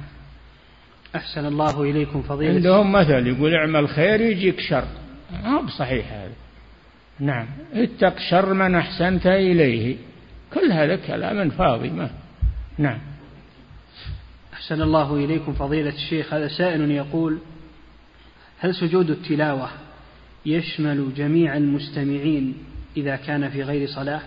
أحسن 1.17 1.47
الله 1.47 1.83
إليكم 1.83 2.23
فضيلة 2.23 2.55
عندهم 2.55 2.93
مثل 2.93 3.27
يقول 3.27 3.55
اعمل 3.55 3.89
خير 3.89 4.21
يجيك 4.21 4.61
شر. 4.61 4.85
ما 5.33 5.57
هو 5.57 5.63
بصحيح 5.63 6.13
هذا. 6.13 6.33
نعم. 7.21 7.47
اتق 7.75 8.19
شر 8.31 8.55
من 8.55 8.75
أحسنت 8.75 9.27
إليه. 9.27 9.97
كل 10.55 10.73
هذا 10.73 10.97
كلام 10.97 11.51
فاضي 11.51 11.91
ما. 11.91 12.11
نعم. 12.79 12.99
أحسن 14.55 14.83
الله 14.83 15.15
إليكم 15.15 15.53
فضيلة 15.53 15.95
الشيخ. 15.95 16.35
هذا 16.35 16.49
سائل 16.49 16.91
يقول 16.91 17.39
هل 18.59 18.75
سجود 18.75 19.11
التلاوة 19.11 19.69
يشمل 20.47 21.15
جميع 21.17 21.57
المستمعين 21.57 22.55
إذا 22.97 23.17
كان 23.17 23.49
في 23.51 23.63
غير 23.63 23.89
صلاة؟ 23.89 24.21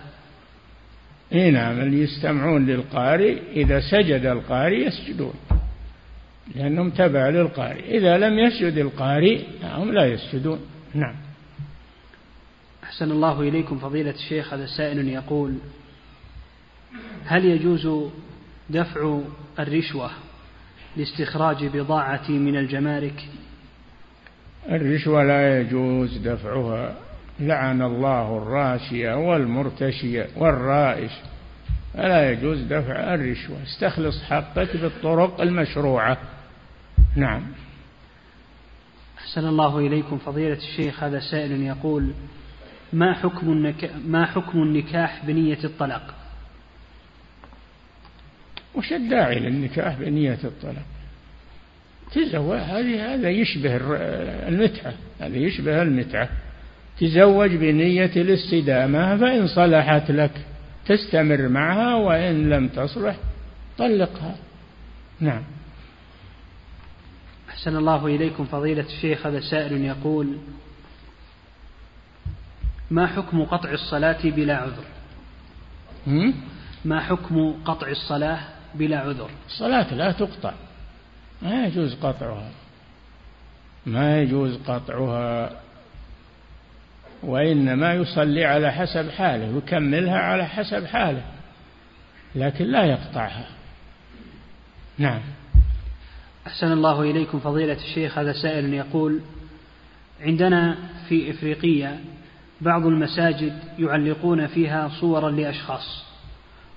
اي 1.32 1.50
نعم 1.50 1.80
اللي 1.80 2.02
يستمعون 2.02 2.66
للقارئ 2.66 3.38
إذا 3.52 3.80
سجد 3.80 4.26
القارئ 4.26 4.86
يسجدون. 4.86 5.34
لأنهم 6.54 6.90
تبع 6.90 7.28
للقارئ. 7.28 7.98
إذا 7.98 8.18
لم 8.18 8.38
يسجد 8.38 8.78
القارئ 8.78 9.42
هم 9.62 9.92
لا 9.92 10.06
يسجدون. 10.06 10.60
نعم. 10.94 11.14
أحسن 12.84 13.10
الله 13.10 13.40
إليكم 13.40 13.78
فضيلة 13.78 14.10
الشيخ 14.10 14.54
هذا 14.54 14.66
سائل 14.66 15.08
يقول 15.08 15.54
هل 17.24 17.44
يجوز 17.44 18.10
دفع 18.70 19.18
الرشوة 19.58 20.10
لاستخراج 20.96 21.66
بضاعتي 21.66 22.32
من 22.32 22.56
الجمارك؟ 22.56 23.24
الرشوة 24.68 25.24
لا 25.24 25.60
يجوز 25.60 26.16
دفعها. 26.16 26.94
لعن 27.40 27.82
الله 27.82 28.38
الراشية 28.38 29.14
والمرتشية 29.14 30.26
والرائش. 30.36 31.12
فلا 31.94 32.30
يجوز 32.30 32.60
دفع 32.60 33.14
الرشوة. 33.14 33.62
استخلص 33.62 34.22
حقك 34.22 34.76
بالطرق 34.76 35.40
المشروعة. 35.40 36.18
نعم. 37.16 37.42
أحسن 39.18 39.48
الله 39.48 39.78
إليكم 39.78 40.18
فضيلة 40.18 40.56
الشيخ 40.56 41.02
هذا 41.02 41.20
سائل 41.20 41.62
يقول 41.62 42.10
ما 42.92 43.14
حكم 43.14 43.52
النكاح, 43.52 43.90
ما 44.06 44.26
حكم 44.26 44.62
النكاح 44.62 45.24
بنية 45.26 45.58
الطلاق؟ 45.64 46.14
وش 48.74 48.92
الداعي 48.92 49.38
للنكاح 49.38 49.98
بنية 49.98 50.38
الطلاق؟ 50.44 50.84
تزوج 52.12 52.58
هذه 52.58 53.14
هذا 53.14 53.30
يشبه 53.30 53.76
المتعة 54.48 54.94
هذا 55.20 55.36
يشبه 55.36 55.82
المتعة. 55.82 56.28
تزوج 57.00 57.50
بنية 57.50 58.12
الاستدامة 58.16 59.16
فإن 59.16 59.46
صلحت 59.46 60.10
لك 60.10 60.46
تستمر 60.86 61.48
معها 61.48 61.94
وإن 61.94 62.50
لم 62.50 62.68
تصلح 62.68 63.16
طلقها. 63.78 64.36
نعم. 65.20 65.42
أحسن 67.50 67.76
الله 67.76 68.06
إليكم 68.06 68.44
فضيلة 68.44 68.82
الشيخ 68.82 69.26
هذا 69.26 69.40
سائل 69.40 69.84
يقول 69.84 70.38
ما 72.90 73.06
حكم 73.06 73.44
قطع 73.44 73.70
الصلاة 73.70 74.22
بلا 74.24 74.56
عذر؟ 74.56 74.84
ما 76.84 77.00
حكم 77.00 77.54
قطع 77.64 77.88
الصلاة 77.88 78.40
بلا 78.74 78.98
عذر؟ 78.98 79.30
الصلاة 79.46 79.94
لا 79.94 80.12
تقطع 80.12 80.52
ما 81.42 81.66
يجوز 81.66 81.94
قطعها 81.94 82.50
ما 83.86 84.20
يجوز 84.20 84.56
قطعها 84.56 85.60
وإنما 87.22 87.94
يصلي 87.94 88.44
على 88.44 88.72
حسب 88.72 89.10
حاله 89.10 89.58
يكملها 89.58 90.18
على 90.18 90.46
حسب 90.46 90.86
حاله 90.86 91.22
لكن 92.34 92.64
لا 92.64 92.84
يقطعها. 92.84 93.46
نعم. 94.98 95.20
أحسن 96.46 96.72
الله 96.72 97.02
إليكم 97.02 97.40
فضيلة 97.40 97.76
الشيخ 97.88 98.18
هذا 98.18 98.32
سائل 98.32 98.74
يقول 98.74 99.20
عندنا 100.20 100.76
في 101.08 101.30
إفريقية 101.30 102.00
بعض 102.60 102.86
المساجد 102.86 103.52
يعلقون 103.78 104.46
فيها 104.46 104.90
صورا 105.00 105.30
لأشخاص 105.30 106.04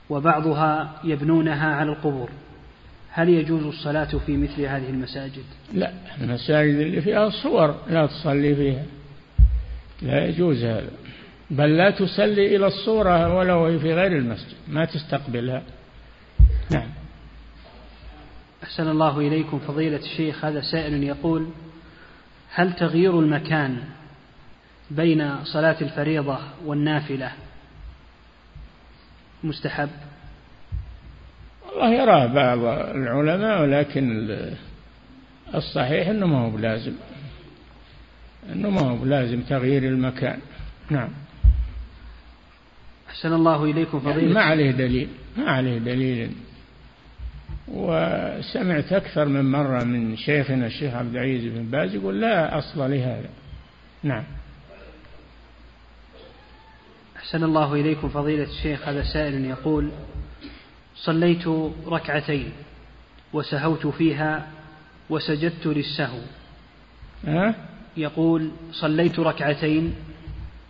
وبعضها 0.10 1.02
يبنونها 1.03 1.76
على 1.76 1.91
القبور. 1.91 2.30
هل 3.10 3.30
يجوز 3.30 3.64
الصلاة 3.64 4.18
في 4.26 4.38
مثل 4.38 4.61
هذه 4.61 4.90
المساجد؟ 4.90 5.44
لا 5.73 5.91
المساجد 6.22 6.76
اللي 6.76 7.02
فيها 7.02 7.30
صور 7.30 7.76
لا 7.90 8.06
تصلي 8.06 8.56
فيها. 8.56 8.84
لا 10.02 10.26
يجوز 10.26 10.64
هذا. 10.64 10.90
بل 11.49 11.77
لا 11.77 11.90
تصلي 11.90 12.56
إلى 12.56 12.68
الصورة 12.68 13.35
ولو 13.35 13.80
في 13.80 13.94
غير 13.94 14.18
المسجد 14.18 14.53
ما 14.68 14.85
تستقبلها. 14.85 15.64
نعم. 16.72 17.02
أحسن 18.64 18.88
الله 18.88 19.19
إليكم 19.19 19.60
فضيلة 19.60 19.98
الشيخ 19.98 20.45
هذا 20.45 20.61
سائل 20.61 21.03
يقول 21.03 21.48
هل 22.53 22.73
تغيير 22.73 23.19
المكان 23.19 23.84
بين 24.91 25.44
صلاة 25.44 25.76
الفريضة 25.81 26.40
والنافلة 26.65 27.31
مستحب؟ 29.44 29.90
والله 31.69 31.94
يراه 31.94 32.26
بعض 32.26 32.60
العلماء 32.95 33.61
ولكن 33.61 34.38
الصحيح 35.56 36.07
أنه 36.07 36.26
ما 36.26 36.45
هو 36.45 36.49
بلازم. 36.49 36.94
أنه 38.53 38.69
ما 38.69 38.81
هو 38.81 38.95
بلازم 38.95 39.41
تغيير 39.41 39.84
المكان. 39.84 40.40
نعم. 40.90 41.10
أحسن 43.10 43.34
الله 43.34 43.64
إليكم 43.64 43.99
فضيلة 43.99 44.22
يعني 44.22 44.34
ما 44.34 44.41
عليه 44.41 44.72
دليل 44.72 45.07
ما 45.38 45.52
عليه 45.52 45.77
دليل 45.77 46.31
وسمعت 47.74 48.94
أكثر 48.94 49.26
من 49.26 49.52
مرة 49.52 49.84
من 49.84 50.18
شيخنا 50.18 50.68
الشيخ 50.68 50.94
عبد 50.94 51.16
العزيز 51.16 51.54
بن 51.54 51.64
باز 51.64 51.95
يقول 51.95 52.22
لا 52.22 52.58
أصل 52.58 52.91
لهذا. 52.91 53.30
نعم. 54.04 54.24
أحسن 57.16 57.44
الله 57.44 57.74
إليكم 57.74 58.10
فضيلة 58.10 58.44
الشيخ 58.44 58.88
هذا 58.88 59.04
سائل 59.04 59.45
يقول 59.45 59.91
صليت 60.95 61.48
ركعتين 61.88 62.52
وسهوت 63.34 63.88
فيها 63.88 64.48
وسجدت 65.10 65.68
للسهو. 65.68 66.20
أه؟ 67.28 67.56
يقول 67.98 68.52
صليت 68.72 69.20
ركعتين 69.20 69.95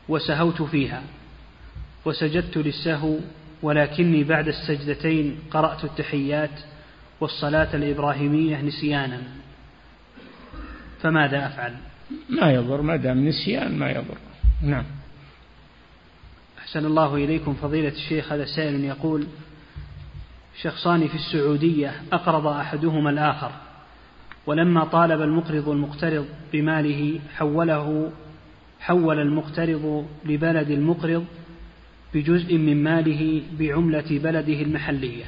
وسهوت 0.10 0.62
فيها 0.62 1.04
وسجدت 2.06 2.58
للسهو 2.58 3.18
ولكني 3.62 4.24
بعد 4.24 4.48
السجدتين 4.48 5.40
قرأت 5.52 5.84
التحيات 5.84 6.60
والصلاة 7.24 7.76
الإبراهيمية 7.76 8.62
نسيانا. 8.62 9.22
فماذا 11.02 11.46
أفعل؟ 11.48 11.74
ما 12.30 12.52
يضر 12.52 12.82
ما 12.82 12.96
دام 12.96 13.28
نسيان 13.28 13.78
ما 13.78 13.92
يضر. 13.92 14.18
نعم. 14.62 14.86
أحسن 16.60 16.86
الله 16.86 17.16
إليكم 17.16 17.54
فضيلة 17.54 17.90
الشيخ 17.90 18.32
هذا 18.32 18.46
سائل 18.46 18.86
يقول 18.86 19.28
شخصان 20.62 21.08
في 21.08 21.16
السعودية 21.16 22.02
أقرض 22.14 22.48
أحدهما 22.48 23.10
الآخر 23.10 23.52
ولما 24.46 24.84
طالب 24.84 25.22
المقرض 25.22 25.70
المقترض 25.70 26.26
بماله 26.54 27.20
حوله 27.36 28.12
حول 28.80 29.20
المقترض 29.20 30.08
لبلد 30.26 30.70
المقرض 30.70 31.26
بجزء 32.14 32.58
من 32.58 32.84
ماله 32.84 33.42
بعملة 33.60 34.20
بلده 34.20 34.62
المحلية. 34.62 35.26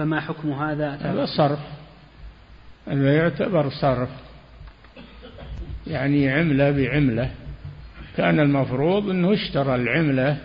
فما 0.00 0.20
حكم 0.20 0.52
هذا؟ 0.52 0.90
هذا 0.90 1.26
صرف. 1.26 1.58
هذا 2.88 3.16
يعتبر 3.16 3.70
صرف. 3.70 4.08
يعني 5.86 6.30
عملة 6.30 6.70
بعملة. 6.70 7.30
كان 8.16 8.40
المفروض 8.40 9.10
أنه 9.10 9.32
اشترى 9.34 9.74
العملة 9.74 10.36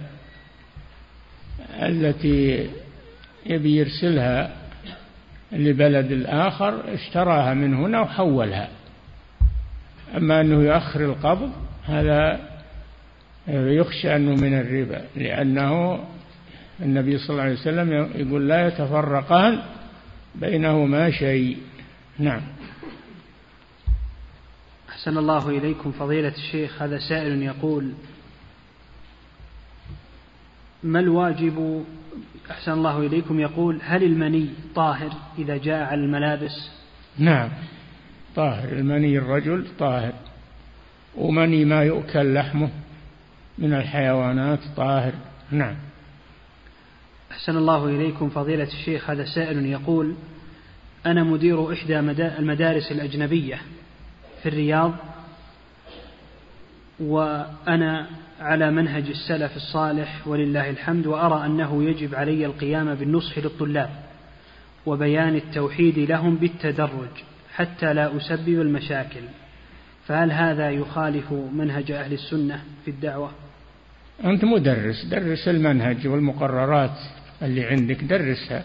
التي 1.82 2.70
يبي 3.46 3.76
يرسلها 3.76 4.52
لبلد 5.52 6.12
الآخر 6.12 6.94
اشتراها 6.94 7.54
من 7.54 7.74
هنا 7.74 8.02
وحولها. 8.02 8.70
أما 10.18 10.42
أنه 10.42 10.64
يؤخر 10.64 11.06
القبض 11.06 11.52
هذا 11.86 12.40
يخشى 13.48 14.16
أنه 14.16 14.32
من 14.32 14.60
الربا 14.60 15.02
لأنه 15.16 16.00
النبي 16.82 17.18
صلى 17.18 17.30
الله 17.30 17.44
عليه 17.44 17.54
وسلم 17.54 17.92
يقول 18.16 18.48
لا 18.48 18.68
يتفرقان 18.68 19.62
بينهما 20.36 21.12
شيء. 21.12 21.58
نعم. 22.20 22.42
أحسن 24.90 25.18
الله 25.18 25.50
إليكم 25.50 25.92
فضيلة 25.92 26.34
الشيخ 26.38 26.82
هذا 26.82 26.98
سائل 27.10 27.44
يقول 27.44 27.94
ما 30.84 31.00
الواجب؟ 31.00 31.86
أحسن 32.52 32.72
الله 32.72 33.00
إليكم 33.00 33.40
يقول 33.40 33.80
هل 33.84 34.04
المني 34.04 34.50
طاهر 34.76 35.10
إذا 35.38 35.58
جاء 35.58 35.84
على 35.84 36.02
الملابس؟ 36.02 36.70
نعم. 37.18 37.50
طاهر. 38.36 38.70
المني 38.70 39.18
الرجل 39.18 39.68
طاهر. 39.80 40.14
ومني 41.16 41.66
ما 41.66 41.84
يؤكل 41.84 42.34
لحمه 42.34 42.70
من 43.58 43.74
الحيوانات 43.74 44.60
طاهر. 44.78 45.14
نعم. 45.52 45.76
أحسن 47.32 47.58
الله 47.58 47.86
إليكم 47.86 48.30
فضيلة 48.30 48.68
الشيخ 48.68 49.10
هذا 49.10 49.26
سائل 49.26 49.66
يقول 49.66 50.16
أنا 51.06 51.24
مدير 51.24 51.74
إحدى 51.74 52.00
المدارس 52.00 52.92
الأجنبية 52.92 53.62
في 54.44 54.50
الرياض 54.50 54.96
وأنا 57.00 58.10
على 58.40 58.72
منهج 58.72 59.10
السلف 59.10 59.56
الصالح 59.56 60.28
ولله 60.28 60.70
الحمد 60.70 61.08
وأرى 61.08 61.46
أنه 61.46 61.84
يجب 61.84 62.16
علي 62.16 62.46
القيام 62.46 62.96
بالنصح 62.96 63.38
للطلاب 63.38 63.90
وبيان 64.86 65.36
التوحيد 65.36 66.00
لهم 66.00 66.36
بالتدرج 66.36 67.24
حتى 67.54 67.94
لا 67.94 68.18
أسبب 68.18 68.62
المشاكل. 68.62 69.22
فهل 70.08 70.32
هذا 70.32 70.70
يخالف 70.70 71.32
منهج 71.32 71.92
أهل 71.92 72.14
السنة 72.14 72.64
في 72.86 72.92
الدعوة؟ 72.92 73.32
أنت 74.24 74.46
مدرس 74.46 75.06
درس 75.06 75.48
المنهج 75.48 76.08
والمقررات 76.08 76.98
اللي 77.42 77.66
عندك 77.66 78.04
درسها. 78.04 78.64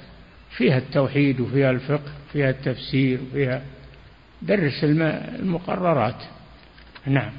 فيها 0.56 0.78
التوحيد 0.78 1.40
وفيها 1.40 1.70
الفقه 1.70 2.12
فيها 2.32 2.50
التفسير 2.50 3.20
وفيها 3.30 3.62
درس 4.42 4.84
المقررات. 4.84 6.22
نعم. 7.06 7.32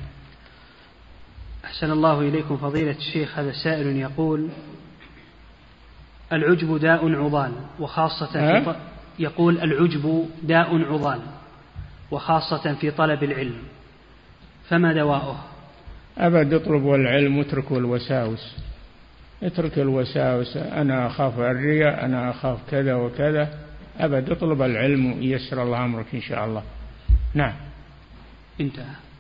أحسن 1.66 1.92
الله 1.92 2.22
إليكم 2.22 2.58
فضيلة 2.58 2.92
الشيخ 2.92 3.40
هذا 3.40 3.52
سائل 3.64 3.98
يقول 3.98 4.50
العجب 6.34 6.78
داء 6.78 7.10
عضال 7.12 7.52
وخاصة 7.80 8.32
في 8.32 8.76
يقول 9.20 9.60
العجب 9.62 10.26
داء 10.44 10.76
عضال 10.76 11.22
وخاصة 12.12 12.74
في 12.74 12.92
طلب 12.92 13.24
العلم 13.24 13.64
فما 14.70 14.94
دواؤه؟ 14.94 15.51
أبد 16.18 16.54
اطلبوا 16.54 16.96
العلم 16.96 17.38
واتركوا 17.38 17.78
الوساوس. 17.78 18.56
اترك 19.44 19.80
الوساوس. 19.80 20.58
أنا 20.58 21.08
أخاف 21.08 21.40
الرياء 21.40 22.06
أنا 22.06 22.30
أخاف 22.30 22.60
كذا 22.72 22.94
وكذا. 22.94 23.60
أبد 24.00 24.30
اطلب 24.30 24.62
العلم 24.62 25.14
ويسر 25.14 25.64
الله 25.64 25.86
أمرك 25.86 26.06
إن 26.14 26.22
شاء 26.22 26.46
الله. 26.46 26.64
نعم. 27.34 27.54
انتهى. 28.62 29.11